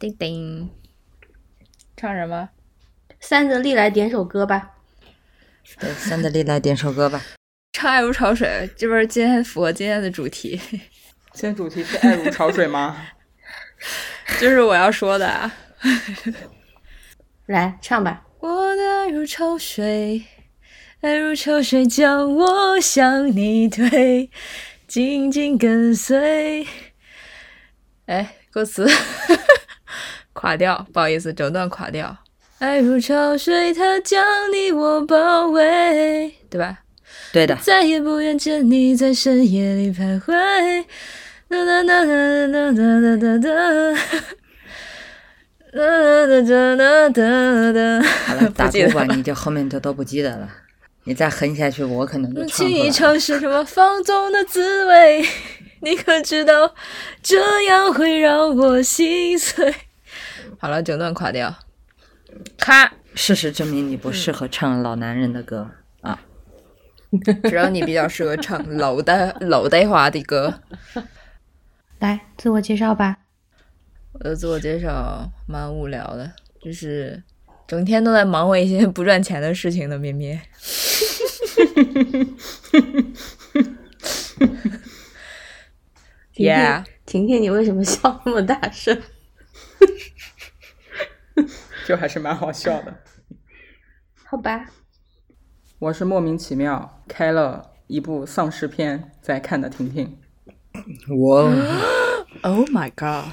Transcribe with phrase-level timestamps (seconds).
[0.00, 0.70] 叮叮，
[1.94, 2.48] 唱什么？
[3.20, 4.70] 三德利来点首歌吧。
[5.78, 7.22] 对，三德利来点首歌吧。
[7.74, 10.58] 唱《爱如潮水》，这不是今天符合今天的主题。
[11.34, 12.96] 今天主题是爱如潮水吗？
[14.40, 15.54] 就是我要说的啊。
[17.44, 18.24] 来唱吧。
[18.38, 20.24] 我的爱如潮水，
[21.02, 24.30] 爱如潮水将我向你推，
[24.86, 26.66] 紧紧跟随。
[28.06, 28.88] 哎，歌词
[30.32, 32.16] 垮掉，不好意思，整段垮掉。
[32.58, 34.22] 爱如潮水，它将
[34.52, 36.80] 你我包围，对吧？
[37.32, 37.56] 对的。
[37.56, 40.84] 再也不愿见你在深夜里徘徊。
[41.48, 43.50] 哒哒哒哒哒哒哒哒哒。
[45.72, 48.08] 哒哒哒哒哒哒。
[48.26, 50.48] 好了，打鼓吧，你就后面就都不记得了。
[51.04, 55.24] 你再哼下去，我可能就唱轻易尝试什么放纵的滋味，
[55.80, 56.74] 你可知道
[57.22, 59.74] 这样会让我心碎？
[60.60, 61.56] 好了，整段垮掉。
[62.58, 62.92] 咔！
[63.14, 65.68] 事实证明你不适合唱老男人的歌
[66.02, 66.20] 啊，
[67.44, 70.60] 只要你比较适合唱老的老的话的歌。
[71.98, 73.16] 来，自我介绍吧。
[74.12, 76.30] 我的自我介绍蛮无聊的，
[76.62, 77.22] 就是
[77.66, 80.40] 整天都在忙活一些不赚钱的事情的咩咩。
[86.32, 89.00] 婷婷，婷婷，你为什么笑那么大声？
[91.86, 92.94] 就还是蛮好笑的，
[94.24, 94.66] 好吧。
[95.78, 100.18] 我是莫名其妙开了一部丧尸片在看的婷婷。
[101.08, 101.50] 我，
[102.42, 103.32] Oh my god！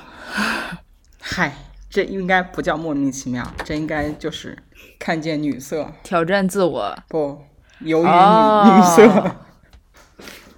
[1.19, 1.53] 嗨，
[1.89, 4.57] 这应该不叫莫名其妙，这应该就是
[4.97, 6.97] 看见女色，挑战自我。
[7.09, 7.43] 不，
[7.79, 9.35] 由于女女色。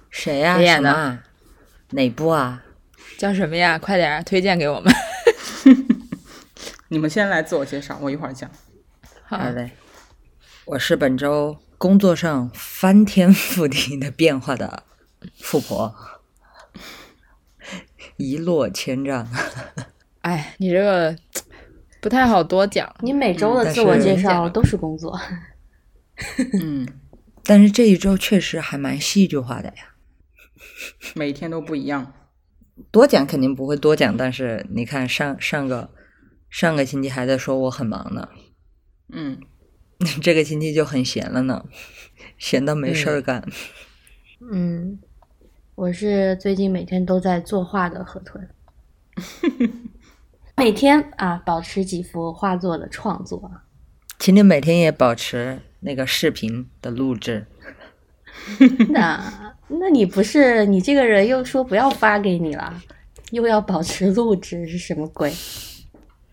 [0.08, 0.56] 谁呀？
[0.56, 1.18] 谁演的？
[1.90, 2.62] 哪部啊？
[3.18, 3.78] 叫什么呀？
[3.78, 4.94] 快点推荐给我们。
[6.92, 8.50] 你们先来自我介绍，我一会儿讲。
[9.22, 9.70] 好嘞，
[10.64, 14.82] 我是本周工作上翻天覆地的变化的
[15.36, 15.94] 富婆，
[18.16, 19.28] 一落千丈。
[20.22, 21.16] 哎，你这个
[22.00, 22.92] 不太好多讲。
[23.02, 25.16] 你每周的自我介绍都是工作。
[26.60, 26.88] 嗯，
[27.46, 29.94] 但是这一周确实还蛮戏剧化的呀。
[31.14, 32.12] 每天都不一样。
[32.90, 35.88] 多讲肯定不会多讲，但是你看上上个。
[36.50, 38.28] 上个星期还在说我很忙呢，
[39.12, 39.40] 嗯，
[40.20, 41.64] 这个星期就很闲了呢，
[42.36, 43.42] 闲到没事儿干。
[44.52, 44.98] 嗯，
[45.76, 48.48] 我是最近每天都在作画的河豚，
[50.56, 53.50] 每天啊保持几幅画作的创作。
[54.18, 57.46] 请你每天也保持那个视频的录制。
[58.90, 62.82] 那那你不是你这个人又说不要发给你了，
[63.30, 65.32] 又要保持录制是什么鬼？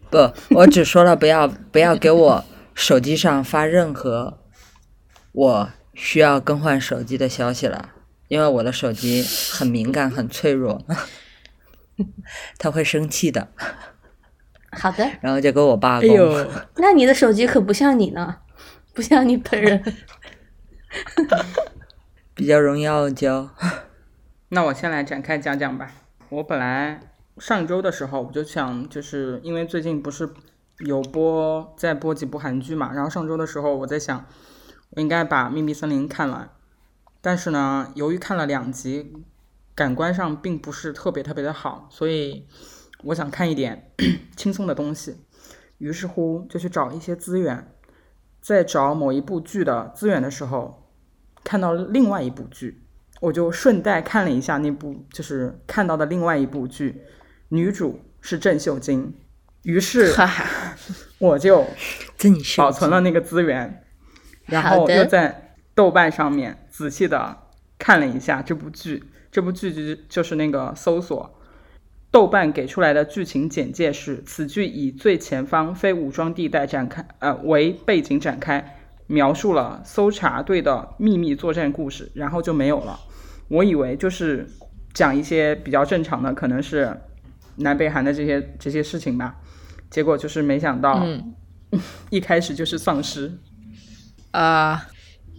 [0.10, 4.40] 不，我只说了不要不要给我手机上发任何
[5.32, 7.90] 我需要更换手机的消息了，
[8.28, 10.86] 因为我的手机很敏感很脆弱，
[12.58, 13.50] 他会生气的。
[14.72, 16.10] 好的，然后就给我罢工。
[16.76, 18.38] 那你的手机可不像你呢，
[18.94, 19.84] 不像你本人，
[22.36, 23.50] 比较容易傲娇。
[24.50, 25.92] 那我先来展开讲讲吧，
[26.30, 27.00] 我本来。
[27.40, 30.30] 上周的时候，我就想，就是因为最近不是
[30.80, 34.26] 有播在播几部韩剧嘛，然后上周的时候，我在想，
[34.92, 36.50] 我应该把《秘密森林》看完，
[37.22, 39.14] 但是呢，由于看了两集，
[39.76, 42.48] 感官上并不是特别特别的好，所以
[43.04, 43.92] 我想看一点
[44.36, 45.18] 轻松的东西，
[45.78, 47.72] 于是乎就去找一些资源，
[48.42, 50.88] 在找某一部剧的资源的时候，
[51.44, 52.82] 看到另外一部剧，
[53.22, 57.04] 我就顺带看了一下那部，就是看到的另外一部剧。
[57.50, 59.14] 女主是郑秀晶，
[59.64, 60.14] 于是
[61.20, 61.66] 我就
[62.58, 63.84] 保存了那个资源，
[64.46, 67.38] 然后又在豆瓣上面仔细的
[67.80, 69.04] 看了一下这部剧。
[69.32, 71.40] 这部剧就就是那个搜索，
[72.12, 78.78] 豆瓣给出来的剧情简介是：此剧以最前方非武装地带展开，呃为背景展开，
[79.08, 83.00] 描述了搜查队的秘密作战故事，然后就没有了。
[83.48, 84.48] 我以为就是
[84.94, 87.00] 讲一些比较正常的，可能是。
[87.58, 89.36] 南北韩的这些这些事情吧，
[89.90, 91.06] 结果就是没想到，
[92.10, 93.40] 一开始就是丧尸，
[94.32, 94.88] 啊，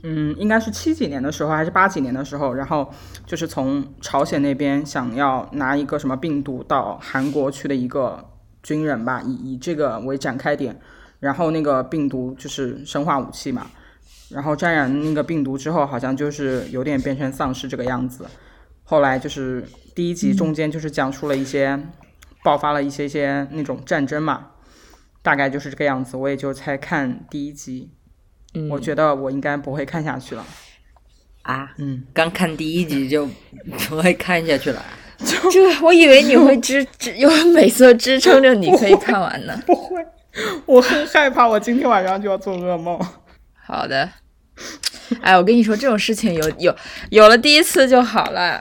[0.02, 2.92] 嗯，应该是七几年的时候还是八几年的时候，然后
[3.24, 8.24] 就是从朝鲜那边想要拿一个什么病毒到韩国去的一个
[8.62, 10.78] 军人吧，以以这个为展开点，
[11.20, 13.70] 然后那个病毒就是生化武器嘛，
[14.30, 18.26] 然后沾染那个病毒之后，好像就是有点变成丧尸这个样子，
[18.82, 21.80] 后来就是第一集中间就是讲述了一些。
[22.48, 24.52] 爆发了一些些那种战争嘛，
[25.20, 26.16] 大概就是这个样子。
[26.16, 27.90] 我也就才看第一集，
[28.54, 30.46] 嗯我觉得我应该不会看下去了。
[31.42, 33.28] 啊，嗯，刚看第一集就
[33.86, 34.82] 不会看下去了。
[35.52, 39.62] 这我以为你会支 支有美色支撑着你可以看完呢。
[39.66, 40.02] 不会，
[40.64, 42.98] 我很害怕，我今天晚上就要做噩梦。
[43.66, 44.10] 好的，
[45.20, 46.74] 哎，我跟你说，这种事情有有
[47.10, 48.58] 有了第一次就好了。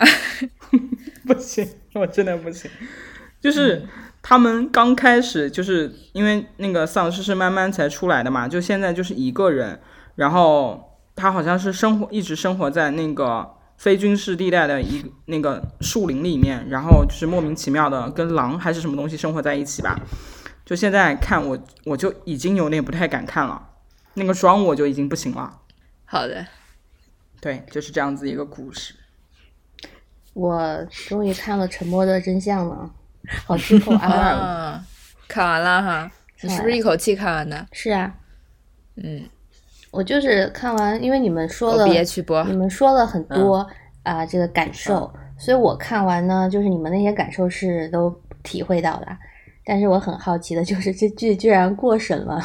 [1.25, 2.69] 不行，我真的不行。
[3.47, 3.81] 就是
[4.21, 9.79] 他们刚开始，就是因为那个丧尸是慢慢才出来的嘛，就现在就是一个人，
[10.15, 19.97] 然后他好像是生活一直生活在那个非军事地带的一那个树林里面，然后就是莫名其妙的跟狼还是什么东西生活在一起吧。
[20.65, 23.69] 就现在看我，我就已经有点不太敢看了，
[24.15, 25.61] 那个妆我就已经不行了。
[26.03, 26.45] 好的，
[27.39, 28.93] 对，就是这样子一个故事。
[30.33, 32.91] 我终于看了《沉默的真相》了，
[33.45, 34.07] 好剧透 啊！
[34.07, 34.85] 啊，
[35.27, 37.65] 看完了哈，你是不是一口气看完的？
[37.71, 38.13] 是啊，
[38.95, 39.23] 嗯，
[39.91, 42.43] 我就是看完，因为你们说了，别去播？
[42.45, 43.67] 你们说了很多
[44.03, 48.09] 啊、这个感受，所以我看完呢，就是你们那些感受是都
[48.43, 49.17] 体会到了。
[49.65, 52.41] 但是我很好奇的就是这剧居然过审了，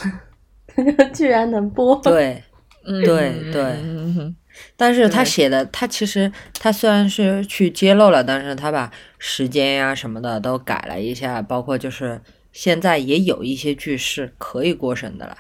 [1.14, 1.94] 居然能播。
[2.02, 2.43] 对，
[2.85, 4.37] 嗯对对嗯哼
[4.76, 12.20] 但是他写的，他其实他虽然是去揭露了，但是他把时间呀什么的都改了一下，包括就是
[12.53, 15.37] 现在也有一些剧是可以过审的啦。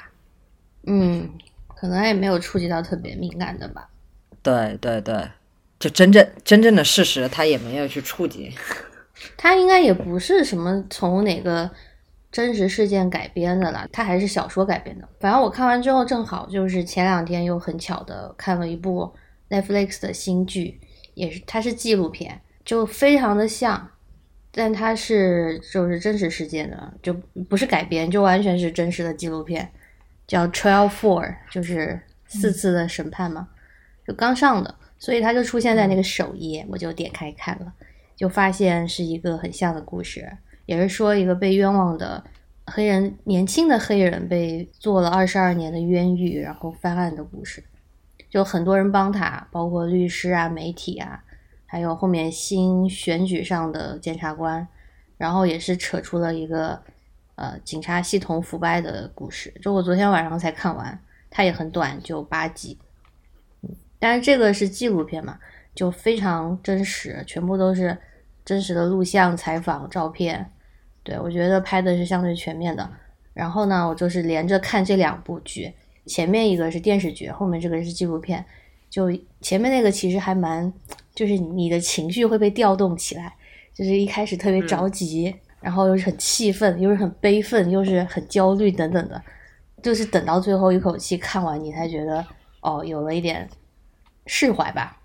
[0.86, 1.30] 嗯，
[1.68, 3.88] 可能也没有触及到特别敏感的吧。
[4.42, 5.28] 对对对，
[5.78, 8.52] 就真正真正的事实，他也没有去触及。
[9.36, 11.70] 他应该也不是什么从哪个
[12.32, 15.08] 真实事件改编的啦，它还是小说改编的。
[15.20, 19.12] 反正我看完之后，正好就是前两天又很巧的看了一部
[19.50, 20.80] Netflix 的新剧，
[21.12, 23.90] 也是它是纪录片，就非常的像，
[24.50, 27.12] 但它是就是真实事件的，就
[27.48, 29.70] 不是改编，就完全是真实的纪录片，
[30.26, 33.48] 叫 Trial Four，就是四次的审判嘛，
[34.06, 37.72] 就刚上的，所以它就出现在那个首页，我就点开看了。
[38.14, 40.30] 就发现是一个很像的故事，
[40.66, 42.22] 也是说一个被冤枉的
[42.66, 47.62] 黑人，年轻的黑人被做了二十二年的冤狱，然后翻案的故事。
[48.30, 51.22] 就很多人帮他，包括律师啊、媒体啊，
[51.66, 54.66] 还有后面新选举上的检察官，
[55.18, 56.80] 然后也是扯出了一个
[57.34, 59.52] 呃警察系统腐败的故事。
[59.60, 60.98] 就我昨天晚上才看完，
[61.28, 62.78] 它也很短，就八集。
[63.62, 65.38] 嗯，但是这个是纪录片嘛，
[65.74, 67.98] 就非常真实，全部都是
[68.44, 70.50] 真实的录像、采访、照片。
[71.02, 72.88] 对我觉得拍的是相对全面的。
[73.34, 75.72] 然后呢，我就是连着看这两部剧，
[76.06, 78.44] 前面一个是电视剧，后面这个是纪录片。
[78.90, 79.10] 就
[79.40, 80.70] 前面那个其实还蛮，
[81.14, 83.34] 就是你的情绪会被调动起来，
[83.74, 89.20] 就是一开始特别着急，然后又是很气愤，又是很悲愤，又是很焦虑等等的，
[89.82, 92.22] 就是等到最后一口气看完，你才觉得
[92.60, 93.48] 哦，有了一点
[94.26, 95.00] 释怀吧。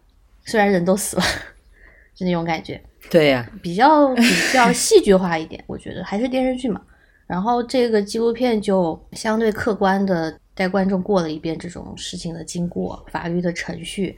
[0.45, 1.24] 虽然人都死了，
[2.13, 2.81] 就那种感觉。
[3.09, 4.24] 对呀、比较比
[4.54, 6.81] 较戏剧化一点，我觉得还是电视剧嘛。
[7.25, 14.18] 然后这个纪录片就相对客观的带观众过了一遍这种事情的经过、法律的程序，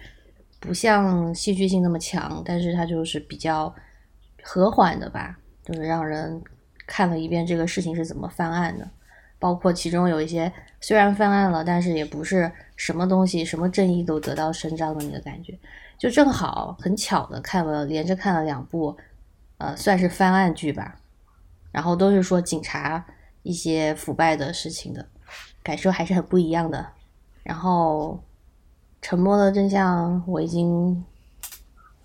[0.60, 3.74] 不像戏剧性那么强，但是它就是比较
[4.44, 6.42] 和缓的吧，就是让人
[6.86, 8.88] 看了一遍这个事情是怎么翻案的，
[9.40, 15.58] 包括其中有一些虽然翻案了，但是也不是什么东西、什么正义都得到伸张的那个感觉。
[16.00, 18.98] 就正好很巧的看了，连着看了两部，
[19.58, 20.96] 呃，算是翻案剧吧，
[21.74, 23.06] 然后都是说警察
[23.44, 25.06] 一些腐败的事情的，
[25.62, 26.94] 感受还是很不一样的。
[27.44, 28.24] 然后
[29.06, 31.04] 《沉默的真相》我已经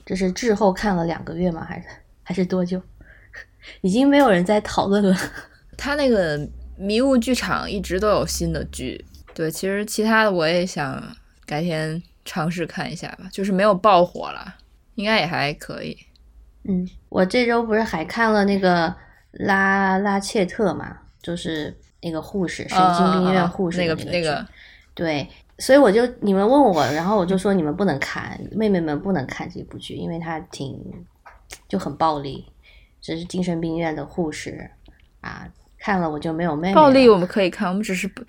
[0.04, 1.64] 这是滞后看了两个月吗？
[1.64, 1.86] 还是
[2.24, 2.82] 还是多久？
[3.80, 5.16] 已经没有人在讨论了。
[5.78, 14.54] 他那个迷雾剧场一直都有新的剧，对，其实其他的我也想改天尝试看一下吧，就是没有爆火了，
[14.94, 15.96] 应该也还可以。
[16.64, 18.94] 嗯，我这周不是还看了那个
[19.32, 24.46] 拉拉切特嘛，就是那个护士，神经病院护士那个那个，
[24.94, 25.28] 对，
[25.58, 30.82] 所以我就你们问我，然后我就说你们不能看，妹妹们不能看这部剧，因为它挺
[31.68, 32.46] 就很暴力，
[33.00, 34.70] 这是精神病院的护士
[35.20, 35.46] 啊，
[35.78, 38.22] 看了我就没有妹妹暴力我们可以看，我们只是不，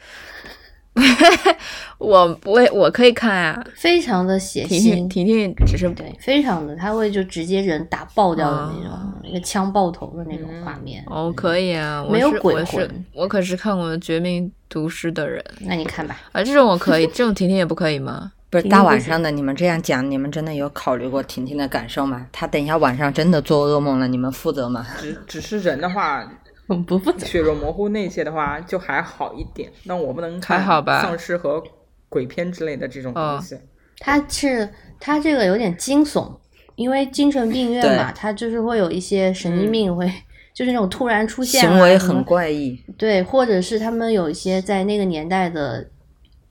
[1.98, 3.66] 我不会，我可以看啊。
[3.76, 11.04] 非常的血腥，婷婷只是对，非常的，他会就直接人打爆掉的那种，啊一个枪爆头的那种画面。
[11.08, 18.32] 哦，可以啊，我没有鬼是我是魂我可是看过《绝命毒师》的人那你看吧，啊，这种我可以，这种婷婷也不可以吗？
[18.52, 22.26] 不是大晚上的，你们这样讲，你们真的有考虑过婷婷的感受吗？
[22.32, 24.86] 她等一下晚上真的做噩梦了，你们负责吗？
[24.98, 26.24] 只只是人的话，
[26.88, 27.26] 不负责。
[27.26, 31.64] 血肉模糊那些的话就还好一点，那我不能看还好吧丧尸和
[32.10, 33.58] 鬼片之类的这种东西。
[34.00, 34.70] 它是
[35.00, 36.32] 它这个有点惊悚，
[36.76, 40.12] 因为精神病院嘛，它就是会有一些神经病会，
[40.54, 42.78] 就是那种突然出现、啊、行为很怪异。
[42.98, 45.88] 对，或者是他们有一些在那个年代的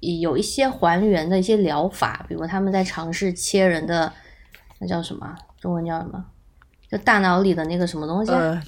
[0.01, 4.11] 有一些还原的一些疗法，比如他们在尝试切人的
[4.79, 5.37] 那叫什么啊？
[5.61, 6.25] 中文叫什么？
[6.91, 8.63] 就大脑里的那个什么东西啊，呃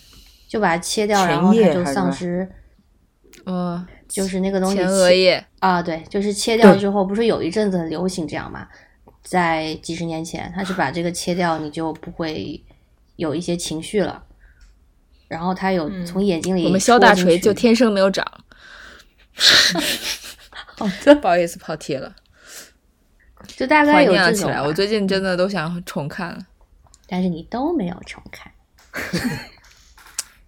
[0.49, 2.49] 就把它切掉，前然后它就丧失，
[3.45, 8.67] 嗯，就是那个东西前额叶，啊，对，就是切掉之后，不是有一阵子很流行这样嘛？
[9.23, 12.63] 在几十年前，他是把这个切掉，你就不会
[13.17, 14.23] 有一些情绪了。
[15.27, 18.25] 然后他有从眼睛里我们肖大锤就天生没有长。
[20.79, 22.15] 好的，不好意思，跑题了，
[23.49, 24.15] 就大概有。
[24.15, 26.39] 这种我最近真的都想重看了，
[27.09, 28.53] 但是你都没有重看。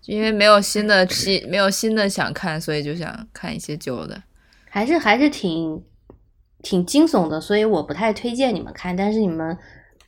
[0.09, 4.23] 因为没有新的新没有新的想看，所以就想看一些旧的。
[4.71, 5.83] 还是还是挺
[6.62, 8.97] 挺惊悚的，所以我不太推荐你们看。
[8.97, 9.57] 但是你们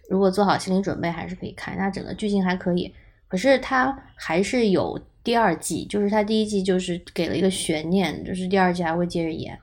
[0.09, 1.77] 如果做好心理准备，还是可以看。
[1.77, 2.95] 那整个剧情还可以，
[3.29, 9.59] 可是它还是有第二季，就是它第一季就是给了一个悬念，就是第二季还会接着演。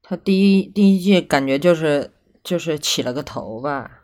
[0.00, 2.12] 他第一第一季感觉就是
[2.44, 4.02] 就是起了个头吧，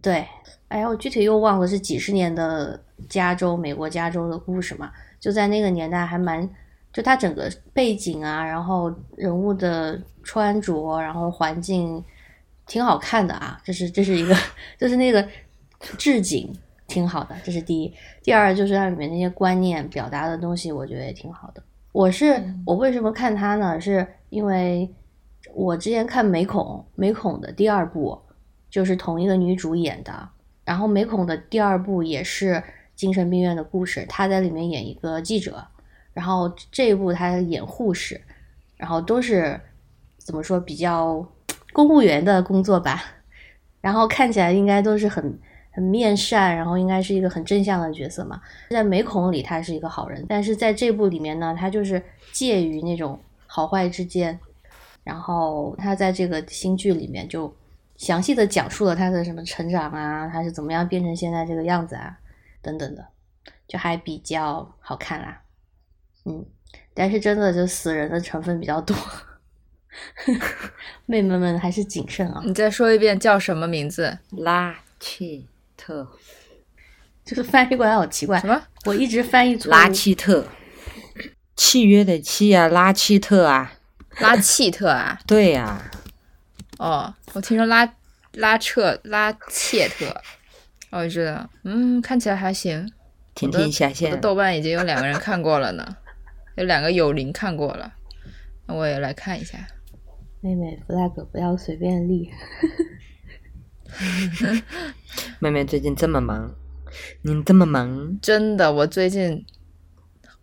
[0.00, 0.26] 对，
[0.68, 6.48] 哎呀，我具体又忘了是几十年的加州，美国加州的故事嘛，就在那个年代还蛮，
[6.92, 12.02] 就它整个背景啊，然后人物的穿着，然后环境
[12.66, 14.34] 挺好看的啊，这是这是一个，
[14.78, 15.26] 就是那个
[15.98, 16.52] 置景
[16.86, 17.92] 挺好的，这是第一。
[18.22, 21.62] 第二就是它里面那些观念表达的东西，我觉得也挺好的。
[21.92, 23.80] 我是我为什么看它呢？
[23.80, 24.92] 是因为
[25.54, 28.20] 我之前看美恐，美恐的第二部
[28.68, 30.28] 就是同一个女主演的，
[30.64, 32.62] 然后美恐的第二部也是
[32.96, 35.64] 精神病院的故事，他在里面演一个记者，
[36.12, 38.20] 然后这一部他演护士，
[38.76, 39.60] 然后都是
[40.18, 41.24] 怎么说比较
[41.72, 43.04] 公务员的工作吧，
[43.80, 45.38] 然后看起来应该都是很
[45.70, 48.40] 很面善，然后应该是一个很正向的角色嘛。
[48.70, 54.36] 在美恐里他是一个好人，但是在这部里面呢，他就是介于那种好坏之间。
[55.04, 57.54] 然后他在这个新剧里面就
[57.96, 62.18] 详细的讲述了他的什么成长啊，他是怎么样变成现在这个样子啊，
[62.66, 63.06] 等等的，
[63.68, 65.42] 就还比较好看啦。
[66.24, 66.44] 嗯，
[66.92, 68.96] 但是真的就死人的成分比较多，
[71.06, 72.42] 妹妹们还是谨慎啊。
[72.44, 74.18] 你再说一遍叫什么名字？
[74.32, 75.46] 拉契
[75.76, 76.10] 特，
[77.24, 78.60] 这个翻译过来好奇怪什，么？
[78.86, 79.70] 我一直翻译错。
[79.70, 80.48] 拉契特，
[81.54, 83.74] 契约的契啊、拉契特啊，
[84.18, 85.20] 拉契特啊？
[85.28, 85.80] 对呀、
[86.78, 87.94] 哦，我听说拉
[88.32, 90.20] 拉彻拉切特，
[90.90, 92.90] 哦我知道，嗯，看起来还行。
[93.34, 95.96] 天天下我的线，豆瓣已经有两个人看过了呢，
[96.56, 97.92] 有两个友邻看过了，
[98.66, 99.58] 那我也来看一下。
[100.40, 102.30] 妹妹 flag 不要随便立。
[105.38, 106.54] 妹妹最近这么忙，
[107.22, 109.44] 你这么忙，真的，我最近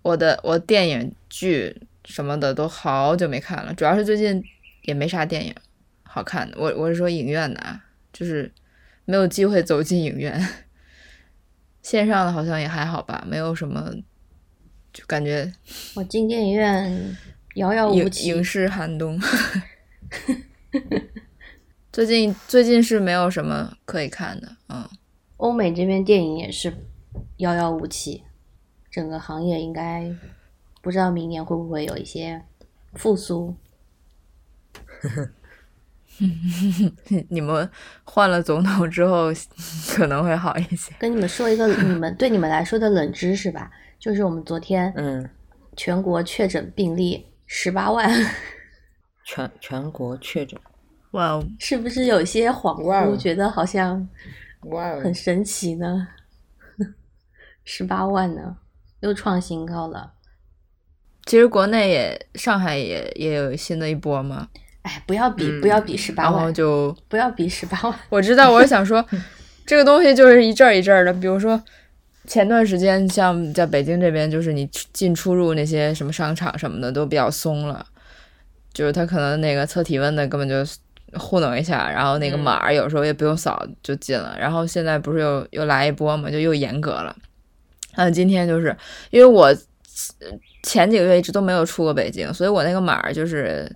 [0.01, 4.43] 我的我电影剧什么的都好久没看了，主要是最近
[4.83, 5.55] 也没啥电影
[6.03, 6.57] 好看的。
[6.59, 8.51] 我我是说影院的啊，就是
[9.05, 10.47] 没有机会走进影院。
[11.81, 13.93] 线上的好像也还好吧，没有什么，
[14.93, 15.51] 就感觉
[15.95, 17.17] 我进电影院
[17.55, 18.29] 遥遥无期。
[18.29, 19.19] 影视寒冬。
[21.91, 24.89] 最近最近是没有什么可以看的，嗯，
[25.37, 26.73] 欧美这边电影也是
[27.37, 28.23] 遥遥无期，
[28.89, 30.09] 整个行业应该
[30.81, 32.41] 不知道明年会不会有一些
[32.93, 33.55] 复苏。
[37.29, 37.69] 你们
[38.03, 39.31] 换了总统之后
[39.89, 40.93] 可能会好一些。
[40.99, 45.29] 跟你们说一个你们对你们来说的冷知识吧，就是我们昨天嗯，
[45.75, 48.09] 全国确诊病例十八万，
[49.25, 50.59] 全全国确诊，
[51.11, 54.07] 哇哦，是不是有些恍惚，觉得好像
[54.63, 56.07] 哇哦很神奇呢？
[57.65, 58.57] 十八万呢，
[59.01, 60.13] 又创新高了。
[61.25, 64.49] 其实国内也上海也也有新的一波嘛，
[64.83, 67.99] 哎，不要比，嗯不要比十八然后万，就不要比十八万。
[68.09, 69.03] 我知道，我是想说，
[69.65, 71.13] 这个东西就是一阵儿一阵儿的。
[71.13, 71.61] 比如说，
[72.27, 77.85] 前段时间像在北京这边，就是你进出入那些什么商场什么的都比较松了，
[78.73, 80.55] 就是他可能那个测体温的根本就
[81.19, 84.35] 糊弄一下，然后那个码有时候也不用扫就进了。
[84.37, 87.15] 然后现在不是又又来一波嘛，就又严格了。
[87.95, 88.75] 嗯，今天就是
[89.11, 89.55] 因为我
[90.63, 93.71] 前几个月一直都没有出过北京，所以我那个码就是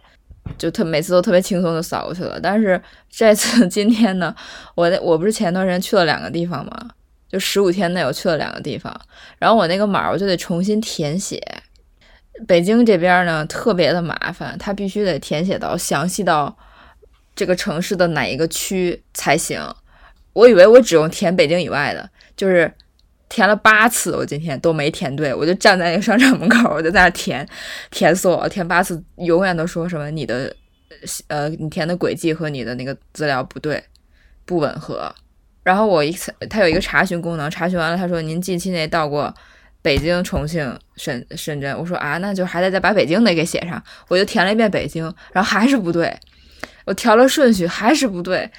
[0.57, 2.39] 就特每次都特别轻松就扫过去了。
[2.39, 4.35] 但是这次 今天呢，
[4.75, 6.89] 我那我不是前段时间去了两个地方嘛，
[7.29, 8.93] 就十五天内我去了两个地方，
[9.39, 11.41] 然后我那个码我就得重新填写，
[12.47, 16.55] 北京这边呢特别的麻烦，它必须得填写到详细到
[17.35, 19.61] 这个城市的哪一个区才行。
[20.33, 22.71] 我以为我只用填北京以外的，就是
[23.29, 27.47] 填了八次，我今天都没填对，我就站在那个商场门口，我就在那填，
[27.91, 30.55] 填死我，填八次，永远都说什么你的
[31.27, 33.83] 呃你填的轨迹和你的那个资料不对，
[34.45, 35.13] 不吻合。
[35.63, 39.33] 然后我一次，他有一个查询功能，查询完了，他说您近期内到过
[39.81, 41.77] 北京、重庆、深深圳。
[41.77, 43.83] 我说啊，那就还得再把北京得给写上。
[44.07, 45.03] 我就填了一遍北京，
[45.33, 46.17] 然后还是不对。
[46.85, 48.49] 我调了顺序，还是不对，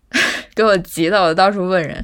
[0.54, 1.98] 给我急的，我到处问人。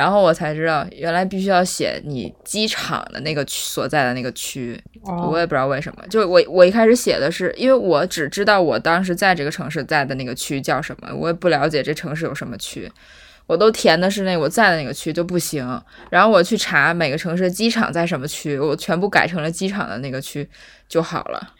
[0.00, 4.82] 然后我才知道，原来必须要写你机场的那个区所在的那个区。
[5.30, 12.90] 我也不知道为什么，就我我一开始写的是，因为我只知道我当时在这个城市在的那个区叫什么，我也不了解这城市有什么区。
[13.46, 20.48] 我都填的是那我在的那个区就不行，然后我去查每个城市机场在什么区，我全部改成了机场的那个区
[20.88, 21.52] 就好了。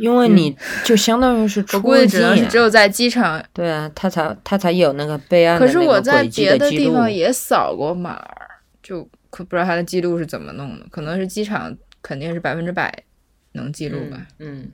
[0.00, 5.58] 因为你就相当于是我估计只能是只有在机场，对啊，他才他才有那个备案。
[5.58, 8.20] 可是我在别的地方也扫过码，
[8.82, 10.86] 就可不知道他的记录是怎么弄的。
[10.90, 12.92] 可能是机场肯定是百分之百
[13.52, 14.26] 能记录吧。
[14.38, 14.68] 嗯，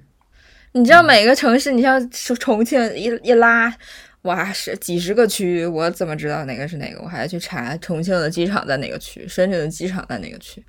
[0.73, 3.75] 你知道每个城市，你像重庆一一拉。
[4.23, 7.01] 哇，是几十个区，我怎么知道哪个是哪个？
[7.01, 10.61] 我还要去查重庆的机场在哪个区，深圳的机场在哪个区。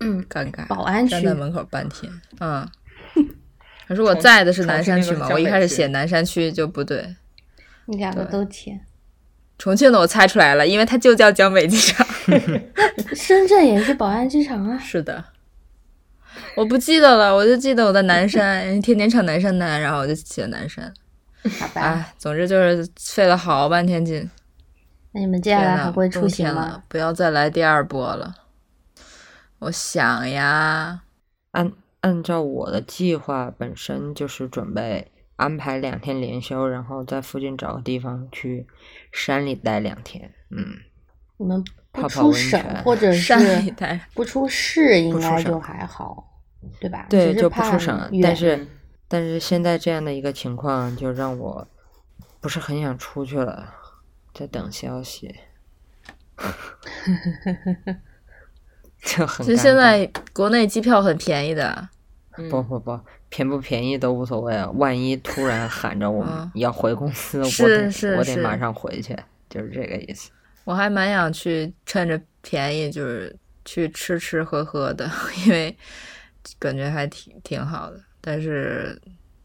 [0.00, 0.66] 嗯， 尴尬。
[0.66, 2.12] 宝安区站在门口半天。
[2.40, 2.68] 嗯。
[3.86, 5.28] 可是我在的是南山区嘛？
[5.30, 7.14] 我一开始写南山区就不对。
[7.86, 8.80] 你两个都填。
[9.58, 12.06] 重庆的我猜出来了，因为它就叫江北机场。
[13.14, 14.78] 深圳也是宝安机场啊。
[14.78, 15.24] 是的。
[16.56, 20.92] 我不记得了，我就记得我在南山，天天唱南山南，然后我就写南山。
[21.60, 24.28] 好吧，总之就是费了好半天劲。
[25.12, 26.82] 那你们接下来还会出行吗？
[26.88, 28.34] 不要再来第二波了。
[29.60, 31.02] 我想呀，
[31.52, 31.70] 按
[32.04, 38.66] 按照我的计划，本身就是准备安排两天连休，然后在附近找个地方去
[39.10, 40.30] 山里待两天。
[40.50, 40.76] 嗯，
[41.38, 43.34] 你们不出省或者 是
[44.12, 46.30] 不出市，应该就还好，
[46.78, 47.06] 对吧？
[47.08, 48.66] 对，就不出省，但是。
[49.06, 51.68] 但是现在这样的一个情况，就让我
[52.40, 53.72] 不是很想出去了，
[54.32, 55.32] 在等消息，
[59.04, 59.46] 就很。
[59.46, 61.86] 其实现在国内机票很便宜的，
[62.50, 69.16] 不不不，便不便宜都无所谓，万一突然喊着我们要回公司，我得我得马上回去，
[69.48, 70.30] 就是这个意思。
[70.64, 75.08] 我还蛮想去趁着便宜，就是去吃吃喝喝的，
[75.44, 75.76] 因为
[76.58, 78.00] 感觉还挺挺好的。
[78.20, 79.00] 但是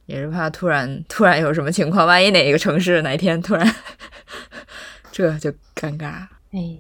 [0.06, 3.76] 也是怕突然突然有什么情况，万一哪一个城市哪天突然，
[5.12, 6.26] 这就尴尬。
[6.52, 6.80] 哎，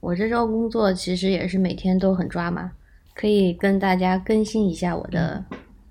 [0.00, 2.70] 我这周工作其实也是每天都很抓马，
[3.16, 5.42] 可以跟大家更新一下我的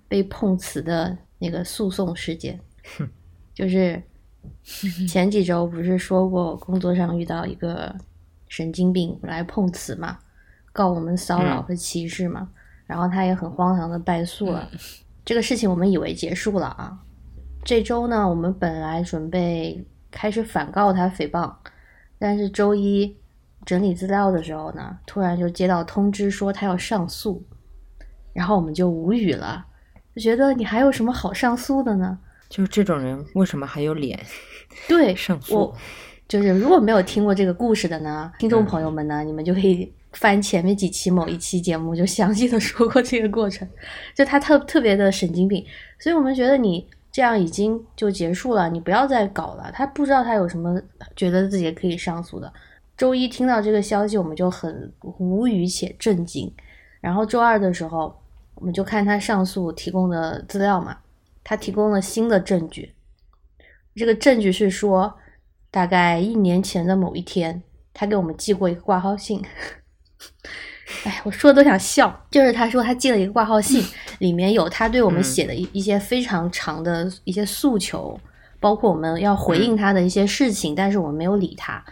[0.08, 2.60] 被碰瓷的那个诉讼事件。
[3.52, 4.00] 就是
[5.10, 7.96] 前几周不是说过工作上遇到一个
[8.48, 10.20] 神经病来碰瓷嘛，
[10.72, 12.48] 告我们骚扰和歧视嘛，
[12.86, 14.70] 然后他也很荒唐的败诉了。
[15.26, 16.96] 这个事情我们以为结束了啊，
[17.64, 21.52] 这周呢，我们本来准备开始反告他诽谤，
[22.20, 23.18] 但是周一
[23.66, 27.44] 整理资料的时候呢，突然就接到通知说他要上诉，
[28.34, 29.66] 然后我们就无语了，
[30.16, 32.18] 就觉得你还有什么好上诉的呢？
[32.50, 34.20] 就这种人为什么还有脸？
[34.88, 35.74] 对， 上诉。
[36.28, 39.94] 就是如果没有听过这个故事的呢，听众朋友们呢，你们就可以。
[40.16, 43.68] 翻前面几期某一期节目，就详细的说过这个过程，
[44.16, 45.62] 就他特特别的神经病，
[46.00, 49.70] 所以我们觉得你这样已经就结束了，你不要再搞了。
[49.74, 50.82] 他不知道他有什么
[51.18, 52.50] 觉得自己可以上诉的。
[52.98, 56.54] 周一听到这个消息，我们就很无语且震惊。
[57.02, 58.22] 然后周二的时候，
[58.56, 60.98] 我们就看他上诉提供的资料嘛，
[61.44, 62.94] 他提供了新的证据。
[63.96, 65.14] 这个证据是说，
[65.70, 67.62] 大概一年前的某一天，
[67.94, 69.44] 他给我们寄过一个挂号信。
[71.04, 72.26] 哎，我说的都想笑。
[72.32, 73.84] 就是他说他寄了一个挂号信，
[74.20, 78.20] 里面有他对我们写的一一些非常长的一些诉求，
[78.60, 81.84] 包括我们要回应他的一些事情，但是我们没有理他。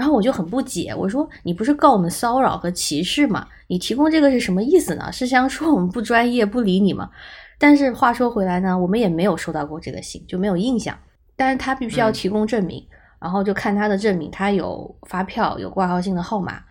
[0.00, 3.46] 然后我就很不解，我说你不是告我们骚扰和歧视吗？
[3.66, 5.12] 你提供这个是什么意思呢？
[5.12, 7.10] 是想说我们不专业不理你吗？
[7.58, 10.98] 但是话说回来呢，我们也没有收到过这个信，就没有印象。
[11.36, 12.82] 但是他必须要提供证明，
[13.20, 16.62] 然后就看他的证明，他有发票，有挂号信的号码。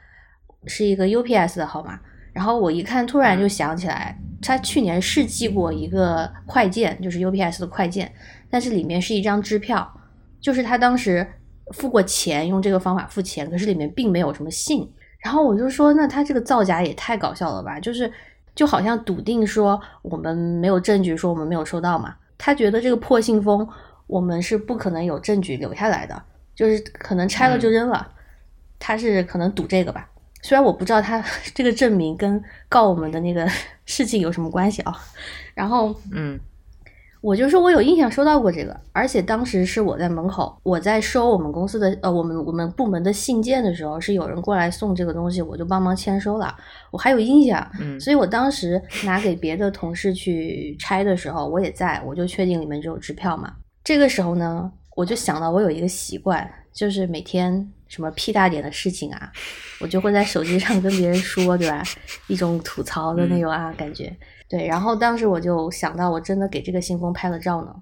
[0.65, 1.97] 是一个 UPS 的号码，
[2.33, 8.11] 然后我一看，突然就想起来，他去年是寄过一个快件，就是 UPS 的快件，
[8.49, 9.89] 但是里面是一张支票，
[10.41, 11.25] 就是他当时
[11.73, 14.89] 付过钱，用这个方法付钱，可是里面并没有什么信。
[15.19, 17.79] 然后我就说，那他这个造假也太搞笑了吧？
[17.79, 18.11] 就是
[18.55, 22.15] 就好像笃定说我们没有证据，说我们没有收到嘛。
[22.37, 23.67] 他觉得这个破信封
[24.07, 26.23] 我们是不可能有证据留下来的，
[26.55, 28.09] 就是可能拆了就扔了。
[28.79, 30.09] 他是可能赌这个吧，
[30.41, 31.21] 虽然我不知道他
[31.53, 33.45] 这个证明跟告我们的那个
[33.85, 34.97] 事情有什么关系啊。
[35.53, 36.39] 然后，嗯，
[37.21, 46.55] 我就说我有印象收到过这个，而且当时是我在门口，我在收我们公司的呃我们我们部门的信件的时候，是有人过来送这个东西，我就帮忙签收了，
[46.91, 47.69] 我还有印象。
[47.81, 53.53] 嗯所以我当时拿给别的同事去拆的时候，我也在，我就确定里面只有支票嘛。
[53.83, 59.29] 这个时候呢，我就想到我有一个习惯，就是每天什么屁大点的事情啊，
[59.81, 61.83] 我就会在手机上跟别人说，对吧？
[62.27, 64.15] 一种吐槽的那种啊、感觉。
[64.49, 67.75] 对，然后当时我就想到，我真的给这个信封拍了照呢，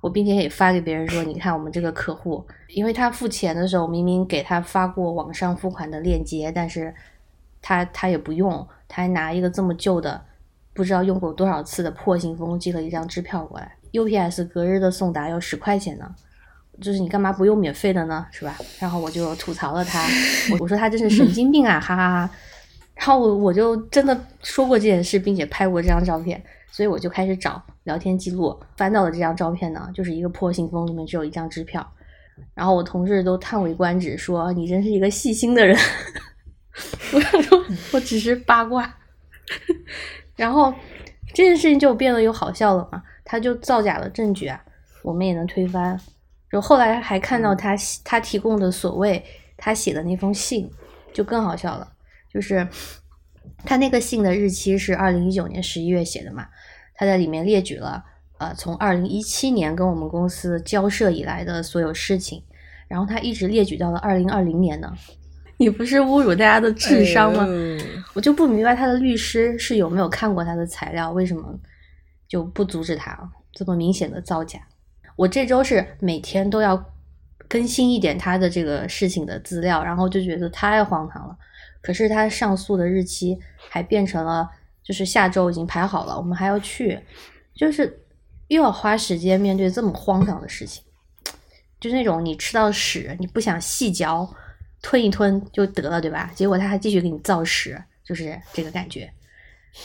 [0.00, 6.94] 我并且也发给别人说，你看我们这个客户，因为他付钱的时候明明给他发过网上付款的链接，但是
[7.60, 10.22] 他他也不用，他还拿一个这么旧的，
[10.72, 16.14] 不知道用过多少次的破信封寄了一张支票过来，UPS 隔日的送达要十块钱呢。
[16.80, 18.26] 就是你干嘛不用免费的呢？
[18.30, 18.56] 是吧？
[18.78, 20.02] 然后我就吐槽了他，
[20.58, 22.30] 我说他真是神经病啊，哈哈哈。
[23.04, 31.84] 然后我我就真的说过这件事，并且拍过这张照片，所以我就开始找聊天记录，翻到了这张照片呢，就是一个破信封，里面只有一张支票。
[32.54, 35.76] 然后我同事都叹为观止，说你真是一个细心的人。
[37.12, 38.94] 我想说，我只是八卦。
[40.36, 40.72] 然后
[41.34, 44.64] 这件事情就变得有好笑了嘛，他就造假的证据啊，
[45.02, 45.98] 我们也能推翻。
[46.52, 49.24] 就后来还看到他他提供的所谓
[49.56, 50.70] 他写的那封信，
[51.12, 51.88] 就更好笑了。
[52.32, 52.66] 就是
[53.64, 56.46] 他那个信的日期是二零一九年十一月写的嘛，
[56.94, 58.02] 他在里面列举了
[58.38, 62.42] 呃从二零一七年跟我们公司交涉以来的所有事情，
[62.88, 64.92] 然后他一直列举到了二零二零年呢。
[65.58, 67.46] 你不是侮辱大家的智商吗？
[67.46, 67.78] 哎
[68.14, 71.58] 我就不明白他的律师是有没有看过他的材料，为什么
[72.28, 73.16] 就不阻止他
[73.52, 74.58] 这么明显的造假？
[75.14, 76.84] 我这周是每天都要
[77.48, 81.36] 更新一点他的这个事情的资料，然后就觉得太荒唐了。
[81.82, 84.48] 可是他上诉的日期还变成了，
[84.82, 86.98] 就是下周已经排好了，我们还要去，
[87.54, 88.00] 就是
[88.48, 90.82] 又要花时间面对这么荒唐的事情，
[91.80, 94.28] 就是那种你吃到屎你不想细嚼，
[94.80, 96.30] 吞一吞就得了，对吧？
[96.34, 99.12] 结果他还继续给你造屎，就是这个感觉。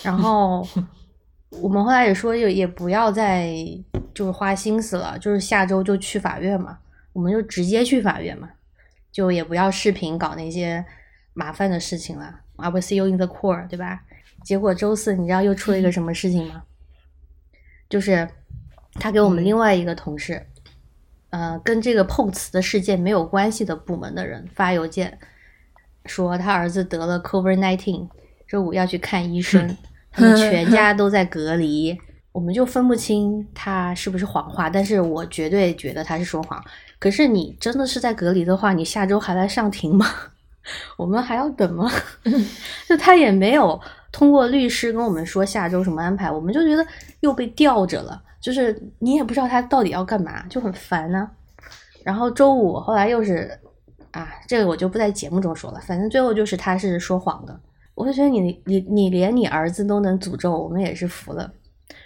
[0.03, 0.67] 然后
[1.49, 3.55] 我们后来也说，也也不要再
[4.13, 6.77] 就是花心思了，就是下周就去法院嘛，
[7.13, 8.49] 我们就直接去法院嘛，
[9.12, 10.83] 就也不要视频搞那些
[11.38, 12.39] 麻烦的事情了。
[12.56, 14.02] I will see you in the court，对吧？
[14.43, 16.63] 结果周四你知道又出了一个什么事情吗？
[17.88, 18.28] 就是
[18.93, 20.47] 他给我们另外一个同事，
[21.30, 25.19] 呃，跟这个碰瓷的事件没有关系的部门的人发邮件，
[26.06, 28.10] 说他儿子得了 COVID nineteen，
[28.47, 29.78] 周五要去看医生，
[30.12, 31.95] 他们全家都在隔离。
[32.32, 36.63] 我们就分不清他是不是谎话，但是我绝对觉得他是说谎。
[37.00, 40.06] 可是你真的是在隔离的话，你下周还来上庭吗？
[40.95, 41.89] 我们还要等吗？
[42.88, 43.80] 就他也没有
[44.12, 46.86] 通过律师跟我们说下周什么安排，我们就觉得
[47.21, 51.30] 又被吊着了，就是你也不知道他到底要干嘛，就很烦呢、
[52.03, 53.51] 然后周五后来又是
[54.12, 57.60] 啊，这个我就不在节目中说了，反正最后就是他是说谎的。
[57.95, 61.51] 我就觉得你你你连你儿子都能诅咒，我们也是服了。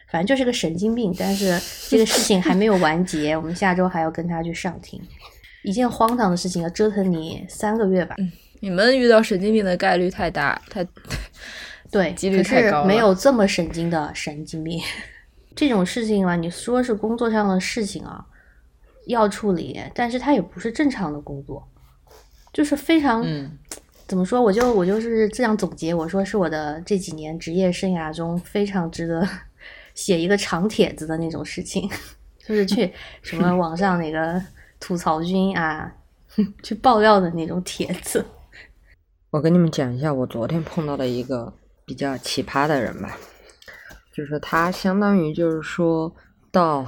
[0.09, 5.01] 反正就是个神经病，但是这个事情还没有完结，我们下周还要跟他去上庭。
[5.63, 8.15] 一件荒唐的事情要折腾你三个月吧？
[8.61, 10.87] 你们遇到神经病的概率太大，太
[11.91, 14.79] 对， 几率太高了没有这么神经的神经病。
[15.53, 18.25] 这种事情嘛，你说是工作上的事情啊，
[19.07, 21.67] 要处理，但是它也不是正常的工作，
[22.53, 23.57] 就是非常、嗯
[24.07, 24.41] 怎么说？
[24.41, 29.27] 我就我就是这样总结，我说是我的这几年职业生涯中非常值得
[29.95, 31.89] 写一个长帖子的那种事情，
[32.45, 34.41] 就是去什么网上哪个
[34.81, 35.89] 吐槽君啊，
[36.61, 38.25] 去爆料的那种帖子。
[39.31, 41.53] 我跟你们讲一下我昨天碰到的一个
[41.85, 43.17] 比较奇葩的人吧，
[44.11, 46.13] 就是他相当于就是说
[46.51, 46.85] 到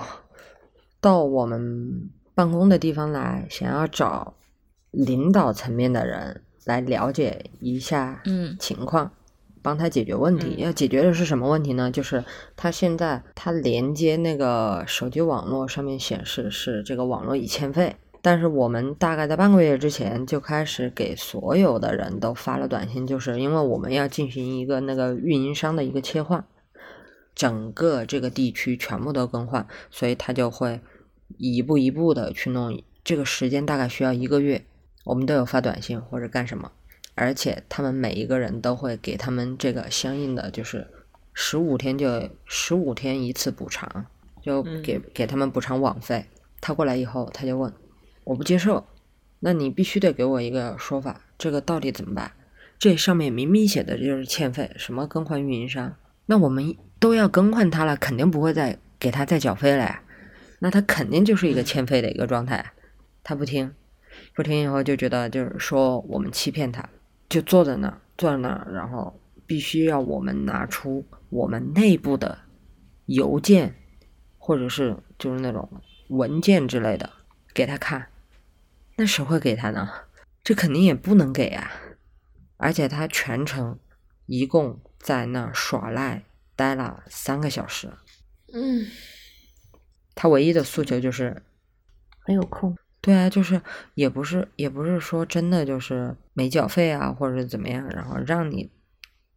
[1.00, 4.34] 到我们办公的地方来，想要找
[4.92, 9.14] 领导层面的人来了解一下嗯情况，
[9.62, 10.56] 帮他解决问题。
[10.58, 11.90] 要解决的是什么问题呢？
[11.90, 12.26] 就是
[12.58, 26.42] 他现在他连接那个手机网络上面显示是这个网络已欠费，但是我们大概在半个月之前就开始给所有的人都发了短信，就是因为我们要进行一个那个运营商的一个切换，
[27.36, 30.80] 整个这个地区全部都更换，所以他就会
[31.38, 34.64] 一步一步的去弄，这个时间大概需要一个月，
[35.04, 36.72] 我们都有发短信或者干什么，
[37.16, 40.88] 而且他们每一个人都会给他们这个相应的就是
[41.34, 44.06] 十五天就十五天一次补偿，
[44.42, 46.26] 就给、给他们补偿网费。
[46.62, 47.74] 他过来以后，他就问，
[48.24, 48.86] 我不接受，
[49.40, 52.32] 那你必须得给我一个说法，这个到底怎么办？
[52.80, 60.04] 这上面明明写的就是欠费，什么更换运营商，那我们都要更换他了，肯定不会再给他再缴费了呀，
[60.60, 62.74] 那他肯定就是一个欠费的一个状态。
[63.24, 63.74] 他不听，
[64.36, 66.90] 不听以后就觉得就是说我们欺骗他，
[67.30, 72.38] 就坐在那儿坐在那儿，然后必须要我们拿出我们内部的
[73.06, 73.76] 邮件，
[74.38, 75.70] 或者是就是那种
[76.10, 77.10] 文件之类的
[77.54, 78.08] 给他看，
[78.96, 79.90] 那谁会给他呢？
[80.44, 81.72] 这肯定也不能给啊！
[82.58, 83.80] 而且他全程
[84.26, 86.24] 一共在那耍赖
[86.56, 87.92] 待了三个小时，
[88.54, 88.86] 嗯，
[90.16, 91.44] 他唯一的诉求就是
[92.28, 92.78] 没有空。
[93.02, 93.62] 对啊，就是
[93.96, 98.72] 也不是也不是说真的就是没缴费啊，或者是怎么样，然后让你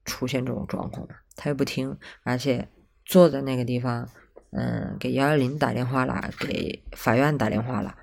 [0.05, 2.69] 出现这种状况，他又不听，而且
[3.05, 4.09] 坐在那个地方，
[4.53, 7.97] 嗯，给幺幺零打电话了，给法院打电话了，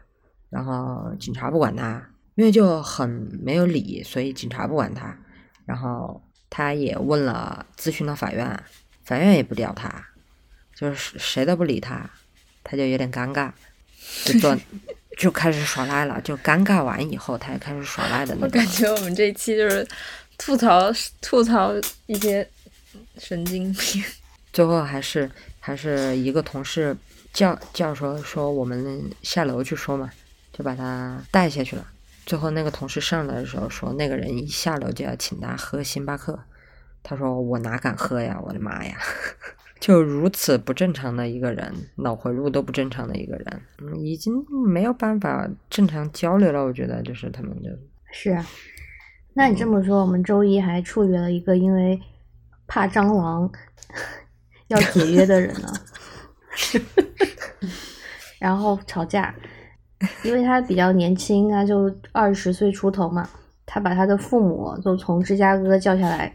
[0.54, 2.02] 然后警察不管他，
[2.36, 3.10] 因为就很
[3.42, 5.18] 没有理，所以警察不管他，
[5.66, 8.64] 然后他也问了，咨询了法院，
[9.04, 9.92] 法院也不屌他，
[10.76, 12.08] 就是谁都不理他，
[12.64, 13.52] 他就有点尴尬，
[14.24, 14.56] 就做。
[15.16, 18.48] 就开始耍赖了，就尴尬完以后，他也开始耍赖的那种。
[18.48, 19.88] 我感觉我们这一期就是
[20.40, 21.72] 吐槽吐槽
[22.08, 22.50] 一些
[23.20, 24.04] 神经病。
[24.52, 26.98] 最后还是还是一个同事
[27.32, 30.10] 叫叫说说我们下楼去说嘛，
[30.54, 31.86] 就把他带下去了。
[32.26, 36.40] 最后那个同事上来的时候说，那个人一下楼就要请他喝星巴克，
[37.04, 38.96] 他说我哪敢喝呀，我的妈呀！
[39.82, 44.34] 就如此不正常的一个人，脑回路都不正常的一个人，嗯，已经
[44.66, 46.64] 没有办法正常交流了。
[46.64, 47.70] 我觉得就是他们就，
[48.14, 48.46] 是啊，
[49.34, 52.02] 那你这么说，我们周一还处理了一个因为
[52.66, 53.52] 怕蟑螂
[54.68, 55.74] 要解约的人呢，
[58.40, 59.36] 然后吵架，
[60.24, 63.30] 因为他比较年轻，他就二十岁出头嘛，
[63.66, 66.34] 他把他的父母就从芝加哥叫下来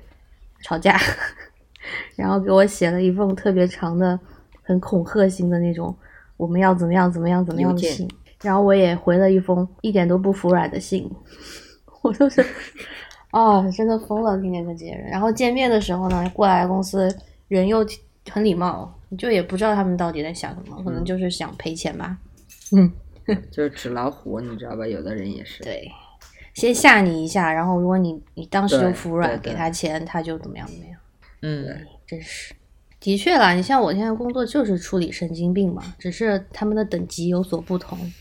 [0.63, 0.99] 吵架。
[2.17, 4.19] 然后给我写了一封特别长的、
[4.63, 5.95] 很恐吓性的那种，
[6.37, 8.09] 我们要怎么样怎么样怎么样的信。
[8.43, 11.11] 然后我也回了一封一点都不服软的信。
[12.03, 12.45] 我就是，
[13.33, 15.09] 哦，真的疯了，今天跟这些人。
[15.09, 17.09] 然后见面的时候呢，过来公司
[17.49, 17.85] 人又
[18.31, 22.17] 很礼貌，就也不知道他们到底在想什么，可能就是想赔钱吧。
[22.77, 22.93] 嗯，
[23.51, 24.87] 就是纸老虎，你知道吧？
[24.87, 25.63] 有的人也是。
[25.63, 25.91] 对，
[26.55, 31.01] 先吓你一下，然后如果你你当时就服软，给他钱，他就怎么样怎么样。
[31.43, 32.55] 嗯，真是，
[32.99, 33.53] 的确啦。
[33.53, 38.13] 你像我现在工作就是处理神经病嘛，只是他们的等级有所不同。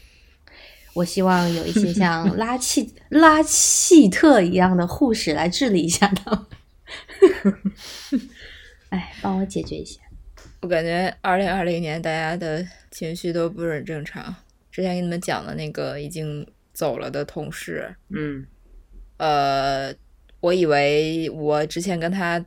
[0.93, 6.45] 我希望有一些像 拉契拉契特一样的护士来治理一下他们。
[8.89, 10.01] 哎，帮我解决一下。
[10.61, 14.35] 我感觉二零二零年大家的情绪都不是很正常。
[14.77, 18.45] 之前给你们讲的那个已经走了的同事，嗯，
[19.17, 19.91] 呃，
[20.39, 22.45] 我以为我之前跟他。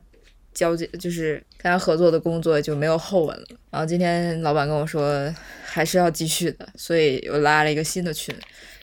[0.53, 3.47] 交接就是跟他合作的工作就没有后文了。
[3.69, 8.35] 然后今天老板跟我说还是要继续的，所以又拉了一个新的群，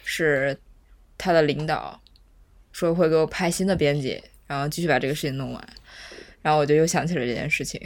[0.02, 0.56] 是
[1.18, 2.00] 他的领导
[2.72, 5.68] 说会给我派新的编辑，然后继续把这个事情弄完。
[6.40, 7.78] 然后我就又想起了这件事情。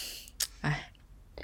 [0.60, 0.92] 哎，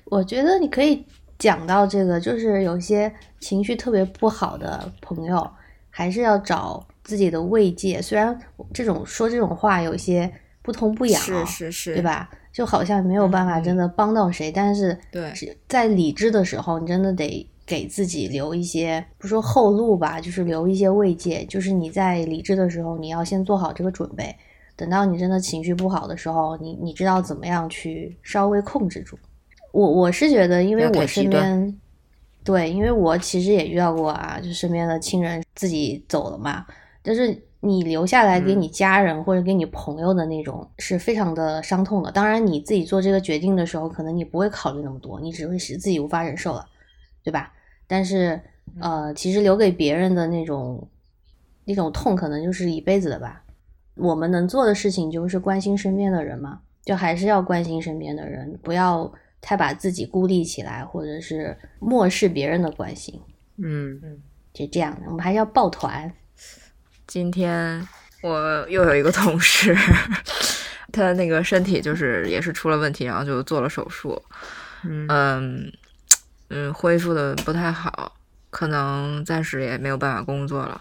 [0.05, 1.03] 我觉得你可以
[1.41, 5.51] 讲到这个，就是有些情绪特别不好的朋友，
[5.91, 8.01] 还是要找自己的慰藉。
[8.01, 8.39] 虽然
[8.73, 10.33] 这种说这种话有些。
[10.63, 12.29] 不痛不痒，是是是，对吧？
[12.53, 15.33] 就好像没有办法真的帮到谁，但是对，
[15.67, 21.47] 在理智的时候，你真的得给自己留一些，不说后路吧，就是留一些慰藉。
[21.47, 24.37] 就是你在理智的时候，你要先做好这个准备，
[24.77, 29.19] 等到你真的情绪不好的时候，你你知道怎么样去稍微控制住。
[29.73, 31.81] 我我是觉得，因为我身边，
[32.45, 36.67] 对，因为我其实也遇到过啊，就身边的亲人自己走了嘛，
[37.03, 37.43] 但是。
[37.63, 42.11] 你留下来给你家人或者给你朋友的那种是非常的伤痛的。
[42.11, 46.67] 当然，你自己做这个决定的时候，可能你不会考虑那么多，你只会使自己无法忍受了，
[47.23, 47.53] 对吧？
[47.87, 48.41] 但是，
[48.81, 50.89] 呃，其实留给别人的那种
[51.67, 53.45] 那种痛，可能就是一辈子的吧。
[53.97, 63.21] 我们能做的事情就是关心身边的人嘛，就还是要关心身边的人，不要太把自己孤立起来，或者是漠视别人的关心。
[63.57, 64.23] 嗯嗯，
[64.53, 66.13] 就这样的，我们还是要抱团。
[67.07, 67.87] 今天
[68.23, 69.77] 我又有一个同事，
[70.93, 74.21] 他那个身体就是也是出了问题，然后就做了手术，
[74.85, 75.73] 嗯
[76.49, 78.17] 嗯，恢复的不太好，
[78.51, 80.81] 可能暂时也没有办法工作了。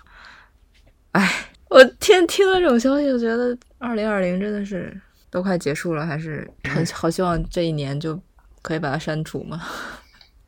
[1.11, 4.95] 哎，我天，听到这种消息，我觉得二零二零真的是
[5.29, 8.19] 都快结束了，还是很好希望这一年就
[8.69, 9.59] 可以把它删除吗。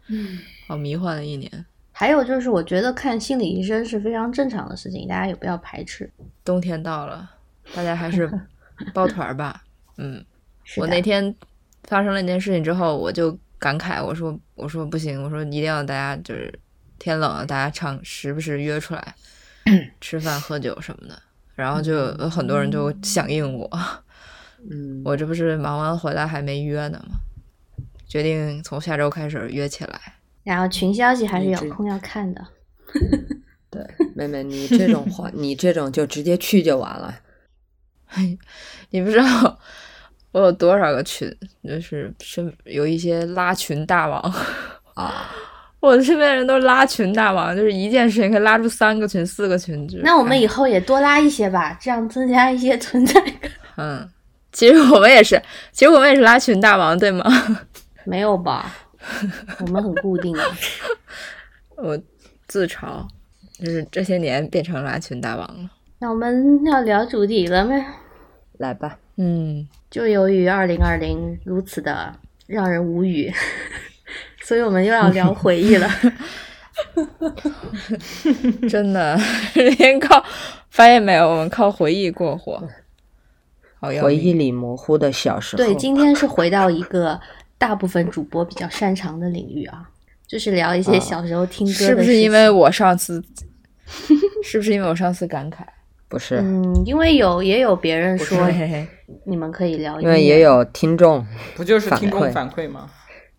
[0.08, 0.38] 嗯，
[0.70, 1.66] 好迷幻的一年。
[1.92, 6.08] 还有就是，我觉得看心理医生是非常正常的事情，大家也不要排斥。
[6.46, 7.28] 冬天到了，
[7.74, 8.32] 大家还是
[8.94, 9.64] 抱团儿吧。
[9.98, 10.24] 嗯，
[10.78, 11.36] 我那天
[11.86, 16.54] 发生了一件事情之后，我就感慨，我说我说不行，我说一定要大家就是
[17.00, 19.16] 天冷了，大家常时不时约出来
[20.00, 21.20] 吃饭喝酒什么的。
[21.56, 23.68] 然后就有很多人就响应我，
[24.70, 27.20] 嗯，我这不是忙完回来还没约呢吗？
[28.12, 29.98] 决定从下周开始约起来。
[30.44, 32.46] 然后群消息还是有空要看的。
[33.70, 33.82] 对，
[34.14, 37.16] 妹妹，你这种话， 你这种就直接去就完了。
[38.90, 39.58] 你不知道
[40.34, 44.20] 我有多少个群，就是身有一些拉群大王
[44.96, 45.32] 啊！
[45.80, 49.88] 我身边的人都是拉群大王，就是一件事情可以拉出三个群、四个群。
[49.88, 53.52] 就是那我们哎以后也多拉一些吧，这样增加一些存在感。
[53.78, 54.10] 嗯，
[54.52, 57.24] 其实我们也是，其实我们也是拉群大王，对吗？
[58.06, 58.74] 没有吧？
[59.60, 60.44] 我们很固定的。
[61.78, 62.00] 我
[62.48, 63.06] 自嘲，
[63.60, 65.70] 就是这些年变成拉群大王了。
[66.00, 67.74] 那我们要聊主题了吗？
[68.58, 72.14] 来吧，嗯，就由于二零二零如此的
[72.48, 73.32] 让人无语，
[74.44, 75.90] 所以我们又要聊回忆了。
[78.70, 79.20] 真的，
[79.78, 80.24] 连靠
[80.70, 82.62] 发现没有，我们靠回忆过活，
[83.80, 85.64] 回忆里模糊的小时候。
[85.64, 87.20] 对，今天是回到一个
[87.62, 89.88] 大部分主播比较擅长的领域啊，
[90.28, 93.24] 就是聊一些啊小时候听歌的是不是因为我上次，
[94.44, 95.58] 是不是因为我上次感慨？
[96.08, 98.88] 不是，嗯，因为有也有别人说嘿嘿嘿，
[99.26, 101.24] 你们可以聊音乐，因为也有听众
[101.56, 102.90] 不就是反听众馈反馈吗？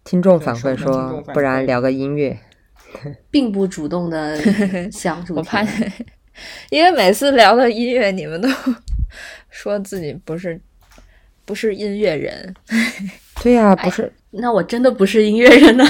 [0.05, 2.39] 听众反馈说，不然聊个音乐。
[3.31, 4.39] 并不主动的
[4.91, 5.41] 想主题。
[5.41, 5.67] 我怕，
[6.71, 8.49] 因为每次聊到音乐，你们都
[9.51, 10.61] 说自己不是
[11.45, 12.55] 不是音乐人，
[13.41, 15.85] 对呀、哎不是，那我真的不是音乐人呢。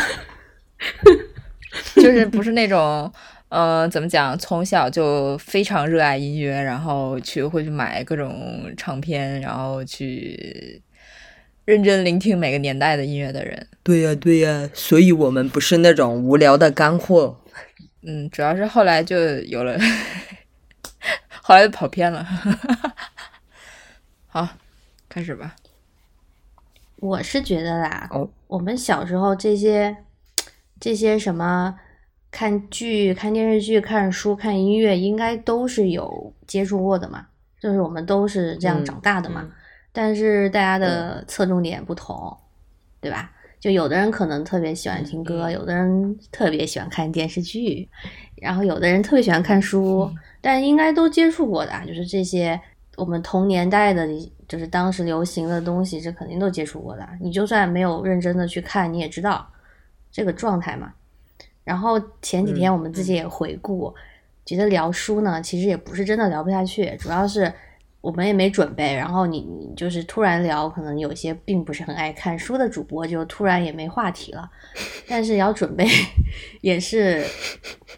[1.97, 3.13] 就是不是那种。
[3.49, 4.39] 呃，怎么讲？
[4.39, 10.81] 从小就非常热爱音乐，然后去会去买各种唱片，然后去
[11.67, 13.67] 认真聆听每个年代的音乐的人。
[13.83, 17.39] 对呀、对呀、所以我们不是那种无聊的干货。
[18.01, 19.79] 嗯，主要是后来就有了，
[21.43, 22.27] 后来就跑偏了。
[24.29, 24.49] 好，
[25.11, 25.55] 开始吧。
[27.03, 29.97] 我是觉得啦，哦我们小时候这些
[30.79, 31.75] 这些什么
[32.31, 37.27] 看剧、看电视剧、看书、看音乐，应该都是有接触过的嘛，
[37.61, 39.43] 就是我们都是这样嗯长大的嘛。
[39.43, 39.51] 嗯
[39.95, 42.35] 但是大家的侧重点不同，
[43.01, 43.31] 对吧？
[43.61, 47.87] 就有的人可能特别喜欢听歌，有的人特别喜欢看电视剧，
[48.37, 50.11] 然后有的人特别喜欢看书，
[50.41, 52.59] 但应该都接触过的啊，就是这些
[52.97, 54.09] 我们同年代的，
[54.53, 57.09] 就是当时流行的东西，这肯定都接触过的啊。
[57.23, 59.51] 你就算没有认真的去看，你也知道
[60.11, 60.93] 这个状态嘛。
[61.65, 63.95] 然后前几天我们自己也回顾，
[64.45, 67.51] 觉得聊书呢，其实也不是真的聊不下去，主要是
[68.03, 74.51] 我们也没准备，然后你你就是突然聊，可能有些并不是很爱看书的主播就突然也没话题了。
[75.09, 75.87] 但是要准备
[76.61, 77.25] 也是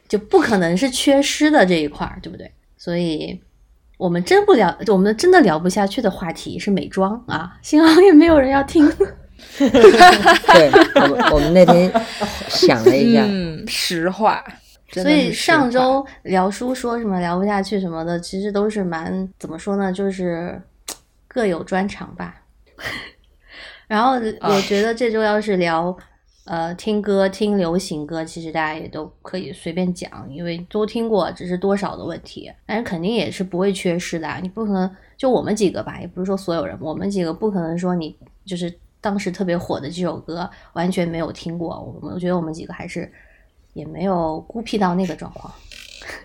[0.06, 2.48] 就不可能是缺失的这一块儿，对不对？
[2.76, 3.42] 所以
[4.04, 8.86] 我们真不聊，我们真的聊不下去的话题是美妆啊， 幸好也没有人要听。
[9.56, 11.90] 对，我们我们那天
[12.46, 14.44] 想了一下，嗯，实话。
[14.92, 20.60] 所以上周聊书说什么聊不下去什么的，其实都是蛮怎么说呢，就是
[21.26, 22.34] 各有专长吧。
[23.88, 25.96] 然后我觉得这周要是聊、
[26.44, 32.52] 呃听歌听流行歌，其实大家也都可以随便讲，因为都听过，只是多少的问题。
[32.66, 41.80] 但是肯定也是不会缺失的啊，你不可能就我们几个吧，也不是说所有人，我们几个不可能说你就是当时特别火的这首歌完全没有听过。
[41.80, 43.10] 我们我觉得我们几个还是
[43.72, 45.52] 也没有孤僻到那个状况，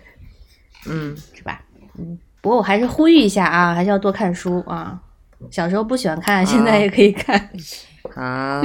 [0.86, 1.64] 嗯，是吧？
[1.98, 5.02] 嗯，不过我还是呼吁一下啊，还是要多看书啊。
[5.50, 7.50] 小时候不喜欢看，现在也可以看。
[8.14, 8.62] 好，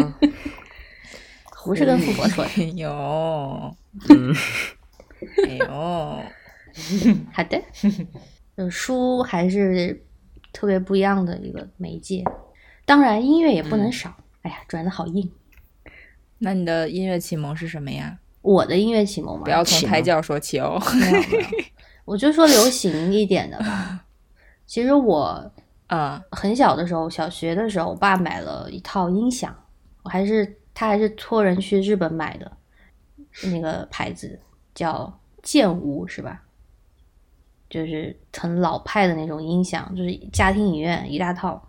[1.65, 2.49] 不是跟富婆说的。
[2.61, 3.75] 哎呦，
[4.09, 4.35] 嗯，
[5.47, 5.65] 哎呦，
[7.33, 7.61] 好的，
[8.55, 10.05] 就 书还是
[10.53, 12.23] 特别不一样的一个媒介。
[12.85, 14.15] 当然，音乐也不能少。
[14.43, 15.31] 哎呀，转的好硬。
[16.37, 18.19] 那你的音乐启蒙是什么呀？
[18.41, 20.79] 我的音乐启蒙吗，不要从胎教说起哦。
[20.93, 21.47] 没有没有，
[22.05, 24.05] 我就说流行一点的吧。
[24.67, 25.51] 其实我
[25.87, 29.55] 啊，很小的时候，小学的时候，我爸买了一套音响，
[30.03, 32.51] 我还是他还是托人去日本买的，
[33.51, 34.39] 那个牌子
[34.75, 35.11] 叫
[35.41, 36.43] 剑屋是吧？
[37.67, 41.59] 就是很老派的那种音响，就是家庭影院一大套。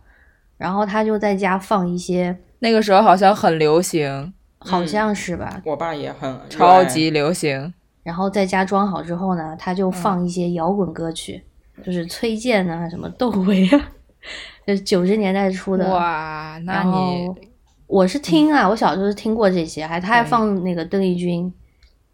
[0.58, 7.72] 然后他就在家放一些，那个时候好像很流行，好像是吧，我爸也很超级流行。
[8.02, 11.42] 然后在家装好之后呢，他就放一些摇滚歌曲，
[11.84, 13.92] 就是崔健啊，什么窦唯啊，
[14.66, 15.92] 就是九十年代初的。
[15.92, 17.28] 哇，那你
[17.86, 21.52] 我是听啊，我小时候是听过这些，还他还放那个邓丽君，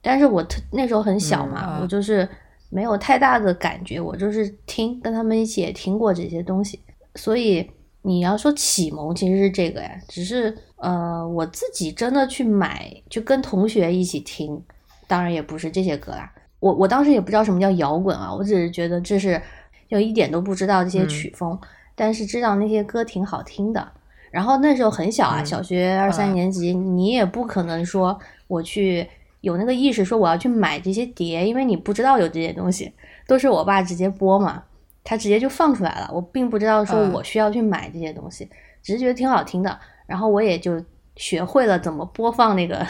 [0.01, 2.29] 但是我特那时候很小嘛，嗯啊我就是
[2.69, 6.79] 没有太大的感觉，我就是听，跟他们一起也听过这些东西，
[7.15, 7.69] 所以
[8.03, 14.63] 你要说启蒙其实是这个呀，只是呃我自己真的去买，就跟同学一起听，
[15.07, 19.41] 当然也不是这些歌啦，我我当时也不知道什么叫摇滚啊，我只是觉得这是
[19.89, 21.09] 就一点都不知道这些嗯。
[21.09, 21.59] 曲风，
[21.95, 23.93] 但是知道那些歌挺好听的。
[24.33, 28.19] 然后那时候很小啊，嗯小学二三嗯年级，你也不可能说
[28.49, 29.07] 我去
[29.43, 32.93] 有那个意识说我要去买这些碟，因为你不知道有这些东西，
[33.29, 34.65] 都是我爸直接播嘛，
[35.05, 38.49] 他直接就放出来了，我并不知道说嗯我需要去买这些东西，
[38.83, 40.83] 只是觉得挺好听的，然后我也就
[41.17, 42.87] 学会了怎么播放那个，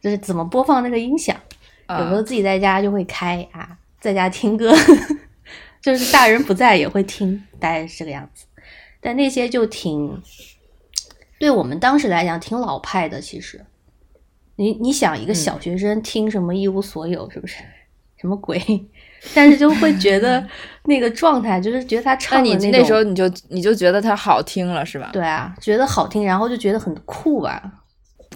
[0.00, 1.34] 就是怎么播放那个音响，
[1.88, 4.70] 有时候啊自己在家就会开啊，在家听歌，
[5.80, 8.44] 就是大人不在也会听，大概是这个样子。
[9.02, 10.22] 但那些就挺，
[11.40, 13.18] 对我们当时来讲挺老派的。
[13.20, 13.64] 其实，
[14.56, 17.56] 你你想一个小学生听什么一无所有，是不是？
[18.18, 18.60] 什么鬼？
[19.34, 20.46] 但是就会觉得
[20.84, 25.08] 那个状态，就是觉得他唱的那种，那时候你就你就觉得他好听了是吧？
[25.14, 27.72] 对啊，觉得好听，然后就觉得很酷吧。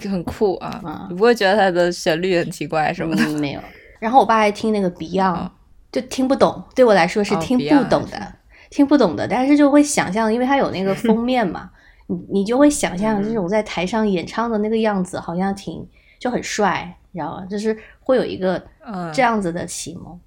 [0.01, 0.81] 就很酷啊！
[0.83, 3.23] 嗯你不会觉得他的旋律很奇怪什么的？
[3.23, 3.61] 嗯，没有。
[3.99, 5.51] 然后我爸还听那个 Beyond，、哦
[5.91, 8.33] 就听不懂，对我来说是哦听不懂的，
[8.69, 9.25] 听不懂的。
[9.25, 11.69] 但是就会想象，因为它有那个 封面嘛，
[12.07, 15.87] 你你就会想象这种在台上演唱的那个样子，好像挺
[16.19, 17.45] 就很帅，你知道吗？
[17.45, 20.19] 就是会有一个嗯这样子的启蒙。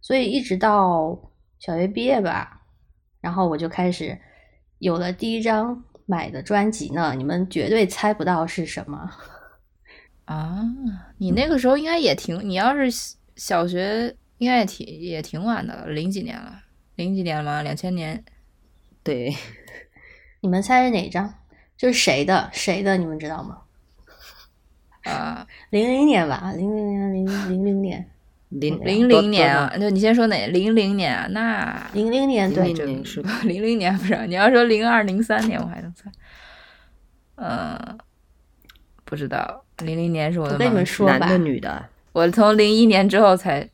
[0.00, 1.18] 所以一直到
[1.58, 2.60] 小学毕业吧，
[3.20, 4.18] 然后我就开始
[4.78, 9.10] 有了第一张买的专辑呢，你们绝对猜不到是什么。
[10.26, 10.62] 啊，
[11.18, 16.60] 你那个时候应该也挺，你要是小小学应该也挺也挺晚的了，零几年了，
[16.96, 17.62] 零几年了吗？
[17.62, 18.22] 两千年
[19.02, 19.34] 对，
[20.44, 21.32] 你们猜是哪张？
[21.74, 22.50] 就是谁的？
[22.52, 22.98] 谁的？
[22.98, 23.60] 你们知道吗？
[25.04, 28.06] 啊， 零零年吧，零零年，零零零年，
[28.50, 30.46] 零零年啊，多对，你先说哪？
[30.48, 34.26] 零零年啊，那零零年对零，零年是 零零年不是？
[34.26, 36.12] 你要说零二零三年，我还能猜。
[37.36, 37.98] 嗯，
[39.06, 43.66] 不知道，零零年是我的我跟你们说吧男的女的，我从零一年之后才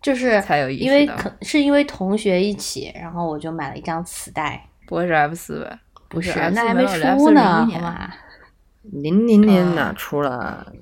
[0.00, 5.80] 就是才有意识因为可是因为同学一起，然后我就买了一张磁带，不会是 F 四吧？
[6.08, 8.12] 不是，那还没出呢，01好年吗？
[8.82, 10.72] 零零年啊哪出了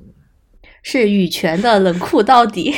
[0.83, 2.73] 是羽泉的《冷酷到底》，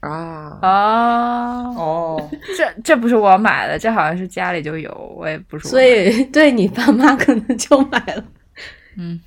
[0.08, 0.58] 啊？
[0.62, 5.82] 哦，哦， 这这不是我买的，这好像是家里就有，我也不是所。
[5.82, 8.24] 以对你爸妈可能就买了。
[8.96, 9.20] 嗯，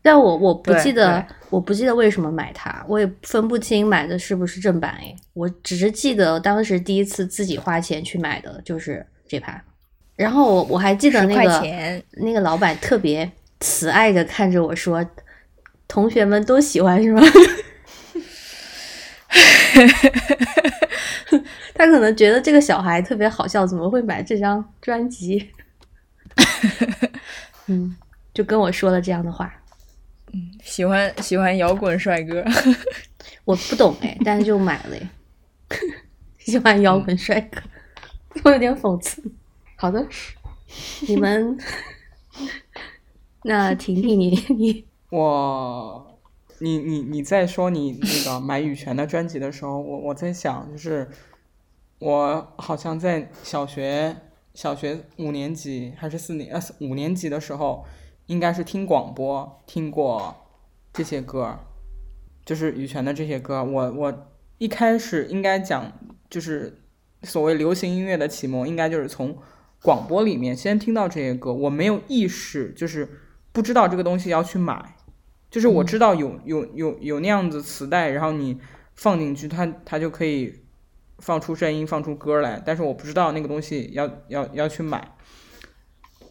[0.00, 9.62] 但我我不记得，我不记得为什么买它，我也分不清买的是不是正版哎，我只是记得当时第一次自己花钱去买的就是这盘，
[10.16, 15.04] 然后我我还记得那个钱，那个老板特别慈爱的看着我说
[15.88, 17.20] ：“同学们都喜欢是吗？”
[21.74, 25.50] 他可能觉得这个小孩特别好笑，怎么会买这张专辑？
[27.66, 27.96] 嗯，
[28.32, 29.52] 就跟我说了这样的话。
[30.32, 32.44] 嗯喜欢喜欢摇滚帅哥。
[33.44, 35.08] 我不懂哎，但是就买了哎。
[36.38, 37.60] 喜欢摇滚帅哥，
[38.44, 39.22] 我有点讽刺。
[39.84, 40.08] 好的，
[41.06, 41.58] 你们，
[43.44, 46.18] 那婷婷你 你我，
[46.60, 51.10] 你你你在说你那个买羽泉的专辑的时候，我我在想，就是
[51.98, 54.16] 我好像在小学
[54.54, 57.84] 小学五年级还是四年呃五年级的时候，
[58.24, 60.34] 应该是听广播听过
[60.94, 61.58] 这些歌，
[62.46, 63.62] 就是羽泉的这些歌。
[63.62, 65.92] 我我一开始应该讲
[66.30, 66.80] 就是
[67.22, 69.36] 所谓流行音乐的启蒙，应该就是从
[69.84, 73.06] 广播里面先听到这些歌，我没有意识，就是
[73.52, 74.96] 不知道这个东西要去买，
[75.50, 78.58] 就是我知道有有有有那样子磁带，然后你
[78.94, 80.62] 放进去，它它就可以
[81.18, 85.06] 放出声音，放出歌来，但是我不知道那个东西要要要去买，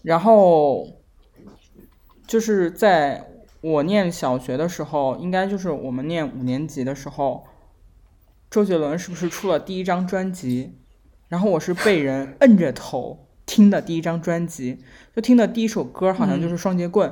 [0.01, 0.87] 然后
[2.25, 3.29] 就是在
[3.61, 7.45] 我念小学的时候，应该就是我们念五年级的时候，
[8.49, 10.79] 周杰伦是不是出了第一张专辑？
[11.27, 14.77] 然后我是被人摁着头听的第一张专辑，
[15.15, 17.09] 就听的第一首歌好像就是《双截棍》。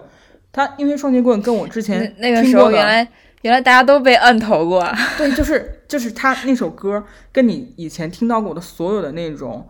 [0.52, 3.08] 他因为《双截棍》跟我之前那那个时候原来
[3.42, 4.86] 原来大家都被摁头过。
[5.18, 9.68] 对，就是就是他那首歌，跟你以前听到过的所有的那种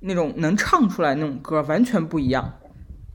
[0.00, 2.54] 那种能唱出来那种歌完全不一样。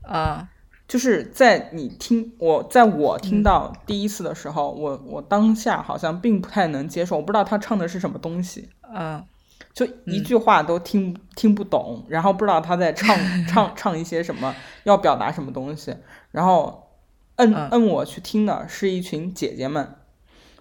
[0.02, 0.48] 啊，
[0.88, 9.24] 就是在你听我在我听到第一次的时候，我我当下好像并不太能接受，我不知道他唱的是什么东西，啊，
[9.72, 13.16] 就一句话都听、听不懂，然后不知道他在唱
[13.48, 14.54] 唱唱一些什么，
[14.84, 15.96] 要表达什么东西，
[16.30, 16.90] 然后
[17.36, 17.68] 摁嗯。
[17.70, 19.96] 摁我去听的是一群姐姐们，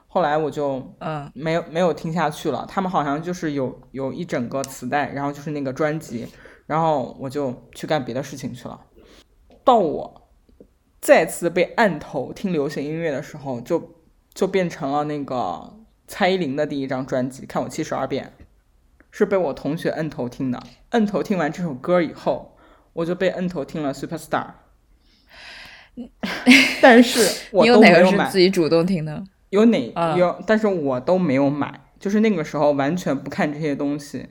[0.08, 1.30] 后来我就嗯。
[1.34, 2.66] 没有没有听下去了。
[2.68, 6.28] 他们好像就是有有一整个磁带，然后就是那个专辑，
[6.66, 8.80] 然后我就去干别的事情去了。
[9.64, 10.30] 到我
[11.02, 13.96] 再次被按头听流行音乐的时候，就
[14.34, 18.34] 就变成了那个蔡依林的第一张专辑《看我七十二变》，
[19.12, 20.62] 是被我同学摁头听的。
[20.92, 22.58] 摁头听完这首歌以后，
[22.94, 24.48] 我就被摁头听了《Superstar》，
[26.82, 27.20] 但是
[27.54, 28.40] 我你有哪个都没有买是自。
[28.40, 29.24] 己主动听的？
[29.50, 34.30] 有哪啊有，但是我都没有买，就是那个时候完全不看这些东西。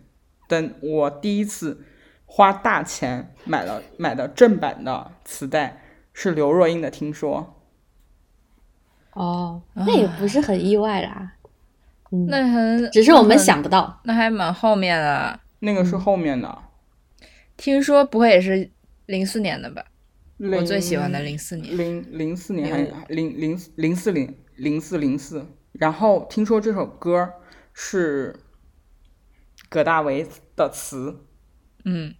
[0.49, 1.85] 但我第一次
[2.27, 7.61] 花大钱买了买的正版的磁带，是刘若英的《听说
[9.13, 11.35] 哦，那也不是很意外啦。
[12.11, 14.01] 嗯，那很，只是我们，想不到。
[14.05, 16.63] 那还蛮后面的。》，那个是后面的。
[17.57, 18.71] 听说不会也是
[19.07, 19.85] 零四年的吧？
[20.39, 21.77] 我最喜欢的零四年。
[21.77, 27.35] 零零四年还零零零四零零四零四，然后听说这首歌
[27.75, 28.35] 是
[29.69, 31.27] 葛大为的词，
[31.85, 32.15] 嗯，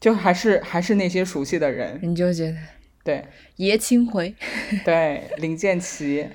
[0.00, 2.56] 就还是还是那些熟悉的人，你就觉得
[3.04, 3.26] 对
[3.56, 4.34] 爷青回，
[4.82, 6.26] 对，林建奇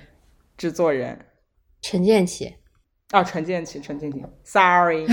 [0.55, 1.26] 制作人
[1.82, 2.53] 陈建奇，
[3.12, 5.05] 啊，陈建奇，陈建奇，sorry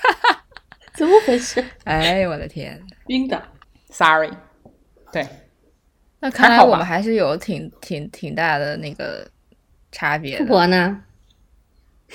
[0.94, 1.64] 怎么回事？
[1.84, 2.80] 哎，我的天！
[3.08, 3.42] 晕的。
[3.90, 4.30] sorry，
[5.12, 5.26] 对，
[6.20, 9.30] 那看来我们还是有挺挺挺大的那个
[9.92, 10.46] 差别富。
[10.46, 11.02] 婆呢？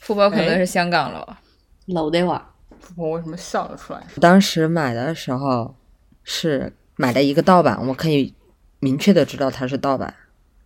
[0.00, 1.38] 富婆可能哎是香港了。
[1.86, 4.02] 老的话，富婆为什么笑了出来？
[4.20, 5.76] 当时买的时候
[6.24, 8.34] 是买的一个盗版，我可以
[8.80, 10.14] 明确的知道它是盗版，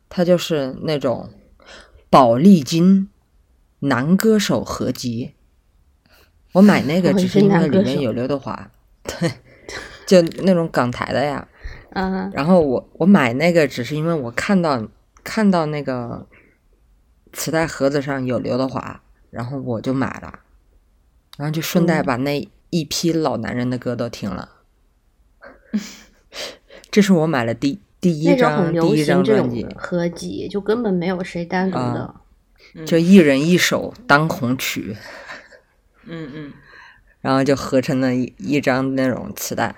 [0.08, 1.30] 它就是那种
[2.08, 3.08] 宝丽金
[3.80, 5.34] 男歌手合集。
[6.52, 8.70] 我买那个哦只是是因为里面有刘德华，
[9.04, 9.30] 对，
[10.06, 11.46] 就那种港台的呀。
[11.92, 14.86] 嗯，然后我我买那个只是因为我看到
[15.24, 16.26] 看到那个
[17.32, 20.40] 磁带盒子上有刘德华，然后我就买了，
[21.36, 24.50] 然后就顺带嗯把那一批老男人的歌都听了。
[26.90, 32.20] 这是我买了第第一那种张第很流一张行这专辑种，合集，就根本没有谁单独的啊。
[32.86, 34.96] 就一人一首当红曲，
[36.04, 36.52] 嗯嗯，
[37.20, 39.74] 然后就合成了一一张那种磁带。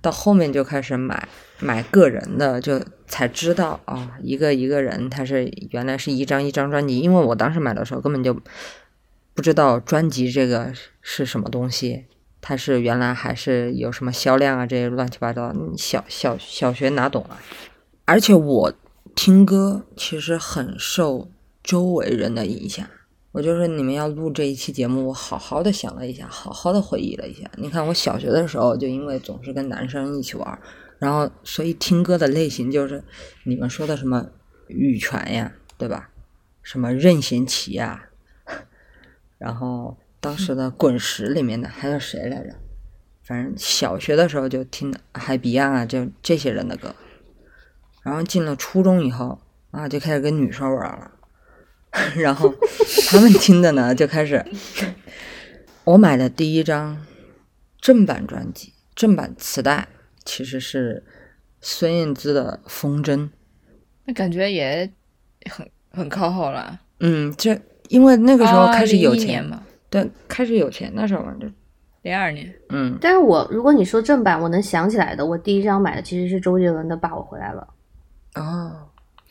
[0.00, 8.32] 到后面就开始买买个人的，就才知道啊、一个一个人他是原来是一张一张专辑，因为我当时买的时候根本就
[9.34, 12.04] 不知道专辑这个是什么东西，
[12.40, 17.40] 它是原来还是有什么销量啊这些乱七八糟，你小小小学哪懂啊？
[18.04, 18.72] 而且我
[19.14, 21.30] 听歌其实很受
[21.62, 22.86] 周围人的影响。
[23.32, 27.48] 我就是你们要录这一期节目，我好好的想了一下，好好的回忆了一下。
[27.56, 30.58] 你看，我小学的时候就因为总是跟男生一起玩，
[30.98, 33.04] 然后所以听歌的类型就是
[33.44, 34.26] 你们说的什么
[34.68, 36.10] 羽泉呀，对吧？
[36.62, 38.08] 什么任贤齐呀，
[39.38, 42.54] 然后当时的滚石里面的还有谁来着？
[43.22, 46.94] 反正小学的时候就听的还 Beyond 啊，就这些人的歌。
[48.02, 49.40] 然后进了初中以后
[49.70, 51.12] 啊，就开始跟女生玩了。
[52.16, 52.54] 然后
[53.08, 54.44] 他们听的呢， 就开始。
[55.84, 57.06] 我买的第一张
[57.80, 59.88] 正版专辑、正版磁带，
[60.24, 61.02] 其实是
[61.62, 63.16] 孙燕姿的《风筝》。
[64.04, 64.90] 那感觉也
[65.50, 66.80] 很很靠后了。
[67.00, 67.58] 嗯，这
[67.88, 71.46] 因为那个时候开始有钱，年嘛，对，开始有钱的时候嘛，就
[72.02, 72.52] 零二年。
[72.68, 77.66] 嗯，但是我如果你说正版，我能想起来的，我第一张买的其实是周杰伦的《爸我回来了
[78.34, 78.72] 哦，》。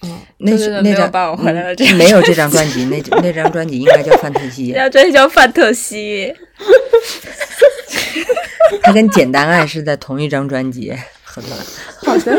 [0.08, 6.34] 嗯，那是那张爸我回来了嗯这没有这张专辑，那那张专辑应该叫《范特西 》，那张专辑叫《范特西》，
[8.84, 10.94] 它跟《简单爱》是在同一张专辑
[11.24, 11.64] 合作的。
[12.06, 12.34] 好像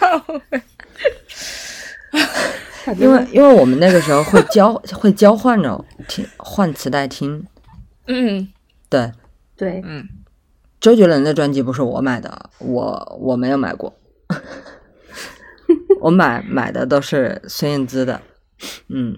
[0.00, 0.18] 把我
[0.50, 0.60] 回
[2.98, 7.46] 因为因为我们那个时候会交 会交换着听换磁带听，
[8.06, 8.48] 嗯。
[8.88, 9.12] 对，
[9.56, 10.08] 对，嗯，
[10.80, 13.94] 周杰伦的专辑不是我买的，我我没有买过，
[16.02, 18.20] 我买买的都是孙燕姿的，
[18.88, 19.16] 嗯，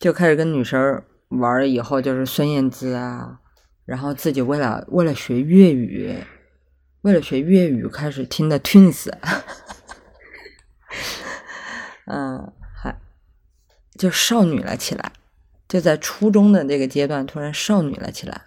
[0.00, 3.38] 就开始跟女生玩儿以后就是孙燕姿啊，
[3.84, 6.16] 然后自己为了为了学粤语，
[7.02, 9.08] 为了学粤语开始听的 Twins，
[12.06, 12.59] 嗯，还
[14.00, 15.12] 就少女了起来，
[15.68, 18.40] 就在初中的这个阶段突然少女了起来。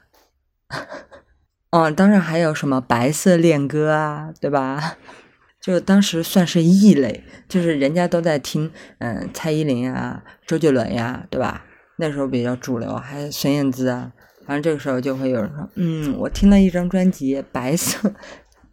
[1.70, 4.97] 嗯， 当然还有什么白色恋歌啊，对吧？
[5.62, 11.64] 就当时算是异类，就是人家都在听，嗯，蔡依林啊，周杰伦呀，对吧？
[11.97, 14.12] 那时候比较主流，还有孙燕姿啊。
[14.47, 18.12] 反正这个时候就会有人说，嗯，我听了一张专辑《白色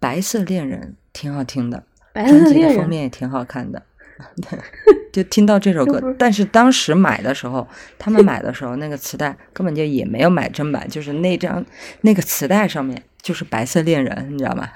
[0.00, 0.80] 白色恋人》，
[1.12, 3.82] 挺好听的，白专辑的封面也挺好看的。
[4.48, 4.58] 对，
[5.12, 7.66] 就听到这首歌但是当时买的时候，
[7.98, 11.64] 他们买的时候，那个磁带根本就也没有买正版，就是那张
[12.02, 14.68] 那个磁带上面就是《白色恋人》，你知道吗？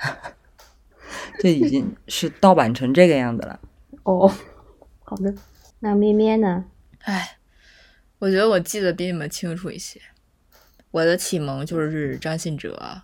[1.39, 3.61] 这已经是盗版成这个样子了。
[4.03, 4.33] 哦，
[5.03, 5.35] 好的。
[5.81, 6.65] 那咩咩呢？
[7.01, 7.37] 哎，
[8.19, 10.01] 我觉得我记得比你们清楚一些。
[10.91, 13.03] 我的启蒙就是张信哲，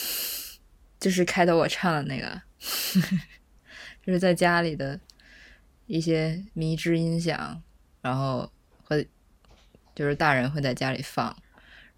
[0.98, 2.40] 就是开头我唱的那个，
[4.04, 4.98] 就是在家里的
[5.86, 7.62] 一些迷之音响，
[8.00, 8.50] 然后
[8.84, 9.08] 会
[9.94, 11.36] 就是大人会在家里放，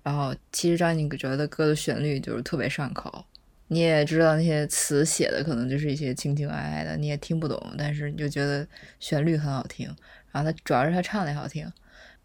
[0.03, 3.25] 然后其实张信哲的歌的旋律就是特别上口，
[3.69, 8.67] 你也知道那些词写的可能就是一些情情爱爱的，你也听不懂，但是你就觉得
[9.01, 9.87] 旋律很好听，
[10.33, 11.71] 然后他主要是他唱的好听，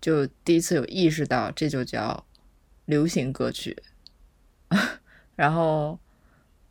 [0.02, 2.26] 就第一次有意识到这就叫
[2.86, 3.78] 流行歌曲。
[5.36, 5.98] 然后，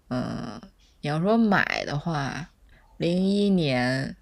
[0.09, 0.61] 嗯，
[1.01, 2.51] 你要说买的话，
[2.99, 4.15] 零一年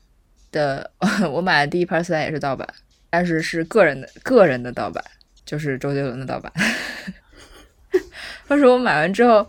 [0.57, 0.91] 的
[1.31, 2.67] 我买的第一盘磁带也是盗版，
[3.11, 5.05] 但是是个人的个人的盗版，
[5.45, 6.53] 就是周杰伦的盗版。
[8.49, 9.47] 当时我买完之后，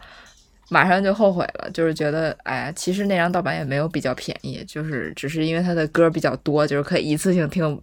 [0.69, 7.81] 马上就后悔了，就是觉得，哎呀，其实那张盗版也没有比较便宜，就是只是因为他的歌比较多，就是可以一次性听，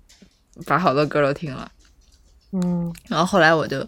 [0.66, 1.70] 把好多歌都听了。
[2.52, 3.86] 嗯，然后后来我就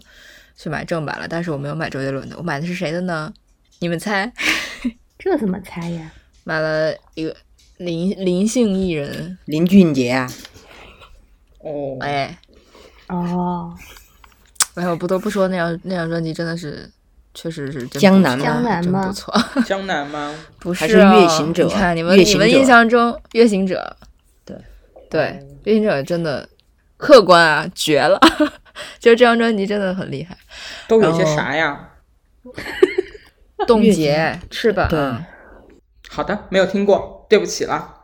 [0.55, 3.33] 去买正版了，但是我没有买周杰伦的，我买的是谁的呢？
[3.79, 4.31] 你们猜？
[5.19, 6.11] 这怎么猜呀？
[6.43, 7.35] 买了一个
[7.77, 10.27] 林林姓艺人，林俊杰啊，
[11.59, 12.37] 哦，哎，
[13.07, 13.73] 哦，
[14.75, 16.89] 哎，我不得不说那张那张专辑真的是，
[17.33, 20.35] 确实是真江南错江南吗真不错， 江南吗？
[20.59, 23.95] 不还是月行者你看你们你们印象中月行者，
[24.43, 24.55] 对。
[25.09, 26.49] 对，月行者真的
[26.97, 28.19] 客观啊，绝了，
[28.99, 30.35] 就是这张专辑真的很厉害，
[30.87, 31.91] 都有些啥呀？
[33.65, 34.99] 冻结翅膀，对
[36.09, 37.95] 好的，没有听过，对不起了，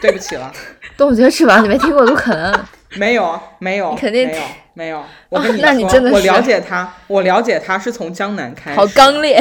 [0.00, 0.52] 对不起了，
[0.96, 2.64] 冻结翅膀你没听过都可能。
[2.96, 4.42] 没有，没有，你肯定没有，
[4.74, 5.04] 没有。
[5.28, 9.40] 我跟你那你说，真的是我了解他，我了解他是从江南开始，好刚烈，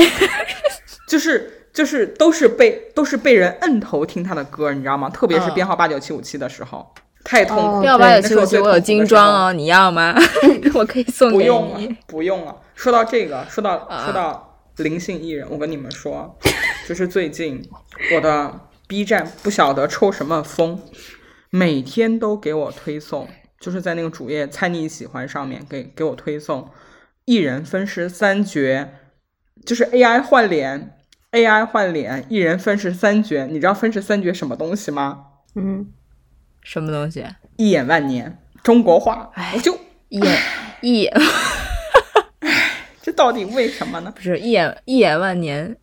[1.08, 5.10] 就是就是都是被都是被人摁头听他的歌，你知道吗？
[5.10, 10.14] 特别是嗯编号八九七五七的时候，太痛苦八九七五七我精装哦，你要吗？
[10.76, 12.56] 我可以送给不用了你。，不用了。
[12.76, 16.38] 说到这个，说到啊说到灵性艺人，我跟你们说，
[16.88, 17.68] 就是最近
[18.14, 18.52] 我的
[18.90, 20.82] B 站不晓得抽什么风，
[21.52, 23.30] 每天都给我推送，
[23.60, 26.72] 就是在那个主页“猜你喜欢”上面给给我推送
[27.26, 28.90] 一人分饰三角，
[29.64, 30.98] 就是 AI 换脸
[31.32, 33.46] ，AI 换脸，一人分饰三角。
[33.46, 35.26] 你知道分饰三角什么东西吗？
[35.54, 35.94] 嗯，
[36.64, 37.24] 什么东西？
[37.58, 39.78] 一眼万年，中国话，我就
[40.08, 40.42] 一眼
[40.82, 41.14] 一眼
[43.04, 44.12] 这到底为什么呢？
[44.16, 45.78] 不是一眼一眼万年，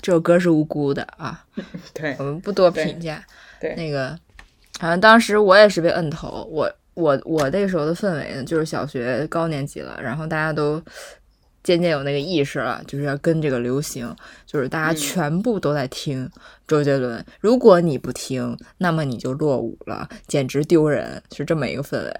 [0.00, 1.44] 这首歌是无辜的啊，
[1.94, 3.24] 对我们不多评价。
[3.60, 4.18] 对，那个，
[4.78, 10.82] 好像当时我也是被摁头，我我我那个时候的氛围呢，就是小学高年级了，然后大家都
[11.62, 14.12] 渐渐有那个意识了，就是要跟这个流行，
[14.46, 16.28] 就是大家嗯全部都在听
[16.66, 22.12] 周杰伦，如果你不听，那么你就落伍了，简直丢人，是这么一个氛围。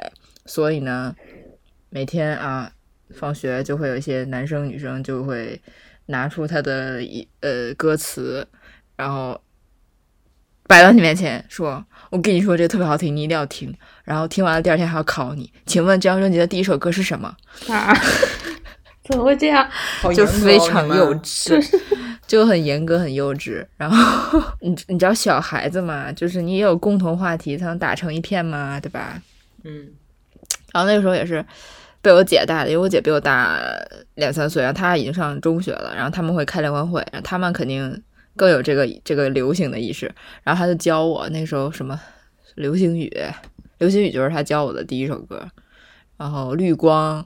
[0.46, 1.14] 所以呢，
[1.90, 2.70] 每天啊，
[3.16, 5.60] 放学就会有一些男生女生就会
[6.06, 8.46] 拿出他的一呃歌词，
[8.96, 9.40] 然后
[10.66, 13.74] 摆到你面前说：“我跟你说这个特别好听，你一定要听。”
[14.04, 17.34] 然后听完了第二天还要考你，请问这张专辑的第一首歌是什么？
[17.68, 17.94] 啊，
[19.04, 19.68] 怎么会这样？
[20.14, 21.62] 就非常幼稚，
[22.26, 23.64] 就很严格、很幼稚。
[23.76, 29.20] 然后 你你知道小孩子嘛，就是你也有共同话题才能打成一片嘛，对吧？
[29.64, 29.88] 嗯。
[30.72, 31.44] 然后那个时候也是
[32.02, 33.58] 被我姐带的，因为我姐比我大
[34.16, 38.02] 两三岁，然后她已经上中学了，然后他们会开联欢会，然后他们肯定
[38.36, 41.98] 更有这个这个流行的意识，然后她就教我那时候什么
[42.56, 43.10] 流行语，
[43.78, 45.48] 流行语就是她教我的第一首歌，
[46.16, 47.24] 然后绿光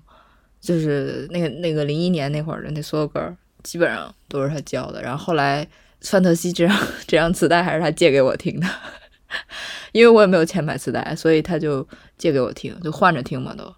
[0.60, 5.66] 就是那个那个零一年那会儿的那所有歌，基本上都是她教的，然后后来
[6.02, 6.76] 范特西这张
[7.08, 8.66] 这张磁带还是她借给我听的。
[9.92, 13.74] 因为我也没有钱买磁带，所以他就借给我听，就换着听嘛都。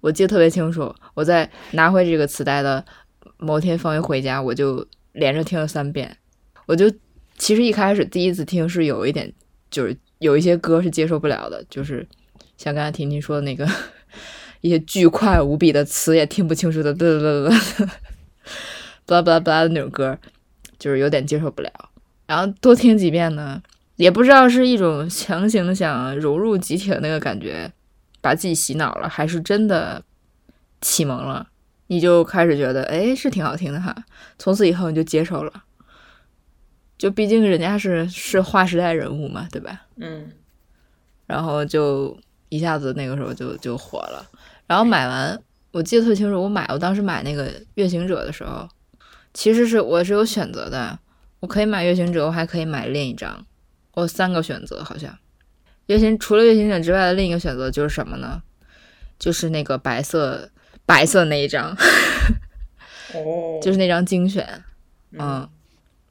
[0.00, 2.84] 我记得特别清楚，我在拿回这个磁带的
[3.38, 6.16] 某天放学回家，我就连着听了三遍。
[6.66, 6.90] 我就
[7.36, 9.32] 其实一开始第一次听是有一点，
[9.70, 12.06] 就是有一些歌是接受不了的，就是
[12.56, 13.66] 像刚才婷婷说的那个
[14.60, 17.86] 一些巨快无比的词也听不清楚的，对对对对，
[19.06, 20.18] 巴拉巴拉巴拉的那种歌，
[20.78, 21.70] 就是有点接受不了。
[22.26, 23.62] 然后多听几遍呢，
[23.96, 27.72] 也不知道是一种强行想融入集体的那个感觉，
[28.28, 30.02] 把自己洗脑了，还是真的
[30.82, 31.48] 启蒙了，
[31.86, 33.96] 你就开始觉得，哎，是挺好听的哈。
[34.38, 35.64] 从此以后你就接受了，
[36.98, 39.86] 就毕竟人家是是划时代人物嘛，对吧？
[39.96, 40.30] 嗯，
[41.26, 42.14] 然后就
[42.50, 44.22] 一下子那个时候就就火了。
[44.66, 48.68] 然后买完，我记得特清楚，我买我当时买那个《月行者》的时候，
[49.32, 50.98] 其实是我是有选择的，
[51.40, 53.46] 我可以买《月行者》，我还可以买另一张，
[53.94, 55.16] 我三个选择好像。
[55.88, 58.42] 月行除了《月行者》之外的另一个选择就是什么呢？
[59.18, 60.48] 就是那个白色
[60.86, 61.76] 白色那一张，
[63.14, 64.62] 哦，就是那张精选。
[65.12, 65.48] 嗯，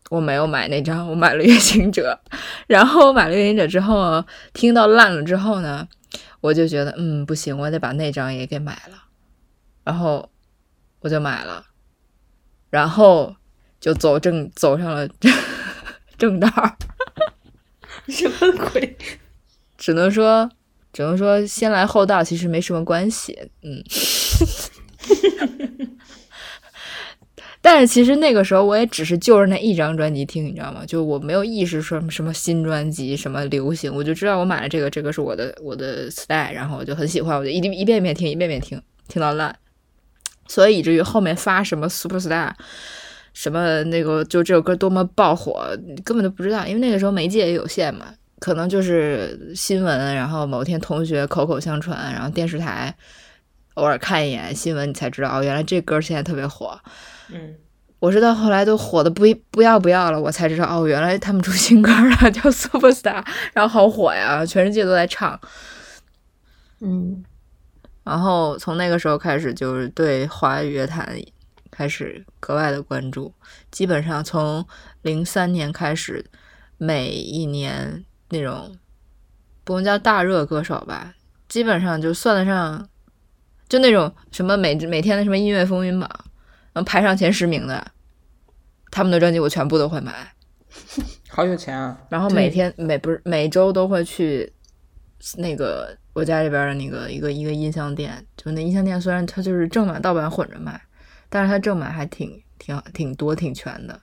[0.10, 2.20] 我没有买那张，我买了《月行者》。
[2.68, 5.88] 然后我买了《月行者》之后，听到烂了之后呢，
[6.42, 9.04] 我就觉得嗯不行，我得把那张也给买了。
[9.84, 10.30] 然后
[11.00, 11.64] 我就买了，
[12.72, 13.36] 然后
[13.80, 15.08] 就走正走上了
[16.18, 16.50] 正道。
[18.10, 18.98] 什么鬼？
[19.78, 20.50] 只能说，
[20.92, 23.38] 只能说先来后到，其实没什么关系。
[23.62, 23.84] 嗯，
[27.62, 30.84] 但是其实那个时候我也只是就着那一张专辑听，你知道吗？
[30.86, 39.56] 就我没有意识说什么新专辑、什么流行，我就知道我买了这个，这个是我的我的 style，然后我就很喜欢，我就一一遍遍听，一遍遍听，听到烂。
[40.48, 42.54] 所以以至于后面发什么 super star，
[43.34, 48.14] 什么那个就这首歌多么爆火，根本就不知道，因为那个时候媒介也有限嘛。
[48.40, 52.96] 可能就是新闻，然后某天同学口口相传，然后电视台
[53.74, 56.80] 偶尔看一眼新闻，你才知道哦，原来这歌现在特别火。
[57.30, 57.56] 嗯，
[58.00, 65.40] 我是到后来都火的不不要不要了，我才知道哦，原来他们出新歌了， 叫 Superstar，然后好火呀，全世界都在唱。
[66.80, 67.24] 嗯，
[68.04, 71.18] 然后从那个时候开始，就是对华语乐坛
[71.72, 73.34] 开始格外的关注，
[73.72, 74.64] 基本上从
[75.02, 76.24] 零三年开始，
[76.78, 78.04] 每一年。
[78.30, 78.78] 那种
[79.64, 81.14] 不能叫大热歌手吧，
[81.48, 82.88] 基本上就算得上，
[83.70, 86.10] 就那种什么每每天的什么音乐风云榜，
[86.74, 87.92] 能排上前十名的，
[88.92, 90.34] 他们的专辑我全部都会买。
[91.30, 91.98] 好有钱啊！
[92.10, 94.52] 然后每天每不是每周都会去
[95.38, 100.80] 那个我家里边的那个一个一个音像店，就那音像店虽然它就是正版盗版混着卖，
[101.30, 104.00] 但是它正版还挺挺挺多挺全的。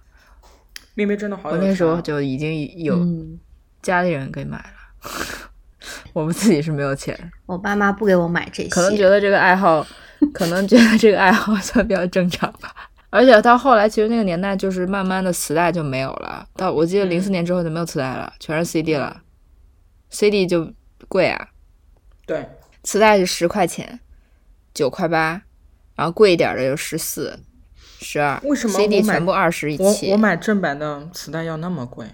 [0.95, 1.63] 妹妹真的好有钱、啊！
[1.63, 2.97] 我那时候就已经有。
[2.97, 3.39] 嗯
[3.85, 5.11] 家里人给买了，
[6.15, 7.31] 我们自己是没有钱。
[7.45, 9.87] 我爸妈不给我买这些，可能觉得这个爱好，
[10.33, 12.75] 可能觉得这个爱好算比较正常吧。
[13.11, 16.49] 而且到后来，其实那个年代就是慢慢的磁带就没有了。
[16.57, 19.21] 到我记得零四年之后就没有磁带了，全是 CD 了。
[20.09, 20.73] CD 就
[21.07, 21.49] 贵啊，
[22.27, 22.49] 对，
[22.83, 24.01] 磁带是十块钱，
[24.73, 25.43] 九块八，
[25.95, 27.39] 然后贵一点的有十四、
[28.01, 28.41] 十二。
[28.45, 30.09] 为什么 CD 全部二十一起？
[30.09, 32.07] 我我买正版的磁带要那么贵？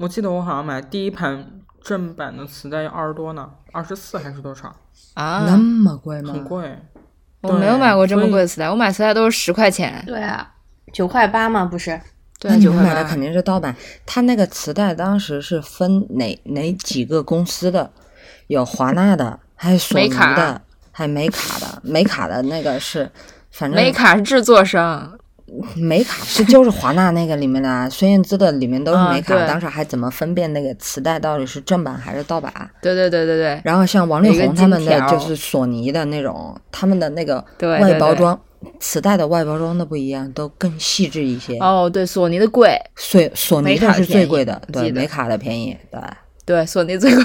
[0.00, 1.46] 我记得我好像买第一盘
[1.82, 4.74] 正版的磁带要二十多呢，二十四还是多少？
[5.12, 6.32] 啊，那么贵吗？
[6.32, 6.74] 很贵。
[7.42, 10.02] 我没有买过这么贵的磁带，我买磁带都是十块钱。
[10.06, 10.54] 对啊，
[10.90, 11.66] 九块八吗？
[11.66, 12.00] 不是。
[12.38, 13.76] 对，九块买的肯定是盗版。
[14.06, 17.90] 他那个磁带当时是分哪哪几个公司的？
[18.46, 21.78] 有华纳的，还有索尼的，还有美卡的。
[21.82, 23.10] 美卡的那个是，
[23.50, 25.18] 反正美卡是制作商。
[25.74, 29.34] 美卡是就是华纳那个里面的，孙燕姿的里面都是美卡。
[29.46, 32.52] 当时还怎么分辨那个磁带到底是正版还是盗版？
[32.80, 33.60] 对对对对对。
[33.64, 38.38] 然后像王力宏他们的就是索尼的那种，他们的那个外包装，
[38.78, 41.58] 磁带的外包装都不一样，都更细致一些。
[41.58, 46.00] 哦，对，索尼的贵，索索尼的是最贵的，对，美卡的便宜，对。
[46.46, 47.24] 对，索尼最贵。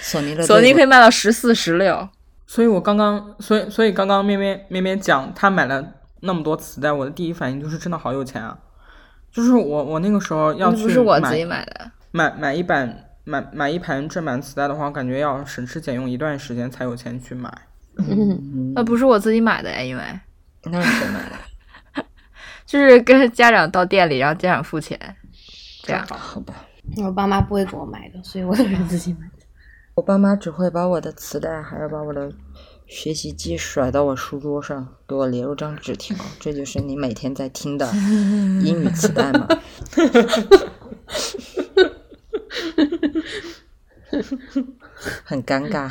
[0.00, 2.08] 索尼的 索尼可以卖到十四、十六。
[2.46, 5.84] 所以我刚刚，所以所以刚刚咩咩咩咩讲他买了。
[6.20, 8.58] 那么多磁带，我的第一反应就是真的好有钱啊！
[9.30, 17.52] 就是我我那个时候要去不是我自己买的，买买一版买买一盘正版磁带的话，我感觉要省吃俭用一段时间才有钱去买。
[17.98, 20.02] 嗯，那不是我自己买的呀，因为
[20.64, 22.04] 那是谁买的？
[22.64, 24.98] 就是跟家长到店里，然后家长付钱，
[25.82, 26.54] 这样好吧？
[27.04, 29.44] 我爸妈不会给我买的，所以我都是自己买的。
[29.94, 32.32] 我爸妈只会把我的磁带，还要把我的。
[32.86, 37.90] 学习机甩到我书桌上，给我留了张纸条， 这就是你每天在听的
[38.62, 39.48] 英语磁带吗？
[45.24, 45.90] 很尴尬。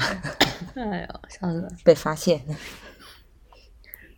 [0.76, 1.68] 哎呦，笑死了！
[1.84, 2.42] 被发现。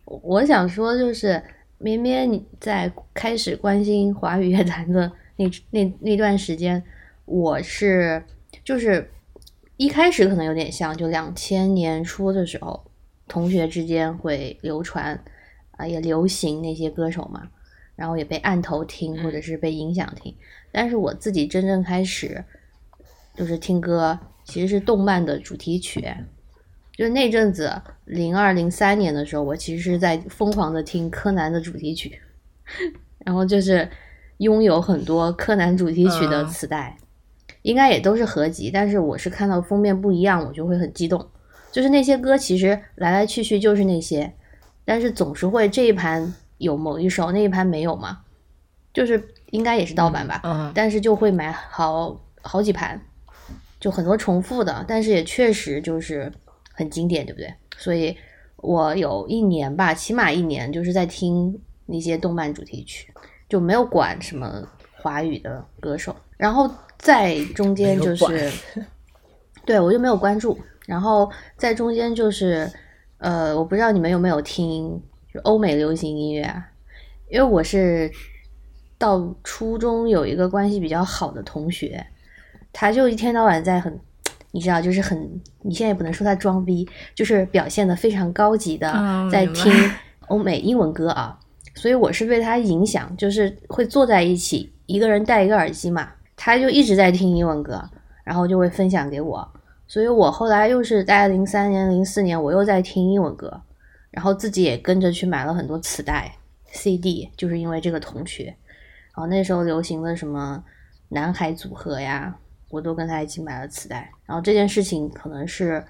[0.04, 1.42] 我想说，就是
[1.78, 6.82] 绵绵你在开始关心华语乐坛的那那那段时间，
[7.24, 8.22] 我是
[8.64, 9.10] 就是。
[9.78, 12.84] 一开始可能有点像，就两千年初的时候，
[13.26, 15.18] 同学之间会流传
[15.70, 17.48] 啊，也流行那些歌手嘛。
[17.94, 20.32] 然后也被按头听或者是被影响听。
[20.70, 22.44] 但是我自己真正开始
[23.34, 26.04] 就是听歌，其实是动漫的主题曲。
[26.92, 32.20] 就是那阵子，零二零三年的时候，我其实是在疯狂的听柯南的主题曲，
[33.24, 33.88] 然后就是
[34.38, 36.96] 拥有很多柯南主题曲的磁带，
[37.68, 38.70] 应该也都是合集。
[38.72, 41.24] 但是我是看到封面不一样，我就会很激动。
[41.70, 44.32] 就是那些歌其实来来去去就是那些，
[44.86, 48.20] 但是总是会这一盘有某一首，那一盘没有嘛，
[48.94, 50.40] 就是应该也是盗版吧。
[50.44, 52.98] 嗯但是就会买好好几盘，
[53.78, 56.32] 就很多重复的，但是也确实就是
[56.72, 57.52] 很经典，对不对？
[57.76, 58.16] 所以
[58.56, 63.12] 我有一年吧，起码一年就是在听那些动漫主题曲，
[63.46, 64.66] 就没有管什么
[64.96, 66.68] 华语的歌手，然后
[66.98, 68.50] 在中间就是，
[69.64, 72.70] 对我就没有关注，然后在中间就是，
[73.18, 75.00] 呃，我不知道你们有没有听
[75.32, 76.68] 就欧美流行音乐啊，
[77.30, 78.10] 因为我是
[78.98, 82.04] 到初中有一个关系比较好的同学，
[82.72, 83.98] 他就一天到晚在很，
[84.50, 88.90] 你知道，就是很，你现在也不能说他装逼，就是表现的非常高级的
[89.30, 89.72] 在听
[90.26, 91.38] 欧美英文歌啊，
[91.74, 96.10] 所以我是被他影响，就是会坐在一起，一个人戴一个耳机嘛，
[96.48, 97.78] 他就一直在听英文歌，
[98.24, 99.46] 然后就会分享给我，
[99.86, 103.60] 所以我后来又是大概零三年、零四年，我又在听英文歌，
[104.10, 106.34] 然后自己也跟着去买了很多磁带、
[106.72, 108.44] CD，就是因为这个同学。
[108.44, 110.64] 然后那时候流行的什么
[111.10, 112.34] 男孩组合呀，
[112.70, 114.10] 我都跟他一起买了磁带。
[114.24, 115.84] 然后这件事情可能是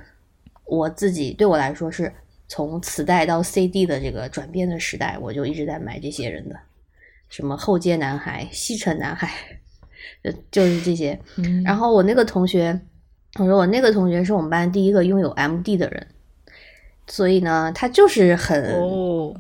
[0.65, 2.13] 我自己对我来说是
[2.49, 6.57] 从磁带到 CD 的这个转变的时代，我就一直在买这些人的，
[7.29, 9.31] 什么后街男孩、西城男孩，
[10.23, 11.19] 就就是这些。
[11.37, 12.79] 嗯然后我那个同学，
[13.39, 16.07] 我说我那个同学是我们班第一个拥有 MD 的人，
[17.07, 19.35] 所以呢，他就是很、哦，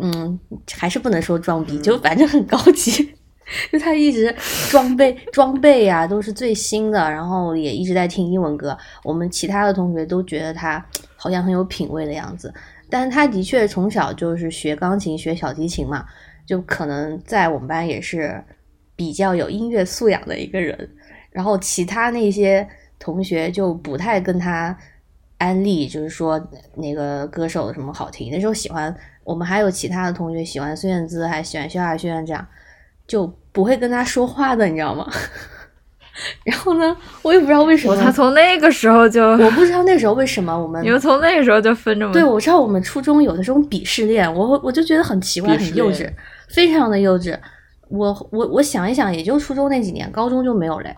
[0.00, 0.38] 嗯，
[0.72, 3.14] 还是不能说装逼，就反正很高级。
[3.72, 4.30] 就他一直
[4.68, 8.76] 装备装备呀、都是最新的，然后也一直在听英文歌。
[9.02, 10.84] 我们其他的同学都觉得他
[11.16, 12.52] 好像很有品味的样子，
[12.90, 16.04] 但是他的确从小就是学钢琴、学小提琴嘛，
[16.44, 18.44] 就可能在我们班也是
[18.98, 20.76] 比较有音乐素养的一个人。
[21.30, 22.66] 然后其他那些
[22.98, 24.76] 同学就不太跟他
[25.36, 26.36] 安利，就是说
[26.74, 28.28] 哪个歌手什么好听。
[28.32, 28.92] 那时候喜欢
[29.22, 32.44] 我们还有其他的同学喜欢孙燕姿，还喜欢萧亚轩这样，
[33.06, 35.08] 就不会跟他说话的，你知道吗？
[36.42, 46.10] 然后呢，我也不知道为什么，他从那个时候就，我不知道那时候为什么我们 你们从那个时候就分这么对，我知道我们初中有的这种鄙视链，我我就觉得很奇怪，很幼稚，
[46.48, 47.38] 非常的幼稚。
[47.88, 50.96] 我我我想一想，也就初中那几年，高中就没有嘞。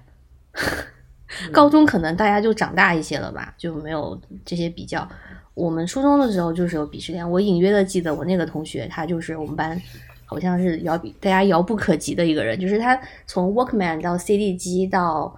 [1.52, 5.08] 高中可能大家就长大一些了吧，就没有这些比较。
[5.54, 9.80] 我们初中的时候就是有鄙视链，我隐约的记得我那个同学，他就是我们班
[10.26, 15.36] 好像是遥比大家遥不可及的一个人，就是他从 Walkman 到 CD 机到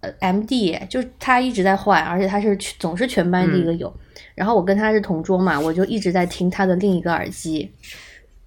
[0.00, 3.92] 呃 MD，就是他一直在换，而且他是全总是全班第一个有。
[4.34, 7.70] 然后我跟他是同桌嘛，我就一直在听他的另一个耳机，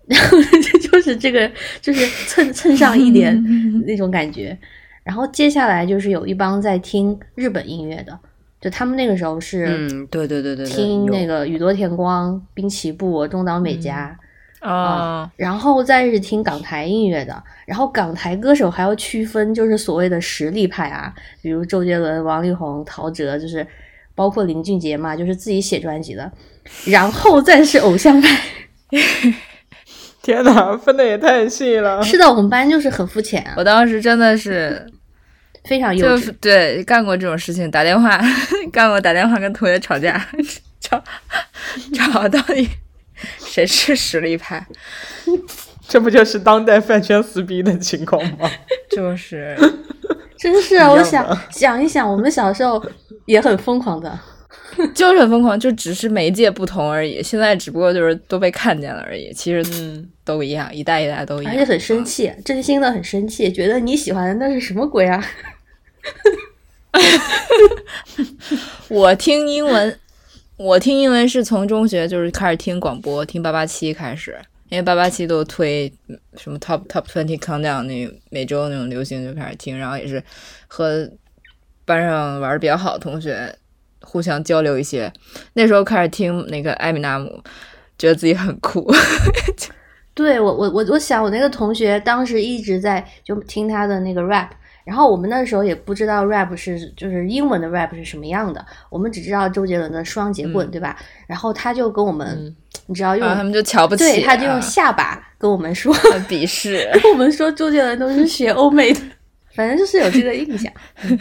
[0.08, 1.50] 然后 这就是这个
[1.82, 3.36] 就是蹭 蹭上一点
[3.86, 4.58] 那种感觉。
[5.04, 8.18] 然后接下来就是有一帮在听日本音乐的，
[8.60, 14.18] 就他们那个时候是嗯，对对对对对，听那个宇多田光、滨崎步、中岛美嘉。
[14.62, 23.68] 啊，然后再是听港台音乐的，然后港台歌手还要区分，就是所谓的实力派啊，比如周杰伦、王力宏、陶喆，就是
[24.16, 26.32] 包括林俊杰嘛，就是自己写专辑的，
[26.88, 28.42] 然后再是偶像派。
[30.26, 32.02] 天哪， 分的也太细了。
[32.02, 34.84] 是的，我们班就是很肤浅啊，我当时真的是
[35.66, 36.34] 非常幼稚。
[36.42, 38.20] 对干过这种事情，打电话
[38.74, 40.20] 干过打电话跟同学吵架，
[40.82, 41.00] 吵
[41.94, 42.68] 吵到底
[43.38, 44.66] 谁是实力派，
[45.88, 48.50] 这不就是当代饭圈撕逼的情况吗？
[48.90, 49.56] 就是
[50.40, 52.84] 真是啊，我想想一想，我们小时候
[53.28, 54.20] 也很疯狂的。
[54.94, 57.22] 就是很疯狂，就只是媒介不同而已。
[57.24, 61.54] 现在只不过就是都被看见了而已，其实嗯，都一样，一代一代都一样。
[61.54, 65.24] 而且很生气，真心的很生气，觉得你喜欢的那是什么鬼啊？
[68.88, 70.00] 我听英文，
[70.58, 74.38] 我听英文是从中学就是开始听广播，听八八七开始，
[74.70, 80.24] 因为八八七都推嗯什么 top top twenty countdown 那每周那种流行就开始听，然后也是
[80.68, 81.10] 和
[81.84, 83.54] 班上玩的比较好的同学
[84.06, 85.12] 互相交流一些。
[85.54, 87.44] 那时候开始听那个艾米纳姆，
[87.98, 88.90] 觉得自己很酷。
[90.14, 94.48] 对我我我我想我那个同学当时一直在就听他的那个 rap，
[94.86, 100.98] 然后我们那时候也不知道 rap 是就是英文的 rap 是什么样的，我们只知道周杰伦的双截棍，嗯对吧？
[101.28, 102.56] 然后他就跟我们，嗯
[102.88, 105.94] 你知道用、他们就瞧不起，对，他就用啊下巴跟我们说，
[106.30, 106.90] 鄙视。
[107.04, 109.02] 跟我们说周杰伦都是学欧美的，
[109.54, 110.72] 反正就是有这个印象。
[111.04, 111.20] 嗯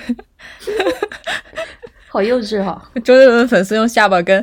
[2.14, 2.78] 好幼稚哈、哦！
[3.02, 4.40] 周杰伦粉丝用下巴跟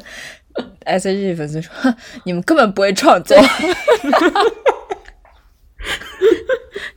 [0.84, 1.74] S.H.E 粉丝说
[2.26, 3.38] ：“你们根本不会创作，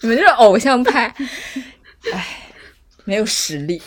[0.03, 1.15] 你们就是偶像派，
[2.13, 2.27] 哎，
[3.05, 3.81] 没有实力。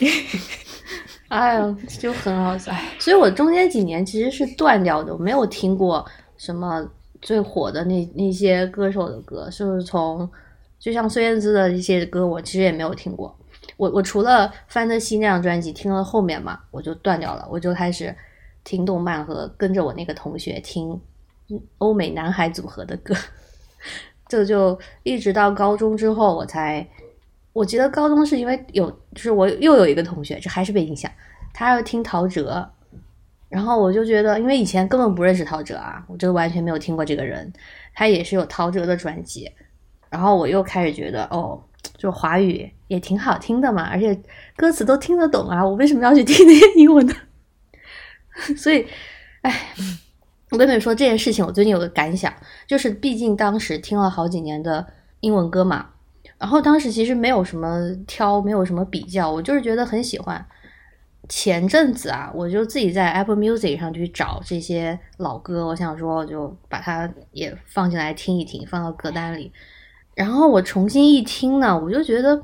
[1.28, 2.74] 哎呦，就很好笑。
[2.98, 6.06] 所以我中间几年其实是断掉的，我没有听过
[6.38, 6.90] 什么
[7.22, 10.30] 最火的那那些歌手的歌，就是从
[10.80, 13.37] 就像孙燕姿的一些歌，我其实也没有听过。
[13.78, 18.14] 我我除了《范特西》那张专辑听了后面嘛，我就断掉了，我就开始
[18.64, 21.00] 听动漫和跟着我那个同学听
[21.78, 23.16] 欧美男孩组合的歌。
[24.28, 26.86] 这就一直到高中之后，我才
[27.54, 31.10] 我记得高中是因为有，就是我又有一个同学，这还是被影响，
[31.54, 32.68] 他要听陶喆，
[33.48, 37.54] 然后我就觉得，因为以前根本不认识陶喆啊，我就完全没有听过这个人，
[37.94, 39.50] 他也是有陶喆的专辑，
[40.10, 41.64] 然后我又开始觉得，哦，
[41.98, 44.20] 就华语也挺好听的嘛，而且
[44.56, 47.14] 歌词都听得懂啊，我为什么要去听那些英文的？
[48.58, 48.86] 所以，
[49.42, 49.70] 哎。
[50.50, 52.34] 我跟你们说这件事情，我最近有个感想，
[52.66, 54.88] 就是毕竟当时听了好几年的
[55.20, 55.90] 英文歌嘛，
[56.38, 60.46] 然后当时其实没有什么挑，没有什么比较，我就是觉得很喜欢。
[61.28, 69.52] 前阵子啊，我就自己在 Apple Music 上去找这些老歌，我想说我就把它也放进来听一听，放到歌单里。
[70.16, 72.42] 然后我重新一听呢，我就觉得，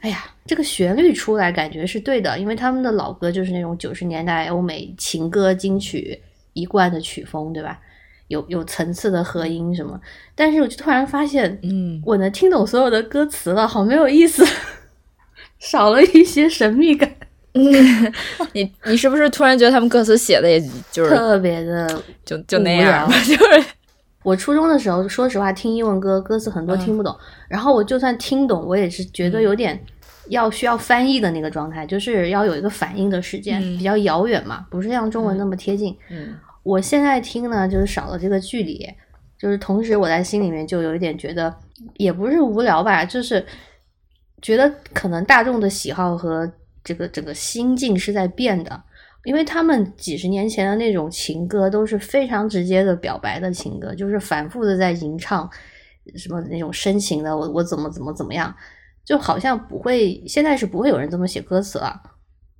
[0.00, 6.20] 哎呀，这个旋律出来感觉是对的，因为他们的老歌就是那种九十年代欧美情歌金曲
[6.52, 7.78] 一贯的曲风，对吧？
[8.28, 10.00] 有有层次的和音什么，
[10.36, 14.46] 但是我就突然发现，嗯，我能听懂所有的歌词了，好没有意思，
[15.58, 17.12] 少了一些神秘感，
[18.52, 20.60] 你你是不是突然觉得他们歌词写的也
[20.92, 22.02] 就是特别的。
[22.24, 23.14] 就就那样吧？
[23.26, 23.64] 就是
[24.22, 26.78] 我初中的时候，说实话，听英文歌歌词很多嗯。
[26.78, 27.16] 听不懂，
[27.48, 29.82] 然后我就算听懂，我也是觉得有点
[30.28, 33.78] 要需要翻译的那个状态，就是要有一个反应的时间，嗯。
[33.78, 35.96] 比较遥远嘛，不是像中文那么贴近。
[36.10, 36.34] 嗯。
[36.62, 38.86] 我现在听呢，就是少了这个距离，
[39.38, 41.54] 就是同时我在心里面就有一点觉得，
[41.96, 43.44] 也不是无聊吧，就是
[44.42, 46.50] 觉得可能大众的喜好和
[46.84, 48.82] 这个这个心境是在变的，
[49.24, 55.48] 因为他们几十年前的那种情歌都是非常直接的表白的情歌，就是反复的在吟唱
[56.16, 58.54] 什么那种深情的我我怎么怎么怎么样，
[59.04, 62.00] 就好像不会现在是不会有人这么写歌词了。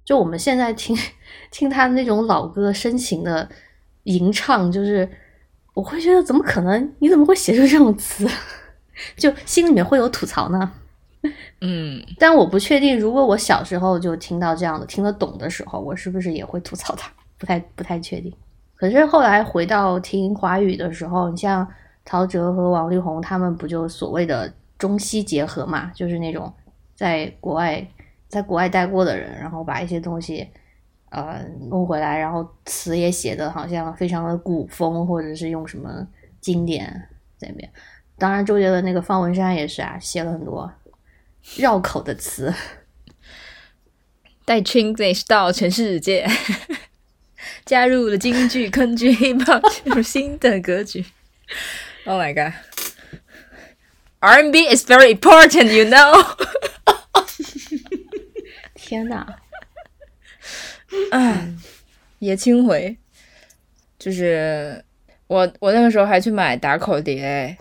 [0.05, 0.97] 就我们现在听
[1.51, 3.49] 听他那种老歌深情的
[4.03, 5.09] 吟唱，就是
[5.73, 6.93] 我会觉得怎么可能？
[6.99, 8.29] 你怎么会写出这种词？
[9.17, 10.73] 就心里面会有吐槽呢。
[11.61, 17.11] 嗯， 但我不确定，如果我小时候就听到这样的、听得懂的时候，我是不是也会吐槽他？
[17.39, 18.33] 不太不太确定。
[18.75, 21.67] 可是后来回到听华语的时候，你像
[22.05, 25.91] 陶喆和王力宏他们不就所谓的中西结合嘛？
[25.95, 26.53] 就是那种
[26.95, 27.87] 在国外
[28.29, 30.49] 在国外待过的人，然后把一些东西
[31.11, 36.07] 呃弄回来，然后词也写的好像非常的古风，或者是用什么
[36.41, 36.91] 经典
[37.37, 37.71] 在里面。
[38.19, 40.71] 当然，周杰伦那个方文山也是啊，写了很多
[41.57, 42.55] 绕口的词。
[44.45, 46.29] 带 Chinglish 到全世界，
[47.65, 51.05] 加入了京剧、昆剧、hip-hop，进入新的格局。
[52.05, 52.55] Oh my god!
[54.19, 56.37] R&B is very important, you know.
[58.75, 59.25] 天呐，
[61.13, 61.53] 哎，
[62.19, 62.99] 爷青回，
[64.01, 64.85] 就是
[65.29, 67.57] 我，我那个时候还去买打口碟。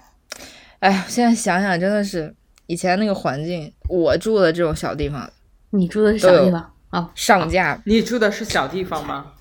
[0.80, 2.34] 哎，现在想想真的是
[2.70, 5.28] 以前那个环境，我住的这种小地方，
[5.72, 6.72] 你住的是小地方？
[6.92, 7.82] 啊，上架。
[7.84, 9.34] 你住的是小地方吗？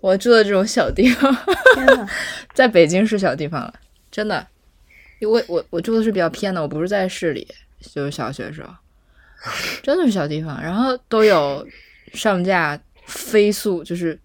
[0.00, 1.36] 我住的这种小地方，
[1.74, 2.08] 天呐，
[2.54, 3.74] 在北京是小地方了，
[4.12, 4.46] 真的。
[5.18, 7.48] 因为我我住的是比较偏的，我不是在市里，
[7.80, 8.72] 就是小学时候，
[9.82, 11.66] 真的是小地方，然后都有
[12.14, 14.16] 上架飞速，就是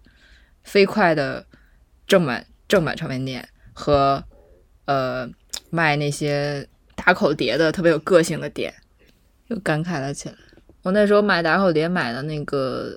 [0.62, 1.44] 飞快的
[2.06, 4.22] 正版正版唱片店和
[4.84, 5.28] 呃
[5.70, 6.68] 卖那些
[7.04, 8.72] 打口碟的特别有个性的店，
[9.48, 10.34] 又感慨了起来。
[10.82, 12.96] 我那时候买打口碟买的那个，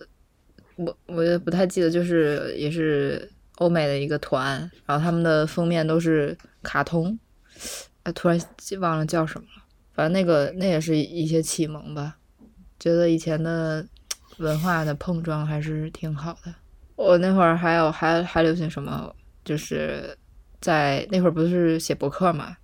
[0.76, 7.18] 我我也不太记得，就是也是欧美的一个团，然后他们的封面都是卡通，
[8.03, 8.39] 哎，突然
[8.80, 9.64] 忘了叫什么了。
[9.93, 12.18] 反正那个那也是一些启蒙吧，
[12.80, 13.84] 觉得以前的
[14.38, 16.53] 文化的碰撞还是挺好的。
[16.95, 20.16] 我那会儿还有还还流行什么，就是
[20.62, 22.58] 在那会儿不是写博客嘛，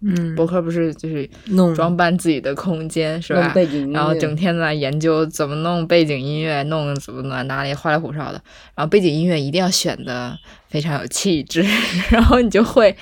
[0.00, 3.48] 嗯，博客不是就是弄装扮自己的空间是吧？
[3.48, 8.40] 背景音乐，然后整天在研究怎么弄背景音乐，弄怎么弄哪里花里胡哨的。
[8.74, 10.38] 然后背景音乐一定要选的
[10.68, 11.64] 非常有气质，
[12.10, 12.96] 然后你就会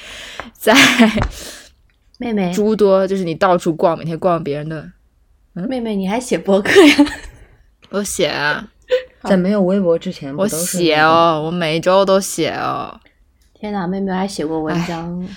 [0.54, 0.74] 在
[2.18, 4.90] 妹妹，诸多就是你到处逛，每天逛别人的，
[5.52, 6.96] 妹妹，你还写博客呀？
[7.90, 8.66] 我写啊，
[9.24, 12.98] 在没有微博之前，我写，哦，我每周都写哦。
[13.52, 15.28] 天哪，妹妹还写过文章，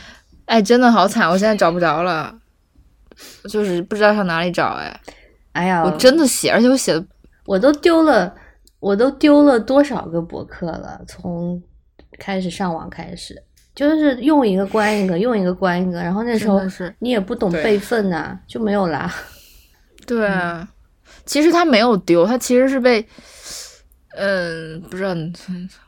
[0.50, 2.36] 哎，真的好惨，我现在找不着了，
[3.48, 5.00] 就是不知道上哪里找哎。
[5.52, 7.06] 哎呀，我真的写，而且我写的
[7.46, 8.34] 我都丢了，
[8.80, 11.00] 我都丢了多少个博客了？
[11.08, 11.62] 从
[12.18, 13.40] 开始上网开始，
[13.76, 16.60] 就是用一个关一个，用一个关一个，然后那时候
[16.98, 19.14] 你也不懂备份呐、就没有啦。
[20.08, 20.68] 对啊，
[21.28, 23.08] 其实他没有丢，他其实是被，
[24.16, 25.14] 嗯，不知道，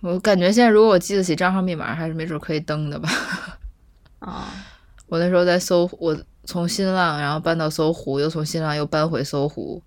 [0.02, 3.10] 我感觉现在如果我记得起账号密码，还是没准可以登的吧。
[4.22, 4.54] 啊、
[5.08, 9.82] 我那时候在搜，我从新浪然后搬到搜狐，又从新浪又搬回搜狐，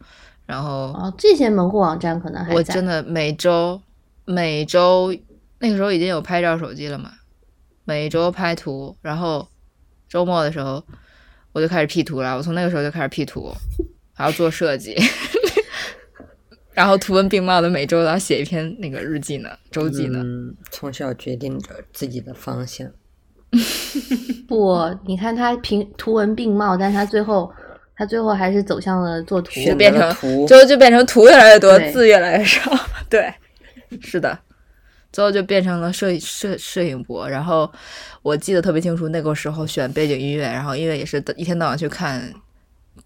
[0.44, 3.80] 然后哦，这些门户网站可能还在我真的每周
[4.24, 5.14] 每周
[5.60, 7.12] 那个时候已经有拍照手机了嘛，
[7.84, 9.48] 每周拍图，然后
[10.08, 10.82] 周末的时候
[11.52, 13.52] 我就开始 P 图了，我从那个时候就开始 P 图，
[14.12, 14.96] 还要做设计，
[16.74, 20.20] 然后图文并茂的每周都要写一篇那个日记呢，周记呢。
[20.24, 22.90] 嗯，从小决定着自己的方向。
[24.48, 27.52] 不，你看他平图文并茂，但他最后
[27.96, 29.50] 他最后还是走向了做图。
[29.64, 32.70] 就变成图最后就变成图越来越多，字越来越少。
[33.08, 33.32] 对，
[34.00, 34.38] 是的，
[35.12, 37.28] 最后就变成了摄影摄摄影博。
[37.28, 37.70] 然后
[38.22, 42.32] 我记得特别清楚，那个时候选背景音乐，然后音乐也是一天到晚去看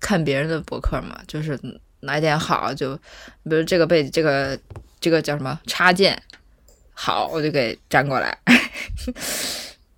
[0.01, 1.59] 看别人的博客嘛，就是
[2.01, 2.95] 哪一点好就，
[3.45, 4.59] 比如这个背这个
[5.01, 6.21] 这个叫什么插件
[6.95, 8.37] 好，我就给粘过来。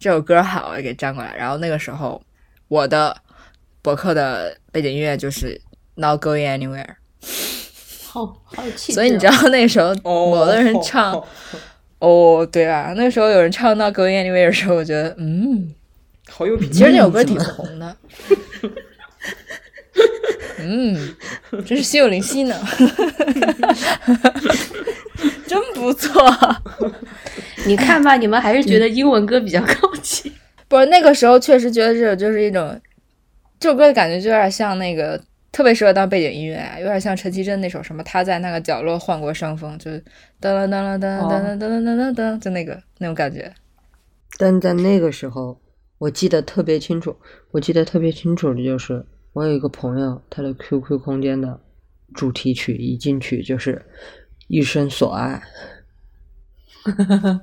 [0.01, 1.37] 这首歌好，我就给粘过来。
[1.37, 2.21] 然后那个时候
[2.69, 3.15] 我的
[3.83, 5.61] 博客的背景音乐就是
[5.97, 6.95] Not Going Anywhere。
[8.07, 8.95] 好好有气质哦。
[8.95, 11.27] 所以你知道那时候哦，某的人唱哦
[11.99, 15.75] 哦，对啊，那时候有人唱到《Going Anywhere》的时候，我觉得嗯，
[16.31, 17.95] 好有品其实那首歌挺红的。
[20.61, 21.15] 嗯，
[21.67, 22.57] 真是心有灵犀呢，
[25.51, 26.23] 真不错。
[27.67, 30.33] 你看吧，你们还是觉得英文歌比较高级。
[30.69, 32.81] 不是那个时候确实觉得这首就是一种，
[33.59, 35.21] 这首歌的感觉就有点像那个，
[35.51, 39.99] 特别适合当背景音乐啊，有点像陈绮贞那首什么，他在那个角落换过伤风，就是
[40.41, 43.53] 噔噔噔噔噔噔噔噔噔噔噔，就那个那种感觉。
[44.39, 45.61] 但在那个时候，
[45.99, 47.17] 我记得特别清楚，
[47.51, 51.59] 我记得特别清楚的就是，我有一个朋友，他的 QQ 空间的
[52.15, 53.75] 主题曲一进去就是
[54.51, 55.41] 《一生所爱》，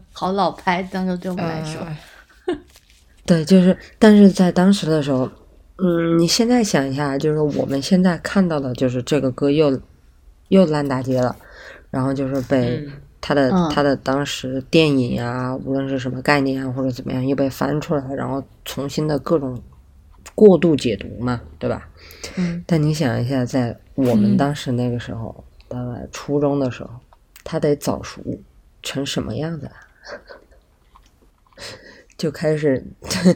[0.12, 1.82] 好老派，当时对我们来说，
[2.48, 2.60] 嗯
[3.26, 5.30] 对，就是，但是在当时的时候，
[5.78, 9.80] 嗯，你现在想一下，就是我们现在看到的，就是这个歌又
[10.50, 11.34] 又烂大街了，
[11.90, 12.92] 然后就是被嗯。
[13.22, 13.70] 他的、嗯。
[13.70, 19.62] 他的当时电影啊，无论是什么概念啊或者怎么样，又被翻出来，然后重新的各种
[20.36, 21.88] 过度解读嘛，对吧？
[22.36, 22.62] 嗯。
[22.68, 24.38] 但你想一下，在我们嗯。
[24.38, 26.90] 当时那个时候，大概初中的时候，
[27.44, 28.22] 他得早熟
[28.82, 29.74] 成什么样子啊？
[32.18, 32.84] 就开始，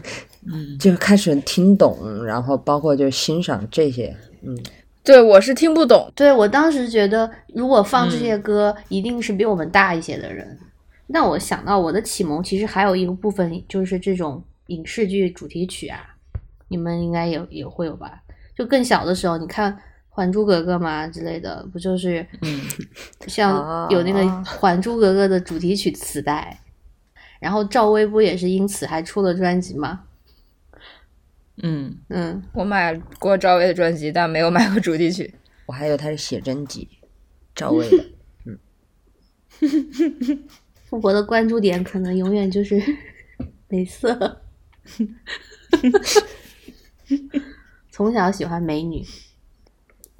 [0.79, 4.57] 就开始听懂，然后包括就欣赏这些，嗯，
[5.03, 6.11] 对，我是听不懂。
[6.15, 10.57] 对我当时觉得，如果放这嗯些歌，一定是比我们大一些的人。
[11.07, 15.99] 那我想到我的启蒙，其实还有一个部分就是这种影视剧主题曲啊，
[16.69, 18.23] 你们应该也也会有吧？
[18.55, 19.73] 就更小的时候，你看
[20.13, 22.61] 《还珠格格》嘛之类的，不就是嗯，
[23.27, 26.59] 像有那个啊《还珠格格》的主题曲磁带，
[27.39, 30.03] 然后赵薇不也是因此还出了专辑吗？
[31.63, 35.33] 嗯，嗯，我买过赵薇的专辑，但没有买过主题曲。
[35.67, 36.89] 我还有他的写真集，
[37.55, 38.05] 赵薇的，
[38.45, 38.59] 嗯
[40.89, 42.81] 富婆的关注点可能永远就是
[43.69, 44.41] 美色。
[47.91, 49.05] 从小喜欢美女，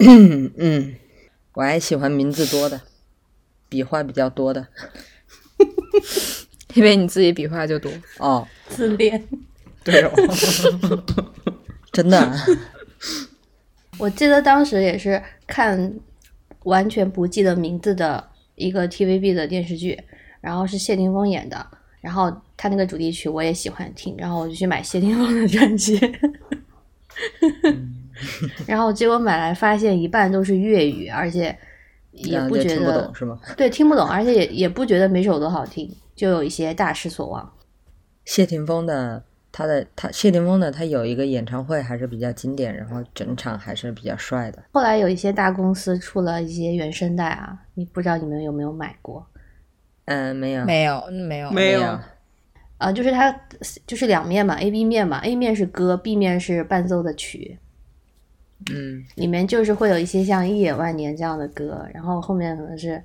[0.04, 0.94] 嗯 嗯，
[1.54, 2.80] 我还喜欢名字多的，
[3.68, 4.66] 笔画比较多的，
[6.74, 7.90] 因为你自己笔画就多。
[8.18, 9.22] 哦，自恋。
[9.84, 10.12] 对哦，
[11.90, 12.46] 真的啊，
[13.98, 15.92] 我记得当时也是看
[16.62, 20.00] 完全不记得名字的一个 TVB 的电视剧，
[20.40, 21.66] 然后是谢霆锋演的，
[22.00, 25.98] 然后他那个主题曲我也喜欢听，然后我就去买谢霆锋的专辑，
[28.66, 31.56] 然后结果买来发现一半都是粤语，而且
[32.10, 33.40] 也然后就听不不觉得懂是吗？
[33.56, 37.52] 对听不懂，而且也也不觉得每首都好听，就有一些大失所望。
[38.24, 44.62] 谢霆锋的他的他谢霆锋的他有一个演唱会还是比较经典，然后整场还是比较帅的。
[44.72, 49.26] 后来有一些大公司出了一些原声带啊，你不知道你们有没有买过？
[50.06, 51.98] 嗯，没有，没有，没有，没有。
[52.78, 53.32] 啊，就是它
[53.86, 57.56] 就是两面嘛，A B 面嘛，A 面是歌，B 面是伴奏的曲。
[58.70, 63.02] 嗯，里面就是会有一些像《一眼万年》这样的歌，然后后面可能是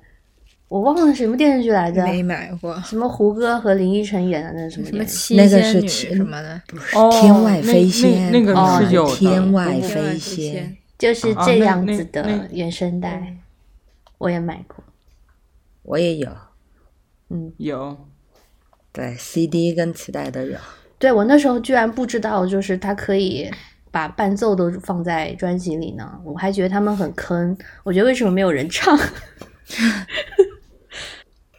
[0.68, 2.80] 我忘了什么电视剧来着，没买过。
[2.82, 6.60] 什么胡歌和林依晨演的那什么什么七那个是仙女什么的，
[6.94, 10.76] 哦天外飞仙，那那个哦是有的天外飞飞仙仙。
[10.98, 13.36] 就是这样子的原声带，
[14.18, 14.82] 我也买过。
[15.84, 16.28] 我也有，
[17.30, 17.96] 嗯，有，
[18.92, 20.58] 对，CD 跟磁带都有。
[20.98, 23.48] 对我那时候居然不知道，就是它可以
[23.90, 27.56] 把伴奏都放在专辑里呢，我还觉得他们很坑。
[27.84, 28.98] 我觉得为什么没有人唱？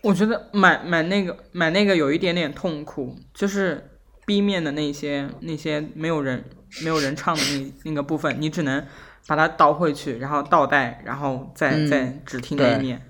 [0.02, 3.90] 我觉得买买那个买那个有一点点痛苦，就是
[4.26, 6.44] B 面的那些那些没有人
[6.84, 8.86] 没有人唱的那那个部分，你只能
[9.28, 13.02] 把它倒回去，然后倒带，然后再、嗯再只听那一对面。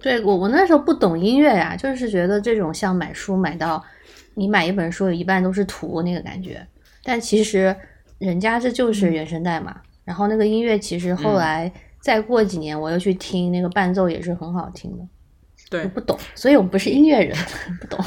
[0.00, 3.82] 对我我那时候不懂音乐呀，就是觉得这种像买书买到
[4.34, 6.66] 你买一本书有一半都是图那个感觉，
[7.04, 7.74] 但其实
[8.22, 9.76] 人家这就是原声带嘛。
[10.04, 15.04] 然后那个音乐其实后来再过几年我又去听那个伴奏也是很好听的，
[15.70, 17.36] 对我，不懂，所以我们不是音乐人，
[17.80, 18.04] 不懂，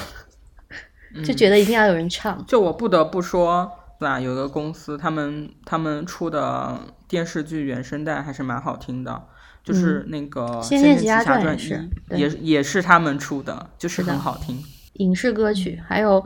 [1.24, 2.44] 就觉得一定要有人唱。
[2.46, 9.24] 就我不得不说，吧，有个公司他们他们出的电视剧原声带还是蛮好听的，
[9.64, 14.62] 就是那个《仙剑奇侠传一也是》也也是他们出的，就是很好听。
[14.96, 16.26] 影视歌曲，还有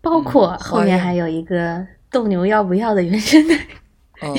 [0.00, 3.54] 包括后面还有一个斗牛要不要的原声带，
[4.20, 4.34] 哦，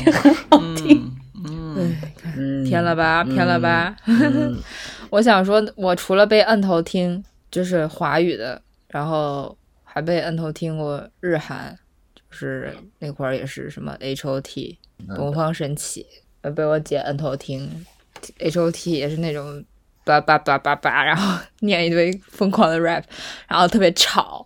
[0.51, 1.11] 嗯
[1.43, 1.97] 嗯，
[2.35, 3.95] 嗯，偏了吧，偏了吧。
[4.05, 4.59] 嗯。
[5.09, 11.77] 我想说，我除了被摁头听就是华语的，然后还被摁头听过日韩，
[12.15, 14.77] 就是那块儿也是什么 H O T
[15.15, 16.05] 东方神起，
[16.41, 17.85] 呃被我姐摁头听。
[18.37, 19.63] H O T 也是那种
[20.05, 23.03] 叭叭叭叭叭，然后 念一堆疯狂的 rap，
[23.47, 24.45] 然后特别吵，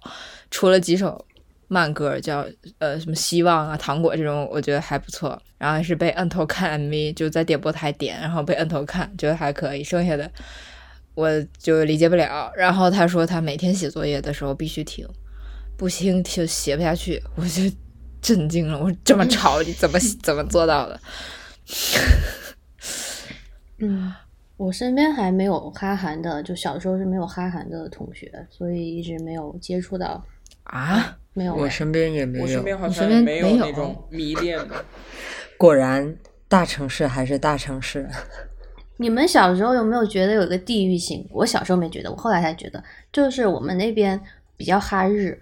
[0.49, 1.26] 除了几首。
[1.67, 2.45] 慢歌叫
[2.79, 10.29] 呃什么希望啊糖果这种我觉得还不错，然后是被摁头看 MV，就在点播台点，然后被摁头看，觉得还可以，剩下的
[11.13, 12.51] 我就理解不了。
[12.55, 15.07] 然后他说他每天写作业的时候必须听，
[15.77, 17.63] 不听就写不下去，我就
[18.21, 20.99] 震惊了，我说这么吵你怎么 怎么做到的？
[23.79, 24.13] 嗯，
[24.57, 30.23] 我身边还没有哈韩的，就小时候是没有哈韩的同学，所以一直没有接触到，
[30.63, 31.53] 啊，没有。
[31.53, 32.44] 我身边也没有。
[32.45, 34.84] 我身边好你身边像没没有那种迷恋的。
[35.60, 36.18] 果然，
[36.48, 38.10] 大城市还是大城市。
[38.98, 41.28] 你们小时候有没有觉得有个地域性？
[41.30, 42.82] 我小时候没觉得，我后来才觉得，
[43.12, 44.20] 就是我们那边
[44.56, 45.38] 比较哈日，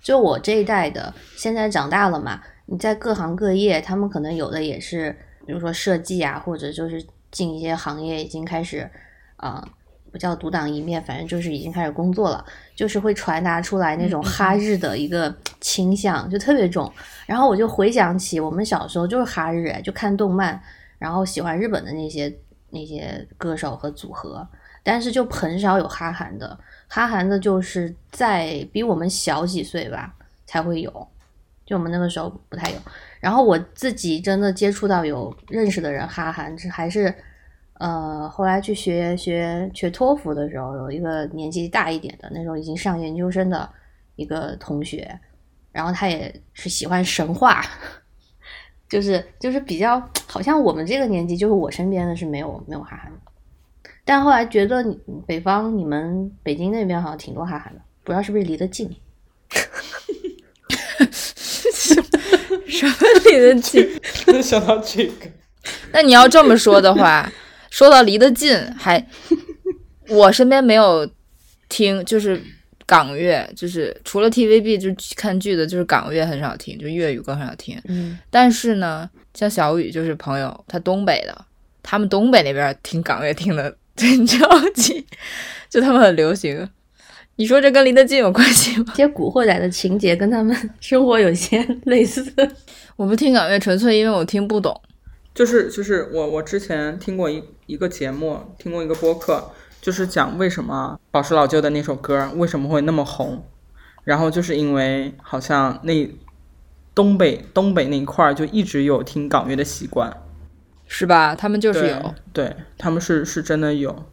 [0.00, 5.10] 就我这一代的，现在长大了嘛，你在各行各业，他们可能有的也是，
[5.44, 8.88] 比如说设计啊，或者就是进一些行业已经开始，
[9.34, 9.68] 啊、
[10.12, 12.44] 不叫独当一面，反正就是已经开始工作了，
[12.76, 16.92] 就是会传达出来那种哈日的一个倾向，就特别重。
[17.26, 20.62] 然后我就回想起我们小时候就是哈日，哎就看动漫，
[20.98, 22.32] 然后喜欢日本的那些
[22.68, 24.46] 那些歌手和组合，
[24.82, 26.58] 但是就很少有哈韩的。
[26.86, 30.14] 哈韩的就是在比我们小几岁吧
[30.44, 31.08] 才会有，
[31.64, 32.76] 就我们那个时候不太有。
[33.18, 37.14] 然后我自己真的接触到有认识的人哈韩，这还是
[37.74, 43.68] 呃后来去学学学托福的时候，有一个年纪大一点的那时候已经上研究生的
[44.16, 45.18] 一个同学，
[45.72, 47.64] 然后他也是喜欢神话。
[48.88, 53.18] 就是就是比较，好像我们这个年纪，就是我身边的是没有没有哈韩的，
[54.04, 58.94] 但后来觉得你北方你们北京那边好像挺多哈韩的，不知道是不是离得近。
[62.68, 62.94] 什么
[63.24, 63.88] 离得近？
[64.26, 65.26] 能想到这个，
[65.90, 67.32] 那你要这么说的话，
[67.72, 69.02] 说到离得近，还
[70.10, 71.08] 我身边没有
[71.70, 72.38] 听，就是
[72.84, 77.80] 港乐，就是除了 TVB 就是看剧的，就是港乐很少听，就粤语歌很少听。
[77.88, 81.46] 嗯，但是呢，像小雨就是朋友，他东北的，
[81.82, 84.36] 他们东北那边听港乐听的 真着
[84.74, 85.06] 急，
[85.70, 86.68] 就他们很流行。
[87.36, 88.92] 你说这跟离得近有关系吗？
[88.92, 92.22] 一些古惑仔的情节跟他们生活有些类似。
[92.96, 94.78] 我不听港乐，纯粹因为我听不懂。
[95.34, 99.50] 就是就是我我之前听过一一个节目，听过一个播客，
[99.80, 103.44] 就是讲为什么宝石老舅的那首歌为什么会那么红，
[104.04, 106.10] 然后就是因为好像那
[106.94, 110.14] 东北东北那一块儿就一直有听港乐的习惯，
[110.86, 111.34] 是吧？
[111.34, 114.04] 他们就是有，对，他们是是真的有，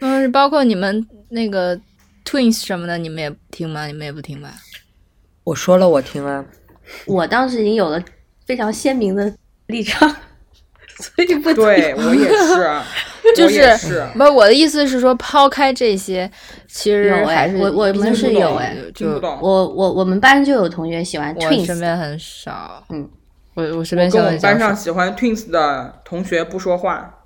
[0.00, 1.80] 嗯，包括你们那个
[2.24, 3.86] Twins 什么的，你们也听吗？
[3.86, 4.52] 你们也不听吧？
[5.44, 6.44] 我说了，我听啊。
[7.06, 8.02] 我当时已经有了
[8.44, 9.32] 非常鲜明的
[9.66, 10.12] 立场，
[10.98, 12.80] 所以不对我也是，
[13.36, 16.30] 就是不是不，我的意思是说，抛开这些，
[16.66, 19.38] 其实有哎还是我我们是有哎就听不懂。
[19.42, 22.82] 我我我们班就有同学喜欢 Twins，身边很少。
[22.88, 23.08] 嗯，
[23.54, 24.74] 我我身我跟边相对较我们班上。
[24.74, 27.18] 喜欢 Twins 的同学不说话，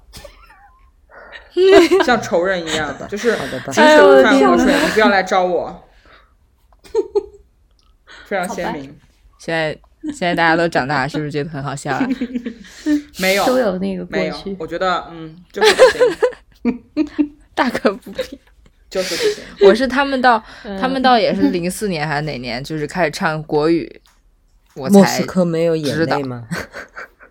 [2.04, 5.88] 像仇人一样的，就是井水不犯河水，你不要来找我，
[8.26, 8.98] 非常鲜明。
[9.38, 9.78] 现在
[10.12, 12.08] 现在大家都长大，是不是觉得很好笑啊？
[13.18, 14.56] 没有，都有那个过没有去，。
[14.58, 15.82] 我觉得嗯，就是不
[16.70, 18.38] 行， 大可不必。
[18.88, 19.68] 就是不行。
[19.68, 23.88] 我是他们到嗯他们到也是零四年还是哪年，就是开始唱国语，
[24.74, 26.44] 我莫才斯科没有眼知道泪吗？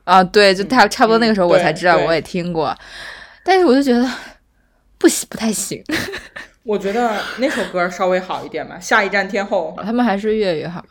[0.05, 2.73] 啊，对，就他差不多那个时候我才知道，我也听过，
[3.43, 4.09] 但是我就觉得
[4.97, 5.83] 不行，不太行。
[6.63, 9.75] 我觉得那首歌稍微好一点吧，《下一站天后》。
[9.83, 10.85] 他们还是粤语好，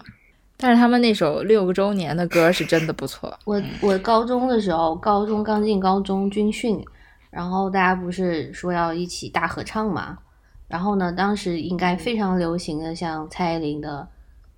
[0.58, 3.32] 但是他们那首六个周年的歌是真的不错。
[3.44, 6.84] 我我高中的时候，高中刚进高中军训，
[7.30, 10.18] 然后大家不是说要一起大合唱嘛？
[10.66, 14.06] 然后呢，当时应该非常流行的，像蔡依林的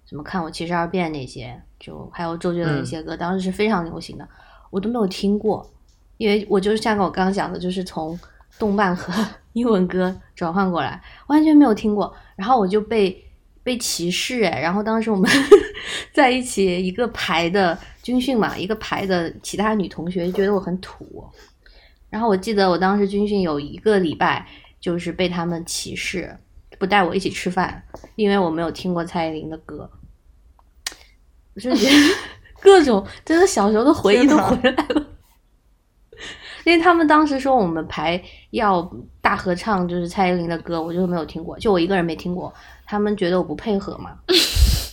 [0.07, 4.27] 什么《看我七十二变》那些，就还有周杰伦的一些歌，当时是非常流行的，
[4.71, 5.71] 我都没有听过，
[6.17, 8.19] 因为我就是像我刚刚讲的，就是从
[8.59, 9.13] 动漫和
[9.53, 13.25] 英文歌转换过来，完全没有听过，然后我就被
[13.63, 15.31] 被歧视哎，然后当时我们
[16.13, 21.25] 在一起一个排的军训嘛，一个排的其他女同学觉得我很土，
[22.09, 24.47] 然后我记得我当时军训有一个礼拜
[24.81, 26.37] 就是被他们歧视，
[26.79, 27.83] 不带我一起吃饭，
[28.17, 29.91] 因为我没有听过蔡依林的歌，
[31.55, 31.97] 我就觉得
[32.61, 35.07] 各种真的小时候的回忆都回来了。
[36.65, 38.83] 因为他们当时说我们排要
[39.23, 42.53] 大合唱，就是蔡依林的歌，我就没有听过，就我一个人没听过。
[42.85, 44.19] 他们觉得我不配合嘛，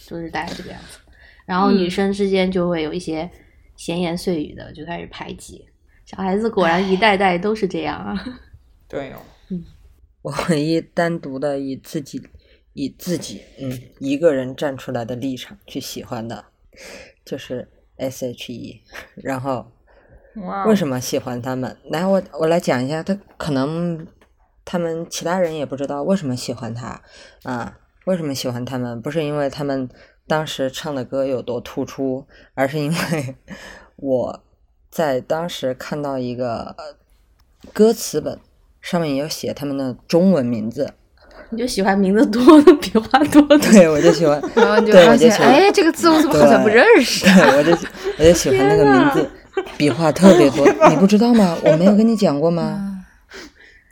[0.08, 1.00] 就是大概这个样子。
[1.46, 3.30] 然后女生之间就会有一些
[3.76, 5.66] 闲言碎语的，就开始排挤。
[6.06, 8.40] 小孩子果然一代代都是这样啊。
[8.88, 9.20] 对哦，
[9.50, 9.64] 嗯
[10.24, 12.22] 我唯一单独的以自己
[12.74, 16.46] 以自己嗯一个人站出来的立场去喜欢的，
[17.26, 17.68] 就是
[17.98, 18.82] S.H.E。
[19.16, 19.72] 然后
[20.66, 21.76] 为什么喜欢他们？
[21.90, 24.06] 来，我我来讲一下，他可能
[24.64, 27.02] 他们其他人也不知道为什么喜欢他
[27.44, 27.80] 啊？
[28.08, 29.02] 为什么喜欢他们？
[29.02, 29.88] 不是因为他们
[30.26, 33.36] 当时唱的歌有多突出，而是因为
[33.98, 34.40] 我
[34.90, 36.96] 在当时看到一个呃
[37.74, 38.40] 歌词本，
[38.82, 40.90] 上面也有写他们的中文名字，
[41.50, 43.58] 你就喜欢名字多的、笔画多的。
[43.72, 47.26] 对我就喜欢， 然后你就对发现，哎，这个字我怎么好像不认识？
[47.26, 47.72] 对我就
[48.20, 49.30] 我就喜欢那个名字，
[49.78, 51.58] 笔画特别多， 你不知道吗？
[51.66, 53.04] 我没有跟你讲过吗？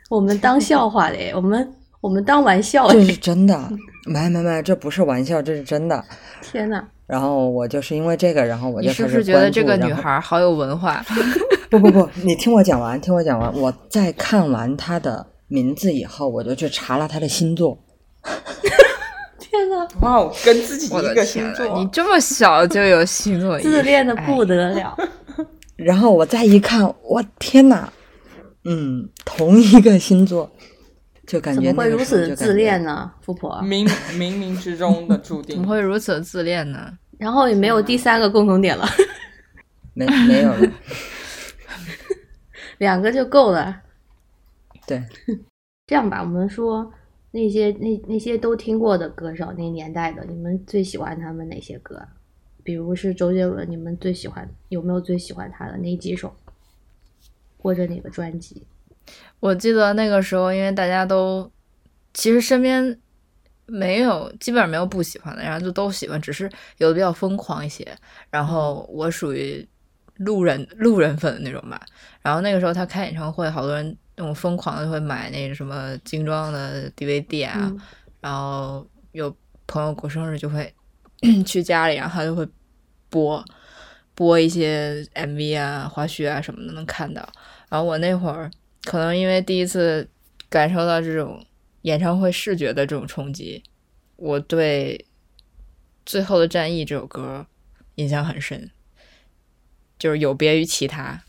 [0.08, 1.70] 我们当笑话的，我们
[2.00, 3.04] 我们当玩笑这哎！
[3.04, 3.70] 是真的，
[4.06, 6.02] 没没没，这不是玩笑，这是真的。
[6.40, 11.04] 天呐，然后我就是因为这个，然后我你就是开始不是觉得这个女孩好有文化？
[11.68, 13.52] 不不不，你听我讲完，听我讲完。
[13.58, 17.76] 我在看完她的名字以后，我就去查了她的星座。
[19.38, 24.96] 天呐，哇哦，跟自己一个星座，你这么小就有星座， 自恋的不哎得了。
[25.76, 27.88] 然后我再一看，我天呐，
[28.64, 30.50] 嗯，同一个星座，
[31.26, 33.60] 就感觉怎么会如此自恋呢，富婆？
[33.62, 35.68] 冥冥冥之中的注定怎么。
[35.68, 36.96] 会如此自恋呢？
[37.18, 38.86] 然后也没有第三个共同点了，
[39.94, 40.72] 没没有了。
[42.78, 43.82] 两个就够了。
[44.86, 45.02] 对，
[45.86, 46.92] 这样吧，我们说
[47.32, 52.06] 那些那那些都听过的歌手，那年代的，你们最喜欢他们哪些歌？
[52.62, 56.34] 比如是周杰伦，你们最喜欢有没有最喜欢他的哪几首，
[57.58, 58.62] 或者哪个专辑？
[59.40, 61.50] 我记得那个时候，因为大家都
[62.14, 62.98] 其实身边
[63.66, 67.86] 没有，基本上没有不喜欢的，然后就都喜欢，只是有的比较疯狂一些。
[68.30, 69.66] 然后我属于
[70.16, 71.80] 路人路人粉的那种吧。
[72.22, 77.80] 然后那个时候他开演唱会，好多人那种疯狂的会买那什么精装的 DVD 啊，嗯
[78.20, 79.34] 然后有
[79.66, 80.72] 朋友过生日就会
[81.46, 82.48] 去家里，然后他就会
[83.10, 83.44] 播
[84.14, 87.28] 播一些 MV 啊、花絮啊什么的，能看到。
[87.68, 88.50] 然后我那会儿
[88.86, 90.08] 可能因为第一次
[90.48, 91.44] 感受到这种
[91.82, 93.64] 演唱会视觉的这种冲击，
[94.14, 95.04] 我对
[96.06, 97.44] 《最后的战役》这首歌
[97.96, 98.70] 印象很深，
[99.98, 101.24] 就是有别于其他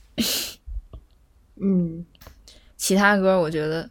[1.59, 2.05] 嗯
[2.77, 3.89] 其他歌，我觉得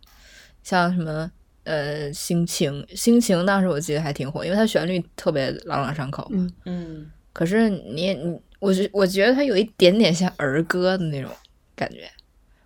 [0.63, 1.29] 像什么
[1.65, 6.29] 呃心情，心情当时我记得还挺火，因为它旋律特别朗朗上口。
[6.31, 11.29] 嗯嗯，可是你你，我觉我觉得它有一点点像儿歌的那种
[11.75, 12.09] 感觉。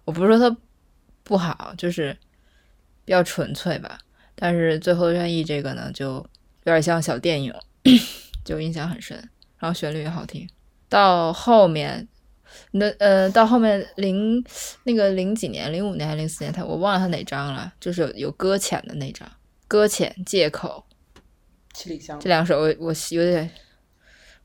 [0.05, 0.55] 我不是说它
[1.31, 2.17] 不好，就是
[3.05, 4.01] 比较纯粹吧。
[4.35, 6.27] 但是最后的战役这个呢，就有
[6.65, 7.55] 点像小电影，
[8.45, 9.17] 就印象很深，
[9.57, 10.49] 然后旋律也好听。
[10.89, 12.09] 到后面，
[12.73, 14.45] 那呃，到后面零
[14.83, 19.31] 那个零几年，零五年还是零四年，他我忘了他哪张了，就是有有搁浅的那张，
[19.69, 20.85] 搁浅借口
[21.73, 23.49] 七里香这两首我我有点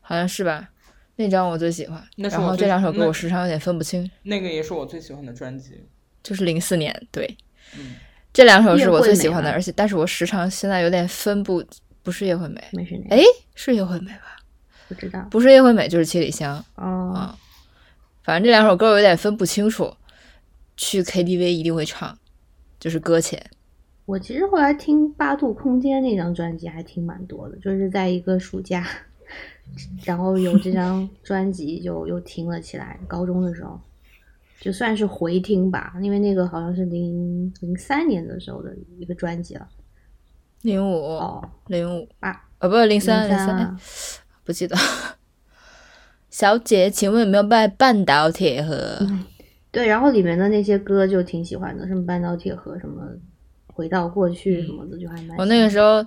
[0.01, 0.69] 好像是吧，
[1.15, 2.07] 那张我最喜欢。
[2.15, 5.87] 然后这两首歌我时常有点分不清，那个也是我最喜欢的专辑。
[6.25, 7.37] 就是零四年对。
[7.77, 7.93] 嗯，
[8.33, 11.63] 这两首是我最喜欢的，而且但是我时常现在有点分不，
[12.01, 13.23] 不是叶惠美，没事，那哎，
[13.53, 14.35] 是叶惠美吧？
[14.87, 17.13] 不知道不是叶惠美就是七里香哦。
[17.15, 17.37] 啊，
[18.23, 19.93] 反正这两首歌我有点分不清楚，
[20.77, 22.17] 去 KTV 一定会唱，
[22.79, 23.43] 就是搁浅。
[24.05, 28.87] 我其实后来听八度空间那张专辑还听蛮多的，就是在一个暑假，
[30.05, 32.99] 然后有这张专辑就又听了起来。
[33.07, 33.81] 高中的时候，
[34.65, 39.67] 就算是回听吧，因为那个好像是零零三年的时候的一个专辑了。
[40.63, 43.77] 零五哦，零五啊，啊，不是零三零三，
[44.43, 44.75] 不记得。
[46.31, 49.07] 小姐，请问有没有卖半岛铁盒？
[49.69, 53.03] 对，然后里面的那些歌就挺喜欢的，什么半岛铁盒，什么
[53.67, 55.37] 回到过去什么的，就还蛮。
[55.37, 56.03] 我那个时候，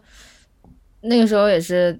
[1.02, 1.96] 那个时候也是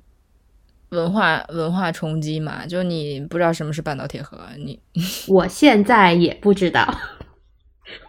[0.91, 4.81] 文化文化冲击嘛，就你不知道什么是半岛铁盒，你
[5.29, 6.87] 我现在也不知道，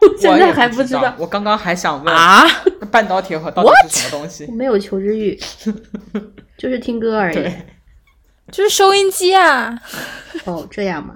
[0.01, 1.13] 我现在还不知不道。
[1.17, 2.43] 我刚刚还想问，啊，
[2.91, 4.51] 半岛铁盒到底是什么东西我？
[4.53, 5.37] 没有求知欲，
[6.57, 7.53] 就是听歌而已。
[8.51, 9.79] 就是收音机啊。
[10.45, 11.15] 哦，这样吗？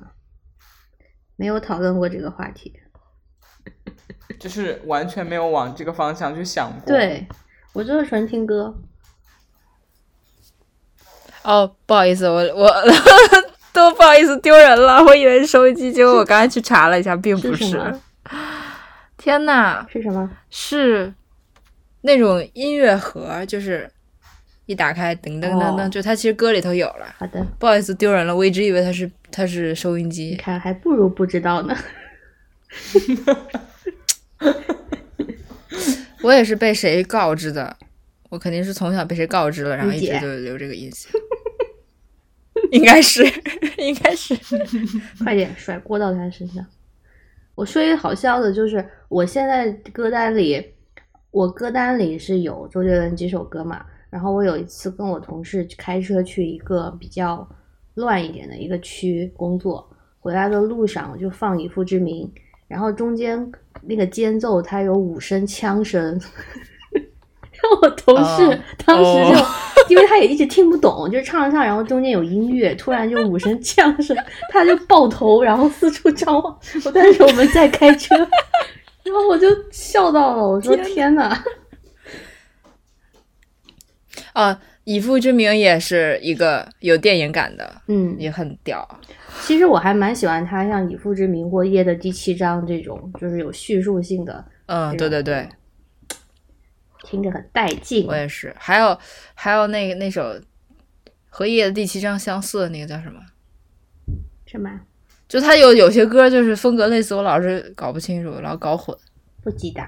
[1.36, 2.74] 没有讨论过这个话题。
[4.40, 7.26] 就是完全没有往这个方向去想过。，对
[7.72, 8.76] 我就是纯听歌。
[11.44, 12.72] 哦，不好意思，我我
[13.74, 17.96] 都不好意思丢人了，我以为是收音机，结果我刚才去查了一下，并不是是。
[19.18, 20.30] 天呐，是什么？
[20.50, 21.14] 是
[22.02, 23.90] 那种音乐盒，就是
[24.66, 27.14] 一打开噔噔噔噔，哦就它其实歌里头有了。
[27.18, 30.36] 好的，不好意思，丢人了，我一直以为它是它是收音你机。
[30.36, 31.76] 看还不如不知道呢。
[36.22, 37.76] 我也是被谁告知的，
[38.34, 41.12] 我肯定是从小被谁告知了，然后一直就留这个印象。
[42.74, 43.24] 应该是，
[43.78, 44.36] 应该是。
[45.24, 46.66] 快点甩锅到他身上。
[47.54, 50.66] 我说一个好笑的，就是我现在歌单里，
[51.30, 53.86] 我歌单里是有周杰伦几首歌嘛。
[54.10, 57.48] 然后我有一次跟我同事开车去一个比较
[57.94, 59.88] 乱一点的一个区工作，
[60.20, 62.26] 回来的路上我就放《以父之名》，
[62.68, 63.52] 然后中间
[63.84, 66.20] 那个间奏它有五声枪声，
[67.82, 69.46] 我同事哦当时就、哦
[69.90, 74.16] 因为他也一直听不懂，就是唱着唱，然后中间有音乐，突然就五声枪声，
[74.50, 76.58] 他就抱头，然后四处张望。
[76.86, 78.16] 我但是我们在开车，
[79.04, 81.38] 然后我就笑到了，我说天哪！
[84.32, 88.88] 啊，以父之名也是一个有电影感的，嗯，也很屌。
[89.42, 95.48] 其实我还蛮喜欢他，像《以父之名》或《夜的第七章》这种，就是有叙述性的，嗯，对对对，
[97.04, 98.16] 听着很带劲我。
[98.16, 98.56] 也是。
[98.58, 98.98] 还有
[99.36, 100.42] 还有那个那首
[101.30, 103.22] 和夜的第七章相似的那个叫什么？
[104.48, 104.82] 什么？
[105.28, 108.96] 就他有有些歌就是风格类似，我老是搞不清楚，老搞混。
[109.42, 109.82] 不记得。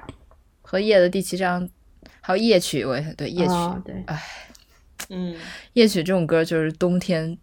[0.62, 1.70] 和夜的第七章，
[2.20, 3.52] 还有夜曲，我也对夜曲。
[3.52, 4.04] 哦，对，
[5.10, 5.36] 嗯，
[5.74, 7.38] 夜曲这种歌就是冬天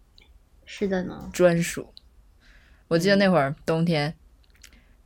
[0.67, 1.31] 是的呢。
[1.33, 1.95] 专属。
[2.89, 4.13] 我记得那会儿冬天，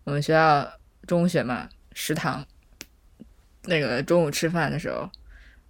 [0.05, 0.67] 我们学校
[1.07, 2.47] 中学嘛，食堂
[3.67, 5.09] 那个中午吃饭的时候，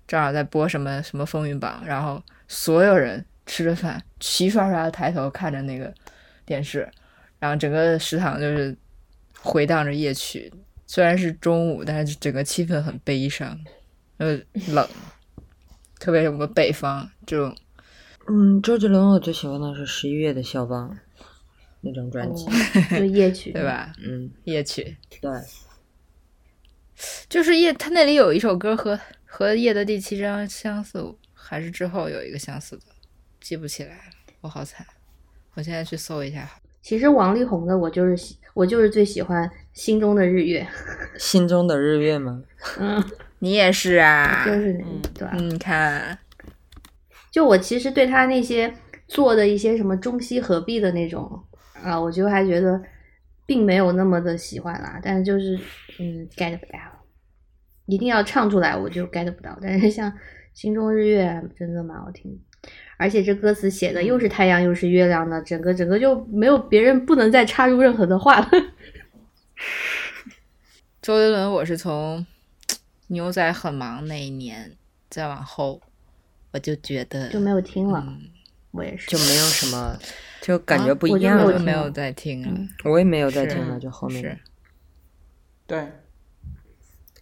[0.07, 5.93] 正好在播什么什么风云榜，然后所有人吃着饭，齐刷刷的抬头看着那个
[6.45, 6.89] 电视，
[7.39, 8.77] 然后整个食堂就是
[9.41, 10.53] 回荡着夜曲。
[10.87, 13.59] 虽然是中午，但是整个气氛很悲伤，
[14.19, 14.89] 呃，冷，
[15.99, 17.57] 特别是我们北方这种
[18.29, 20.97] 嗯，周杰伦我最喜欢的是十一月的肖邦
[21.81, 22.47] 那张专辑。
[22.47, 23.65] 哦，就夜曲， 对？
[23.65, 23.93] 吧？
[24.01, 25.31] 嗯，夜曲对，
[27.29, 31.03] 就是夜，他那里有一首歌和和叶的第七章相似，
[31.35, 32.83] 还是之后有一个相似的，
[33.41, 34.03] 记不起来了，
[34.41, 34.87] 我好惨。
[35.55, 36.49] 我现在去搜一下。
[36.83, 40.61] 其实王力宏的我就是喜，我就是最喜欢《心中的日月》。
[41.19, 42.43] 心中的日月吗？
[42.79, 43.03] 嗯，
[43.41, 44.45] 你也是啊？
[44.47, 45.31] 就是那个，对吧？
[45.35, 46.17] 嗯，你看，
[47.31, 48.73] 就我其实对他那些
[49.09, 51.43] 做的一些什么中西合璧的那种
[51.83, 52.81] 啊，我就还觉得
[53.47, 55.01] 并没有那么的喜欢啦。
[55.03, 55.59] 但是就是
[55.99, 56.79] 嗯，get 不到，
[57.87, 59.59] 一定要唱出来我就 get 不到。
[59.63, 60.11] 但是像
[60.53, 62.39] 《心中日月》真的蛮好听，
[62.97, 68.51] 而且这歌词写的又是太阳又是月亮的，整个整个就没有别人不能再插入任何的话了。
[71.01, 72.27] 周杰伦，我是从
[73.09, 74.73] 牛仔很忙那一年
[75.09, 75.81] 再往后，
[76.51, 78.03] 我就觉得就没有听了。
[78.07, 78.23] 嗯
[78.73, 79.09] 我也是。
[79.09, 79.99] 就没有什么，
[80.47, 81.45] 就感觉不一样了。
[81.45, 82.49] 我就没有在听了。
[82.49, 84.39] 嗯我也没有在听了，就后面是
[85.67, 85.93] 对，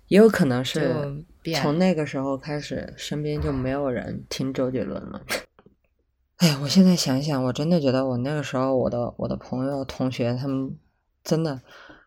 [0.09, 1.25] 也有可能是
[1.55, 5.23] 从那个时候开始，身边就没有人听周杰伦了。
[6.37, 10.77] 哎呀，我现在想想，我真的觉得我那个时候，我的我的朋友、同学，他们
[11.23, 11.63] 真的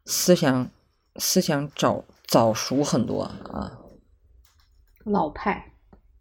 [0.06, 0.69] 思想
[1.15, 3.80] 思想早早熟很多啊。
[5.06, 5.72] 老派，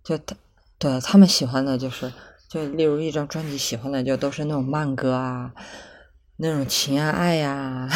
[0.03, 0.35] 就他
[0.79, 2.11] 对他们喜欢的就是，
[2.49, 5.53] 就例如一张专辑喜欢的就都是那种慢歌啊，
[6.37, 7.89] 那种情啊爱呀、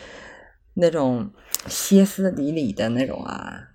[0.74, 1.30] 那种
[1.66, 3.70] 歇斯底里的那种啊。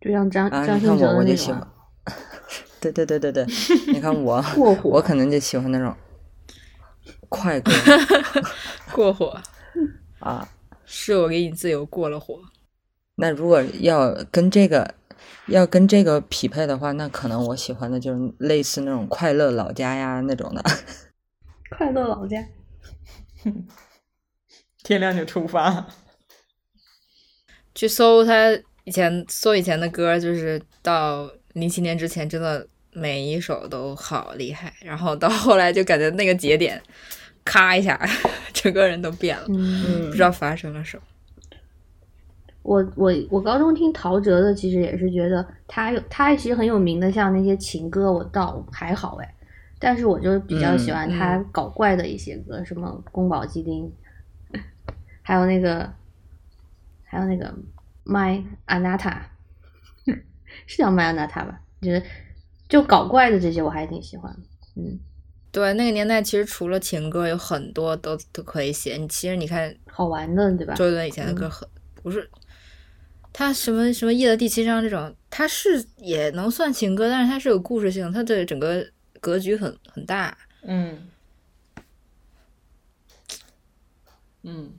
[0.00, 1.68] 就像张啊，张信哲你看我的那种啊我就喜欢，
[2.80, 3.46] 对对对对对，
[3.92, 5.94] 你看我过火我可能就喜欢那种
[7.28, 7.70] 快歌
[8.92, 9.38] 过火，
[10.20, 10.48] 啊。
[10.86, 12.38] 是我给你自由过了火。
[13.16, 14.94] 那如果要跟这个
[15.48, 20.62] 要跟这个匹配的话，那可能我喜欢的就是类似那种快乐老家呀那种的。
[21.76, 22.38] 快乐老家。
[24.82, 25.86] 天亮就出发。
[27.74, 28.50] 去搜他
[28.84, 34.72] 以前搜以前的歌，就是到零七年之前，真的每一首都好厉害。
[34.80, 36.80] 然后到后来就感觉那个节点，
[37.44, 38.00] 咔一下，
[38.52, 41.02] 整个人都变了，嗯，不知道发生了什么。
[42.64, 49.34] 我我我高中听陶喆的，其实也是觉得他有他其实很有名的，像那些情歌，我倒还好哎，
[49.78, 53.92] 但是我就比较喜欢他嗯搞怪的一些歌，什么宫保鸡丁，
[55.20, 55.92] 还有那个
[57.02, 57.54] 还有那个
[58.06, 59.14] My Anata，
[60.66, 61.60] 是叫 My Anata 吧？
[61.82, 62.02] 就是
[62.66, 64.40] 就搞怪的这些，我还挺喜欢的。
[64.76, 64.98] 嗯，
[65.52, 68.96] 对，那个年代其实除了情歌，有很多都都可以写。
[68.96, 70.72] 你其实你看好玩的，对吧？
[70.72, 71.68] 周杰伦以前的歌很、
[72.02, 72.28] 不是，
[73.36, 78.88] 他什么什么夜的第七章这种，他是也能算情歌，但是他是有故事性，他的整个
[79.20, 80.38] 格局很很大。
[80.62, 81.08] 嗯
[84.44, 84.72] 嗯，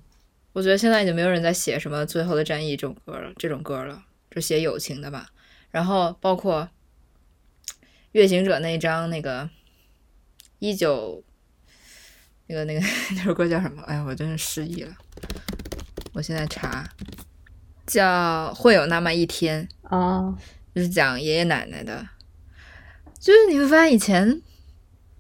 [0.54, 5.30] 我觉得现在已经没有人在写什么《最后的战役》这种歌了，这种歌了，就写友情的吧。
[5.70, 6.70] 然后包括
[8.14, 9.50] 《月行者》那一张，那个
[10.60, 11.22] 一九，
[12.48, 12.80] 那个那个
[13.18, 13.82] 那首歌叫什么？
[13.84, 14.96] 哎呀，我真是失忆了。
[16.14, 16.90] 我现在查，
[17.86, 20.36] 叫《会有那么一天》，啊，
[20.74, 22.08] 就是讲爷爷奶奶的。
[23.20, 24.42] 就是你会发现以前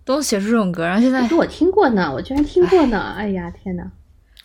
[0.03, 3.15] 都写出这种歌，然后现在我听过呢，我居然听过呢！
[3.17, 3.91] 哎呀，天哪！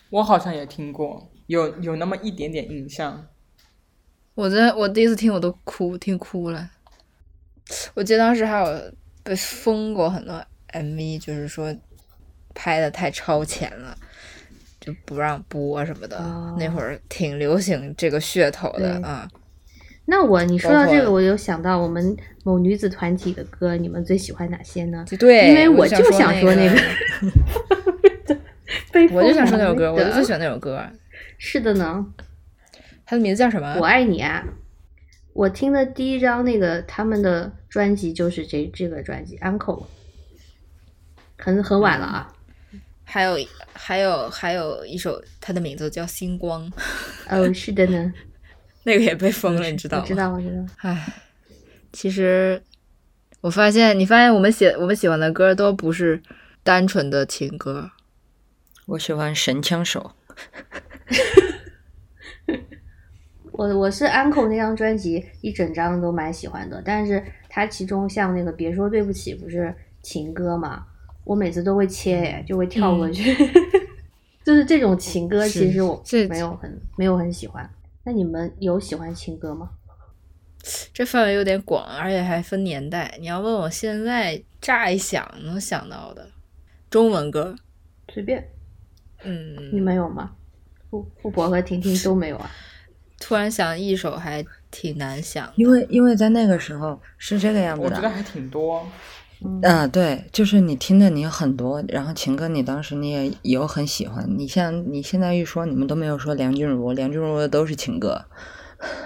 [0.09, 3.27] 我好像也听过，有有那么一点点印象。
[4.33, 6.71] 我在我第一次听我都哭，听哭了。
[7.93, 8.91] 我记得当时还有
[9.23, 10.43] 被封过很多
[10.73, 11.75] MV，就是说
[12.55, 13.95] 拍的太超前了，
[14.81, 16.17] 就不让播什么的。
[16.17, 19.29] 哦那会儿挺流行这个噱头的对啊。
[20.05, 25.05] 那我你说到这个，我有想到我们某女子团体的歌，你们最喜欢哪些呢？
[25.17, 28.37] 对，因为我我就就想说那那个
[28.91, 30.39] 被 我就想说那首歌，我就最喜欢。
[30.39, 30.83] 欢那首歌。
[31.37, 32.05] 是的呢，
[33.05, 33.77] 他的名字叫什么？
[33.79, 34.43] 我爱你啊！
[35.33, 39.83] 我听的第一张那个他们的专辑就是这这个专辑《Uncle》，
[41.37, 42.33] 很很晚了啊。
[43.11, 43.37] 还有
[43.73, 46.71] 还有还有一首，它的名字叫《星光》，
[47.29, 48.13] 哦，是的呢，
[48.83, 50.03] 那个也被封了，你知道吗？
[50.03, 50.65] 我知道，我知道。
[50.77, 51.13] 唉，
[51.91, 52.63] 其实
[53.41, 56.23] 我发现，你发现我们写我们喜欢的歌都不是
[56.63, 57.91] 单纯的情歌，
[58.85, 60.13] 我喜欢神枪手，
[63.51, 70.85] 我我是 Uncle 那张专辑一整张都蛮喜欢的，但是它其中像那个别说对不起不是情歌嘛，
[71.23, 73.35] 我每次都会切耶，就会跳过去，
[74.43, 77.69] 就是这种情歌，其实我这没有很没有很喜欢。
[78.03, 79.69] 那你们有喜欢情歌吗？
[80.93, 83.15] 这范围有点广，而且还分年代。
[83.19, 86.27] 你要问我现在乍一想能想到的
[86.89, 87.55] 中文歌，
[88.13, 88.47] 随便，
[89.23, 90.31] 嗯，你们有吗？
[90.89, 92.49] 富富婆和婷婷都没有啊。
[93.19, 95.51] 突然想一首还挺难想。
[95.55, 97.89] 因为因为在那个时候是这个样子的。
[97.89, 98.85] 我觉得还挺多。
[99.43, 108.23] 嗯，啊，对，就是你听的你有很多，然后情歌你当时你也有很喜欢，你像你现在一说，你们都没有说梁静茹，梁静茹的都是情歌，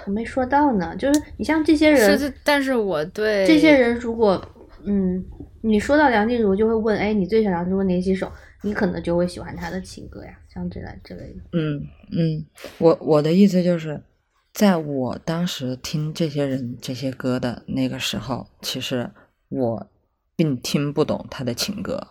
[0.06, 4.42] 我没说到呢，就是你像这些人，是，但是我对这些人如果
[4.84, 5.24] 嗯，
[5.62, 8.30] 你说到梁静茹，就会问，哎，你最喜欢梁静茹哪几首？
[8.62, 11.40] 你可能就会喜欢她的情歌呀，像这类之类的。
[11.52, 11.80] 嗯
[12.10, 12.46] 嗯，
[12.78, 14.02] 我我的意思就是，
[14.52, 19.10] 在我当时听这些人这些歌的那个时候，其实
[19.48, 19.86] 我
[20.36, 22.08] 并听不懂他的情歌，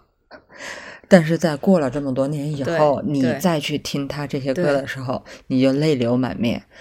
[1.08, 6.64] 但是在过了这么多年以后，你再去听他这些歌的时候，你就泪流满面。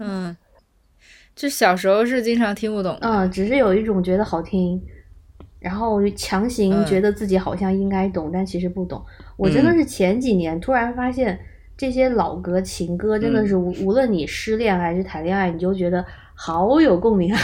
[0.00, 0.36] 嗯，
[1.36, 3.08] 就小时候是经常听不懂的。
[3.08, 4.82] 嗯，只是有一种觉得好听，
[5.60, 9.00] 然后强行嗯觉得自己好像应该懂，但其实不懂。
[9.36, 11.38] 我真的是前几年突然发现，
[11.76, 16.04] 这些老歌情歌真的是无、无论你失恋还是谈恋爱，你就觉得
[16.34, 17.40] 好有共鸣啊。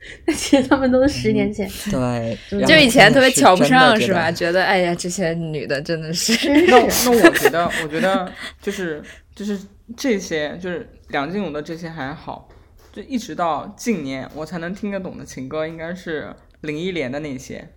[0.26, 2.36] 但其实他们都是十年前，对，
[2.66, 4.32] 就以前特别瞧不上是吧？
[4.32, 6.32] 觉得哎呀，这些女的真的是
[6.66, 8.32] 那是那我觉得，我觉得
[8.62, 9.02] 就是
[9.34, 9.58] 就是
[9.96, 12.48] 这些，就是梁静茹的这些还好，
[12.92, 17.68] 就一直到近年我才能听得懂的情歌，应该是林忆莲的那些。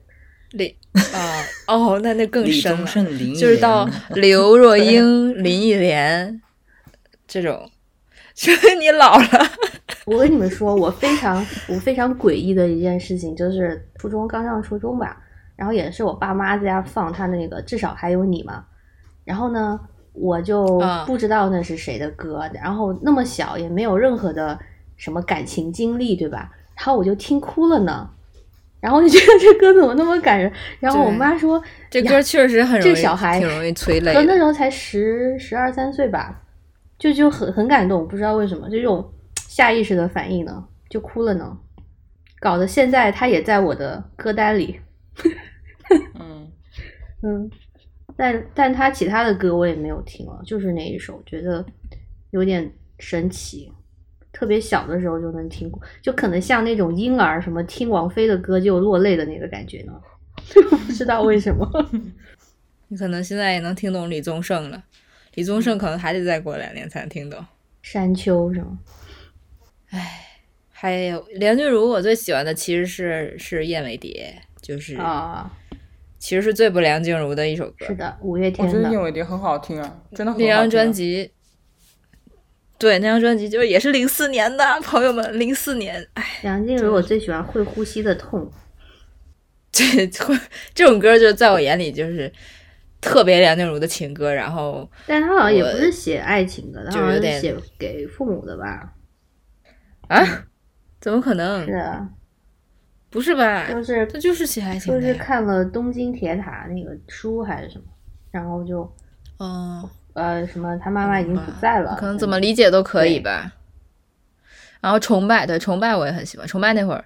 [0.52, 2.88] 林啊哦，那那更深了，
[3.36, 6.40] 就是到刘若英、林忆莲
[7.28, 7.70] 这种，
[8.34, 9.26] 就是你老了。
[10.05, 11.38] 我跟你们说，我非常
[11.68, 15.18] 我非常诡异的一件事情，就是初中刚上初中吧，
[15.55, 18.65] 然后也是我爸妈在家放他那个至少还有你嘛，
[19.23, 19.80] 然后呢，
[20.11, 24.60] 我就啊不知道那是谁的歌，然后那么小也没有任何的
[24.97, 26.51] 什么感情经历，对吧？
[26.76, 28.10] 然后我就听哭了呢，
[28.81, 30.51] 然后我就觉得这歌怎么那么感人，
[30.81, 34.35] 然后我妈说这歌确实很容易，这小孩挺容易催泪可那。
[34.35, 36.41] 时候才十十二三岁吧，
[37.03, 41.57] 就就很很感动，不知道为什么，就这种下意识的反应呢，就哭了呢，
[42.39, 44.80] 搞得现在他也在我的歌单里，
[46.17, 46.49] 嗯，
[47.21, 47.51] 嗯，
[48.15, 51.65] 但但他其他的歌我也没有听了，就是那一首，觉得
[52.31, 53.69] 有点神奇。
[54.31, 59.91] 特别小的时候就能听过，就可能像那种婴儿什么听王菲的歌就落泪的那个感觉呢，
[60.88, 61.69] 不知道为什么。
[62.88, 64.81] 你可能现在也能听懂李宗盛了，
[65.34, 67.43] 李宗盛可能还得再过两年才能听懂。
[67.81, 68.80] 山丘是吗？
[70.69, 74.35] 还有梁静茹，我最喜欢的其实是是《燕尾蝶》，
[74.65, 75.51] 就是、啊，
[76.19, 77.95] 其实是最不梁静茹的一首歌是。
[77.95, 80.55] 的，五月天我觉得燕尾蝶》很好听啊，真的很好听、啊。
[80.55, 81.31] 那张专辑，
[82.77, 88.41] 对那张专辑就是也是零四年的，朋友们，零四年，哎，梁静茹，我最喜欢《会呼吸的痛》。
[89.72, 90.05] 这
[90.73, 92.31] 这种歌就在我眼里就是
[93.03, 98.93] 特别梁静茹的情歌，然后但他好像也不是写爱情的，他好像写给父母的吧？
[100.07, 100.25] 啊，
[101.01, 101.71] 怎么可能是？
[101.73, 102.07] 的，
[103.09, 103.69] 不是吧？
[103.69, 105.01] 就是他就是写爱情就。
[105.01, 107.85] 是看了东京铁塔那个书还是什么，
[108.31, 108.89] 然后就
[109.39, 113.53] 嗯，呃什么他妈妈已经不在了，可能怎么理解都可以吧。
[114.81, 116.47] 然后崇拜，对崇拜我也很喜欢。
[116.47, 117.05] 崇拜那会儿，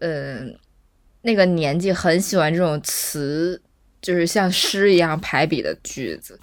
[0.00, 0.58] 嗯、
[1.22, 3.60] 那个年纪很喜欢这种词，
[4.00, 6.38] 就是像诗一样排比的句子，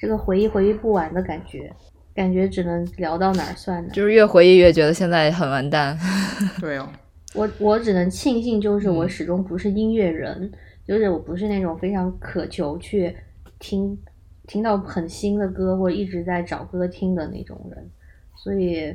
[0.00, 1.72] 这个回忆回忆不完的感觉，
[2.14, 3.92] 感觉只能聊到哪儿算哪儿。
[3.92, 5.98] 就是越回忆越觉得现在很完蛋。
[6.60, 6.88] 对哦，
[7.34, 10.50] 我我只能庆幸，就是我嗯始终不是音乐人，
[10.86, 13.16] 就是我不是那种非常渴求去
[13.58, 13.96] 听
[14.46, 17.90] 听到很新的歌或者一直在找歌听的那种人，
[18.42, 18.94] 所以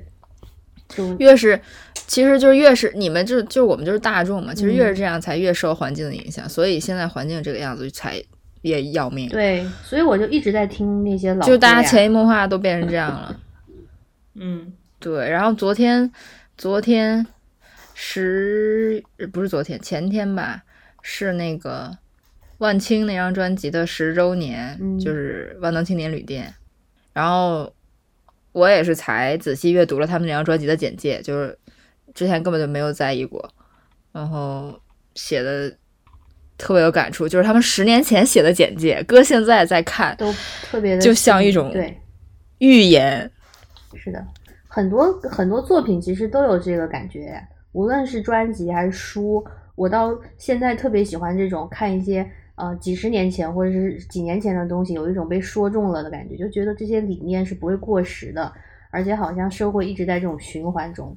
[0.90, 1.60] 就越是，
[2.08, 8.22] 其实就是越是你们就就我们就是大众嘛，其实越嗯是这样才越受环境的影响，所以现在环境这个样子才
[8.62, 9.30] 越要命。
[9.30, 13.40] 对，所以我就一直在听那些老就大家潜移默化都变成这样了。
[14.36, 16.12] 嗯，对，然后昨天，
[16.58, 17.26] 昨天
[17.94, 20.64] 十不是昨天，前天吧，
[21.02, 21.98] 是那个
[22.58, 26.54] 万青那张专辑的十周年，嗯就是万能青年旅店。
[27.14, 27.72] 然后
[28.54, 31.56] 我也是才仔细阅读了他们那张专辑的简介，就是
[32.14, 33.48] 之前根本就没有在意过，
[34.12, 34.74] 然后
[35.16, 35.76] 写的
[36.58, 40.32] 特别有感触，就是他们十年前写的简介，搁现在再看，都
[40.64, 41.98] 特别的就像一种对，
[42.60, 43.30] 预言。
[43.96, 44.26] 是的，
[44.68, 47.40] 很多很多作品其实都有这个感觉，
[47.72, 49.44] 无论是专辑还是书，
[49.76, 58.52] 我到现在特别喜欢这种看一些呃几十年前或者是几年前的东西，有一种被说中了的感觉，就觉得这些理念是不会过时的，
[58.90, 61.16] 而且好像社会一直在这种循环中，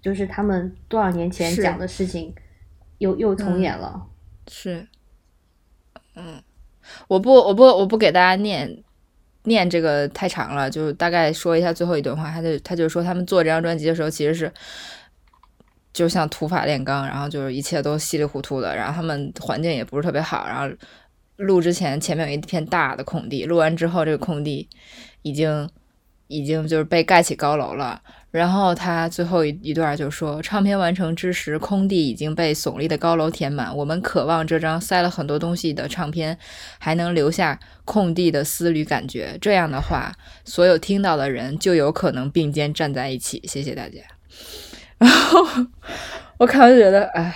[0.00, 2.34] 就是他们多少年前讲的事情
[2.98, 4.06] 又又重演了。
[4.46, 4.86] 是，
[6.14, 6.42] 嗯，
[7.08, 8.82] 我不，我不，我不给大家念
[9.42, 12.30] 念这个太长了，就大概说一下最后一段话。
[12.30, 14.52] 他就他就说，他们做这张专辑的时候，其实是
[15.92, 20.74] 就像土法炼钢，然后就是一切都稀里糊涂的，然后他们环境也不是特别好，然后
[21.36, 24.68] 录之前前面有一片大的空地，录完之后这个空地
[25.22, 25.68] 已经
[26.26, 28.02] 已经就是被盖起高楼了。
[28.30, 33.74] 然后他最后一一段就说，唱片完成之时，空地已经被耸立的高楼填满。
[33.74, 36.38] 我们渴望这张塞了很多东西的唱片，
[36.78, 39.38] 还能留下空地的丝缕感觉。
[39.40, 40.12] 这样的话，
[40.44, 43.42] 所有听到的人就有可能并肩站在一起。
[43.48, 44.00] 谢谢大家。
[44.98, 45.66] 然后
[46.36, 47.34] 我看完就觉得，哎，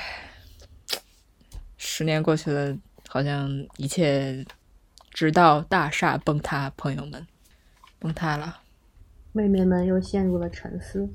[1.78, 2.76] 十年过去了，
[3.08, 4.44] 好像一切
[5.10, 7.26] 直到大厦崩塌，朋友们，
[7.98, 8.58] 崩塌了。
[9.32, 11.08] 妹妹们又陷入了沉思。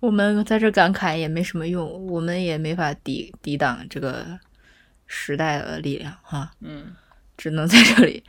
[0.00, 4.38] 我们在这感慨也没什么用，我们也没法抵抵挡这个
[5.06, 6.94] 时代的力量哈，嗯，
[7.36, 8.22] 只能在这里。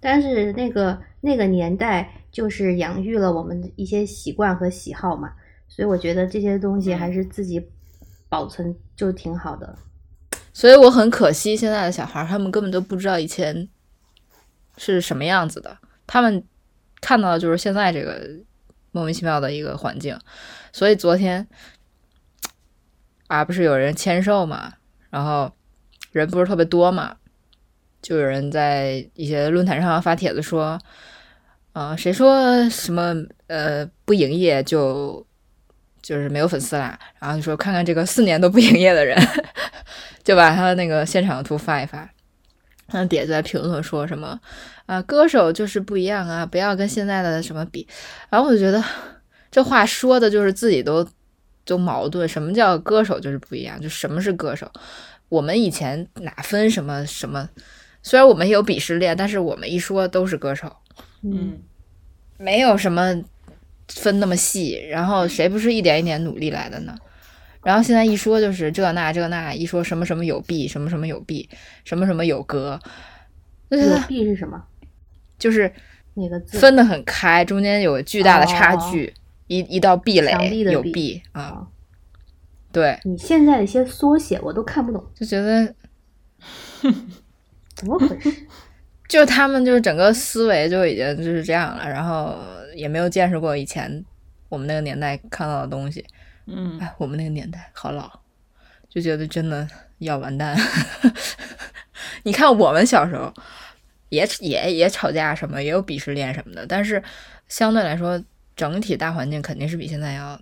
[0.00, 5.32] 但是那个那个年代就是养育了我们的一些习惯和喜好嘛，
[5.68, 7.64] 所以我觉得这些东西还是自己
[8.28, 9.76] 保存就挺好的。
[10.52, 13.68] 所以我很可惜，现在的小孩他们根本都不知道以前
[14.76, 16.44] 是什么样子的，他们
[17.00, 18.28] 看到的就是现在这个
[18.92, 20.16] 莫名其妙的一个环境。
[20.72, 21.46] 所以昨天
[23.26, 24.74] 啊，不是有人签售嘛，
[25.10, 25.52] 然后
[26.12, 27.16] 人不是特别多嘛，
[28.00, 30.78] 就有人在一些论坛上发帖子说，
[31.72, 33.14] 呃，谁说什么
[33.48, 35.26] 呃不营业就
[36.00, 39.18] 就是没有粉丝啦，然后就说看看这个四年都不营业的人。
[40.22, 42.08] 就把他那个现场的图发一发，
[42.92, 44.38] 那底下在评论说什么
[44.86, 47.86] 啊，歌手就是不一样啊，不要跟现在的什么比。
[48.28, 48.82] 然后我就觉得
[49.50, 51.06] 这话说的就是自己都
[51.64, 52.28] 都矛盾。
[52.28, 53.80] 什么叫歌手就是不一样？
[53.80, 54.70] 就什么是歌手？
[55.28, 57.48] 我们以前哪分什么什么？
[58.02, 60.76] 虽然我们有鄙视链，但是我们一说都是歌手，
[61.22, 61.58] 嗯，
[62.36, 63.22] 没有什么
[63.88, 64.84] 分那么细。
[64.90, 66.94] 然后谁不是一点一点努力来的呢？
[67.64, 71.48] 然后现在一说就是这那这那，一说什么什么有弊，什么什么有弊，
[71.84, 72.80] 什么什么有歌，
[73.70, 73.78] 有
[74.08, 74.62] 弊是什么？
[75.38, 75.72] 就是
[76.14, 79.14] 哪个字分得很开，中间有巨大的差距，
[79.46, 80.32] 一一道壁垒
[80.72, 81.66] 有壁壁啊。
[82.72, 85.74] 对你现在的一些缩写我都看不懂，就觉得
[87.74, 88.46] 怎么回事？
[89.06, 92.34] 就他们就是整个思维就已经就是这样了，然后
[92.74, 94.04] 也没有见识过以前
[94.48, 96.04] 我们那个年代看到的东西。
[96.46, 98.10] 嗯，哎，我们那个年代好老，
[98.88, 100.56] 就觉得真的要完蛋。
[102.24, 103.32] 你看我们小时候
[104.08, 107.02] 也也也吵架什么，也有鄙视链什么的，但是
[107.48, 108.22] 相对来说，
[108.54, 110.40] 整体大环境肯定是比现在要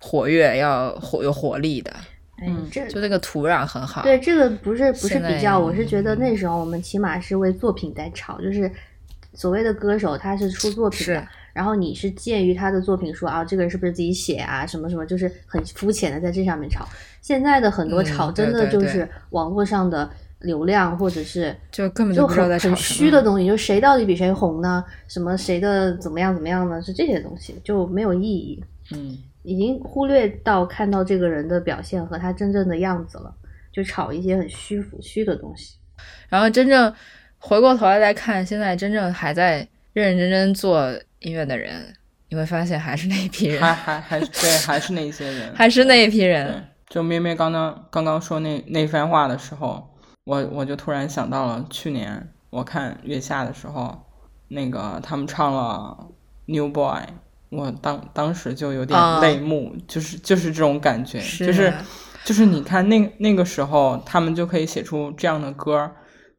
[0.00, 1.92] 活跃、要活有活力的。
[2.40, 4.02] 嗯，这就那个土壤很好。
[4.02, 8.70] 对，这个不是不是比较，我是觉得那时候我们起码是为作品在吵，就是
[9.34, 16.86] 所谓的歌手他是出作品的是，然后你是鉴于他的作品说啊，这个人是不是自己写啊，什么什么，就是很肤浅的在这上面吵。
[17.20, 20.08] 现在的很多嗯吵，真的就是网络上的
[20.38, 24.84] 流量，或者是就根本就不知道在很很吵什么虚的东西，就谁到底比谁红呢？
[25.08, 26.80] 什么谁的怎么样怎么样呢？
[26.80, 28.62] 是这些东西就没有意义，
[28.92, 33.34] 嗯，已经忽略到看到这个人的表现和他真正的样子了，
[33.72, 35.74] 就吵一些很虚浮虚的东西。
[36.28, 36.94] 然后真正
[37.38, 40.88] 回过头来再看，现在真正还在认认真真做
[41.20, 41.94] 音乐的人，
[42.28, 54.06] 你会发现还是那一批人，还还还对，还是那些人， 还是那一批人。，就咩咩刚刚刚刚说那那番话的时候，我我就突然想到了去年我看月下的时候，
[54.48, 55.96] 那个他们唱了
[56.46, 57.00] 《New Boy》，
[57.50, 61.72] 我当当时就有点啊泪目，就是就是这种感觉，是就是
[62.24, 65.90] 就是你看那那个时候他们就可以写出这样的歌，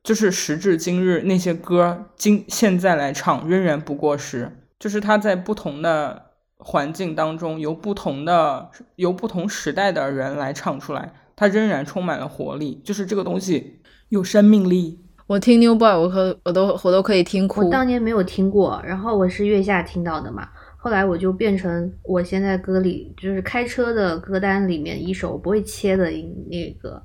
[0.04, 6.22] 就是时至今日那些歌今现在来唱仍然不过时，就是他在不同的
[6.58, 15.00] 环境当中，由不同的由不同时代的人来唱出来，它仍然充满了活力，就是这个东西有生命力。
[15.28, 17.70] 我听 New Boy，我可我都我都可以听哭我。
[17.70, 27.00] 当年没有听过，然后我是月下听到的嘛，后来我就变成我现在歌里就是开车的歌单里面一首我不会切的一那个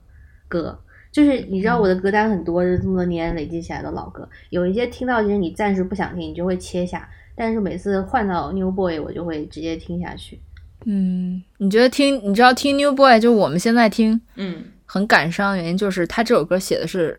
[0.49, 0.79] 歌，
[1.13, 10.41] 就是你知道我的歌单很多，是这么多年累积起来的老歌，有一些听到其实你暂时不想听，你就会切下，但是每次换到 New Boy 我就会直接听下去。
[10.85, 17.19] 嗯，你觉得听你知道听 New Boy，就我们现在听嗯，很感伤的原因，就是他这首歌写的是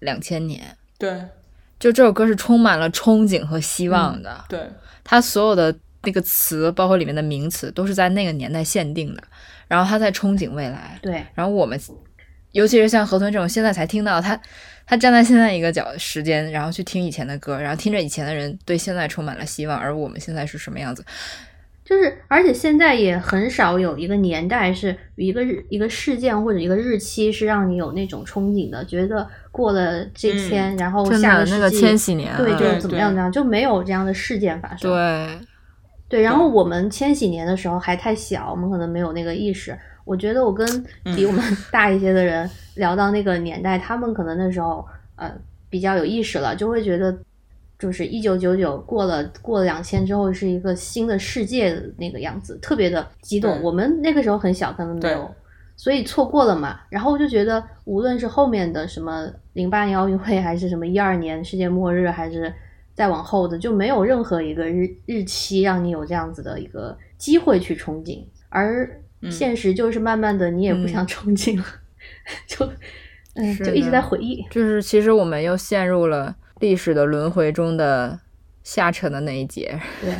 [0.00, 1.20] 两千年，对
[1.80, 4.44] 就这首歌是充满了憧憬和希望的。
[4.48, 4.60] 对，
[5.02, 9.22] 他所有的那个词，包括里面的名词，都是在那个年代限定的。
[9.66, 11.80] 然后他在憧憬未来，对，然后我们，
[12.52, 14.40] 尤其是像河豚这种现在才听到他，
[14.86, 21.04] 他站在现在一个角时间，然后去听以前的歌，然后听着以前的人对现在充满了希望，而我们现在是什么样子？
[21.84, 34.90] 就是，而且现在也很少有一个年代是一个日一个事件或者一个日期是让你有那种憧憬的，觉得过了这天，然后真下个世的那个纪千禧年，对，嗯就对对怎么样怎么样，就没有这样的事件发生。
[34.90, 35.38] 对，
[36.08, 39.78] 对，然后我们千禧年的时候还太小，我们可能没有那个意识。
[40.06, 40.66] 我觉得我跟
[41.14, 44.82] 比我们 大一些的人聊到那个年代，他们可能那时候
[45.16, 45.30] 呃
[45.68, 47.14] 比较有意识了，就会觉得
[47.78, 53.60] 就是一九九九过了过了两千之后是一个新的世界的那个样子，特别的激动。
[53.62, 55.30] 我们那个时候很小，可能没对有。
[55.78, 62.50] 所以错过了嘛，然后我就觉得，无论是后面的什么零八年奥运会，还是什么一二年世界末日，还是
[62.94, 68.24] 再往后的，就没有任何一个日日期让你有这样子的一个机会去憧憬。
[68.48, 68.88] 而
[69.30, 71.64] 现实就是慢慢的你也不想憧憬了，
[72.46, 72.68] 就
[73.34, 74.44] 嗯是就一直在回忆。
[74.50, 78.18] 就是其实我们又陷入了历史的轮回中的
[78.62, 80.12] 下沉的那一节，对，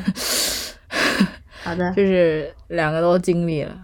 [1.63, 3.77] 好的， 就是两个都经历了，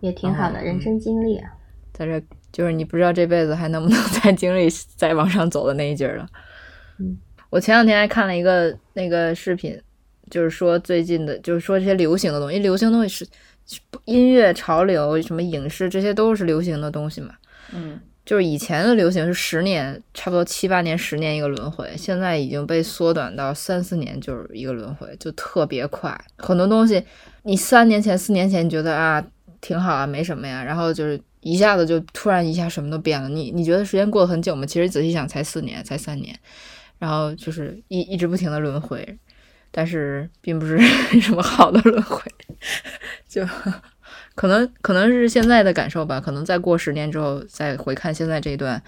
[0.00, 1.50] 也挺好的，嗯人生经历啊。
[1.92, 6.26] 在这就是你不知道这辈子还能不能再经历再往上走的那一节儿了。
[6.98, 7.18] 嗯，
[7.50, 9.78] 我前两天还看了一个那个视频，
[10.30, 13.30] 就是说最近的，就是说这些流行的东西，流行的东西是是
[14.04, 17.34] 音乐潮流、什么影视，这些都是流行的东西嘛。
[17.72, 26.18] 嗯，就是以前的流行是十年，差不多七八年、十年一个轮回，现在已经被缩短到三四年就是一个轮回，就特别快。
[26.36, 27.02] 很多东西，
[27.44, 29.24] 你三年前、四年前你觉得啊
[29.60, 33.28] 挺好啊，没什么呀，然后就是一下子就突然一下什么都变了。
[33.28, 34.66] 你你觉得时间过得很久吗？
[34.66, 36.36] 其实仔细想才四年，才三年，
[36.98, 39.18] 然后就是一一直不停的轮回，
[39.70, 40.78] 但是并不是
[41.20, 42.22] 什么好的轮回，
[43.28, 43.46] 就。
[44.36, 48.82] 可能可能是现在的感受吧，可能再过十年之后再回看现在这一段，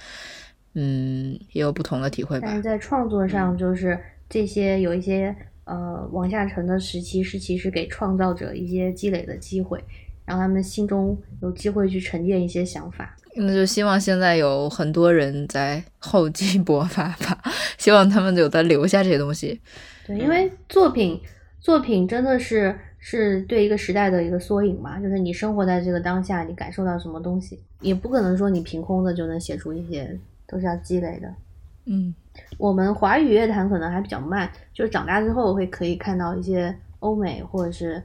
[0.74, 2.62] 嗯，也有不同的体会吧但是。
[2.62, 3.98] 在创作上，就是
[4.30, 5.34] 这些有一些
[5.64, 9.82] 呃往下沉的时期，是其实给创造者一些积累的机会，
[10.24, 13.14] 让他们心中有机会去沉淀一些想法。
[13.34, 17.42] 那就希望现在有很多人在厚积薄发吧，
[17.76, 19.60] 希望他们有在留下这些东西。
[20.06, 21.20] 对，因为作品
[21.60, 31.34] 作品真的是是对一个时代的一个缩影嘛，就是你生活在这个当下，你感受到什么东西，也不可能说你凭空的就能写出一些，都是要积累的。
[31.86, 32.14] 嗯。
[32.56, 38.02] 我们华语乐坛可能还比较慢，就是长大之后会可以看到一些欧美或者是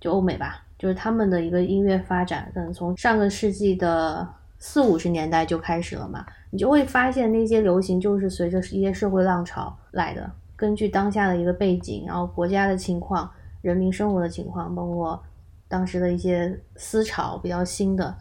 [0.00, 4.28] 就欧美吧，就是他们的一个音乐发展，可能从上个世纪的
[4.58, 10.28] 四五十年代就开始了嘛，你就会发现那些流行就是随着一些社会浪潮来的，
[10.62, 13.28] 根据当下的一个背景，然后国家的情况、
[13.62, 15.20] 人民生活的情况，包括
[15.66, 18.16] 当时的一些思潮比较新的，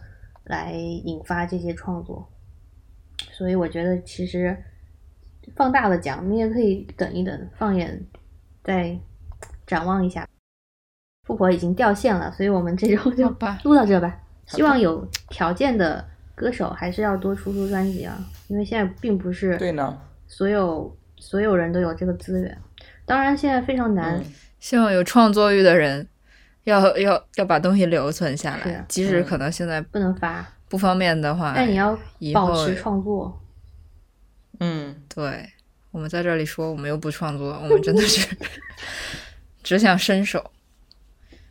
[0.46, 2.28] 来引发这些创作。
[3.32, 4.58] 所以我觉得其实
[5.56, 8.04] 放大了讲，你也可以等一等，放眼
[8.64, 9.00] 再
[9.68, 10.28] 展望一下。
[11.28, 14.20] 富婆已经掉线了，所以我们这周就吧录到这吧。
[14.48, 16.04] 希望有条件的
[16.34, 19.96] 歌手还是要多出出专辑啊，因为现在并不是对呢，
[20.26, 20.92] 所有
[21.22, 22.58] 所有人都有这个资源。
[23.06, 24.26] 当然，现在非常难，嗯
[24.60, 26.08] 希望有创作欲的人
[26.66, 33.42] 要要要把东西留存下来啊，即使可能现在不能发，不方便的话，但你要以保持创作。
[34.60, 35.50] 嗯，对，
[35.90, 38.36] 我们在这里说，我们又不创作，我们真的是
[39.64, 40.52] 只想伸手。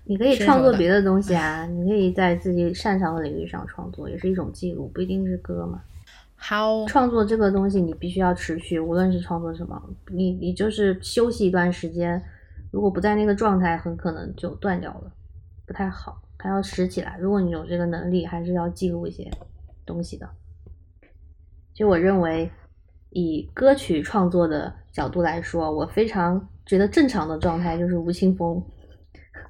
[0.05, 5.83] 你可以创作别的东西啊，你可以在自己擅长的领域上创作，也是一种记录，不一定是歌嘛。
[6.43, 9.81] 好，创作这个东西，你必须要持续，无论是创作什么，
[10.11, 12.21] 你你就是休息一段时间，
[12.73, 15.13] 如果不在那个状态，很可能就断掉了，
[15.67, 17.19] 不太好，还要拾起来。
[17.21, 19.31] 如果你有这个能力，还是要记录一些
[19.85, 20.29] 东西的。
[21.75, 22.51] 就我认为，
[23.11, 28.61] 以歌曲创作的角度来说，我非常觉得正常的状态就是吴青峰。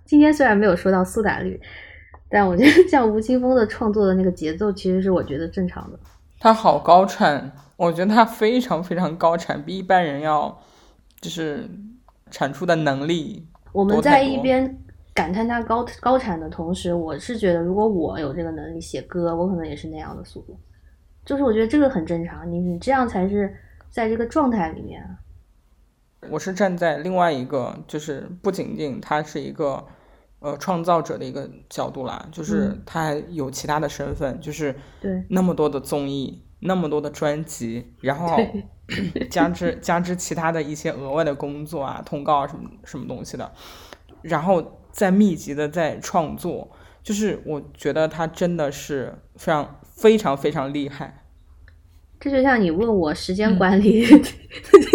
[0.04, 1.58] 今天虽然没有说到苏打绿，
[2.28, 5.98] 但我觉得 像吴青峰的创作的那个节奏，其实是我觉得正常的。
[6.40, 10.58] 他好高产，我觉得他非常非常高产，比一般人要
[11.20, 11.68] 就是
[12.30, 14.76] 产出的能力我们多我们在一边
[15.12, 20.58] 感叹他高高产的同时，我是觉得如果我有这个能力写歌，我可能也是那样的速度。
[21.26, 23.54] 就是我觉得这个很正常，你你这样才是
[23.90, 25.10] 在这个状态里面啊。
[26.30, 29.86] 我是站在另外一个，就是不仅仅他是一个
[30.40, 32.82] 呃创造者的一个角度啦，就是嗯。
[32.84, 35.24] 他还有其他的身份，就是对。
[35.28, 38.36] 那么多的综艺，那么多的专辑，然后
[39.30, 43.52] 加之加之其他的一些额外的工作啊、通告啊什么什么东西的，
[44.22, 46.70] 然后再密集的在创作，
[47.02, 51.24] 就是我觉得他真的是非常非常非常厉害。
[52.18, 54.04] 这就像你问我时间管理、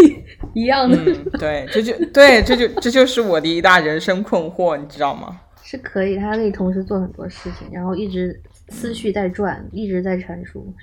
[0.55, 5.41] 一样的，嗯，对，这就对，这就这就是我的一大人生困惑，你知道吗？
[5.61, 10.73] 是可以，他可以同时做很多事情，然后一直思绪在转，一直在陈述。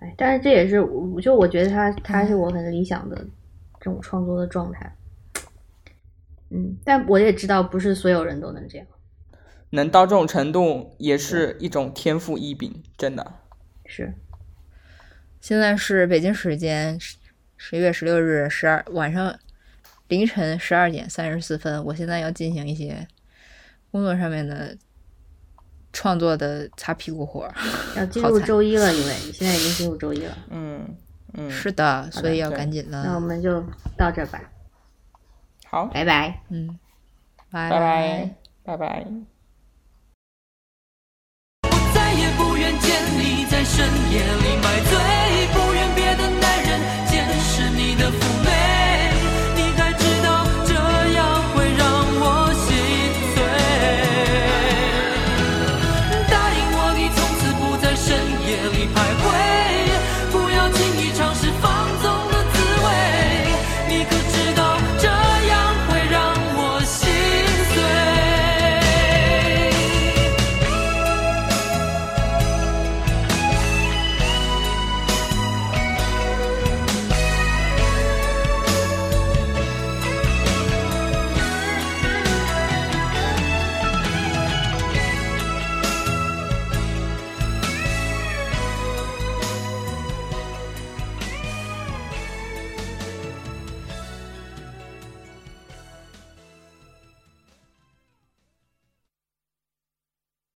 [0.00, 3.16] 哎，但是这也是我就我觉得他他是我很理想的
[3.80, 4.96] 这种创作的状态。
[6.50, 8.86] 嗯，但我也知道不是所有人都能这样。
[9.70, 13.34] 能到这种程度，也是一种天赋异禀，真的。
[13.86, 14.14] 是，
[15.40, 16.98] 现在是北京时间
[17.64, 19.38] 十月十六日十二晚上
[20.08, 23.06] 凌晨十二点三十四分，我现在要进行一些
[23.92, 24.76] 工作上面的
[25.92, 27.48] 创作的擦屁股活。
[27.94, 30.36] 要 进入周一了，因为你现在已经进入周一了。
[30.50, 30.96] 嗯
[31.34, 33.04] 嗯，是的，所以要赶紧了。
[33.04, 33.64] 那我们就
[33.96, 34.42] 到这吧。
[35.66, 36.42] 好，拜拜。
[36.48, 36.76] 嗯，
[37.52, 39.06] 拜拜拜拜。
[41.94, 44.71] 再也不愿见你在深夜里。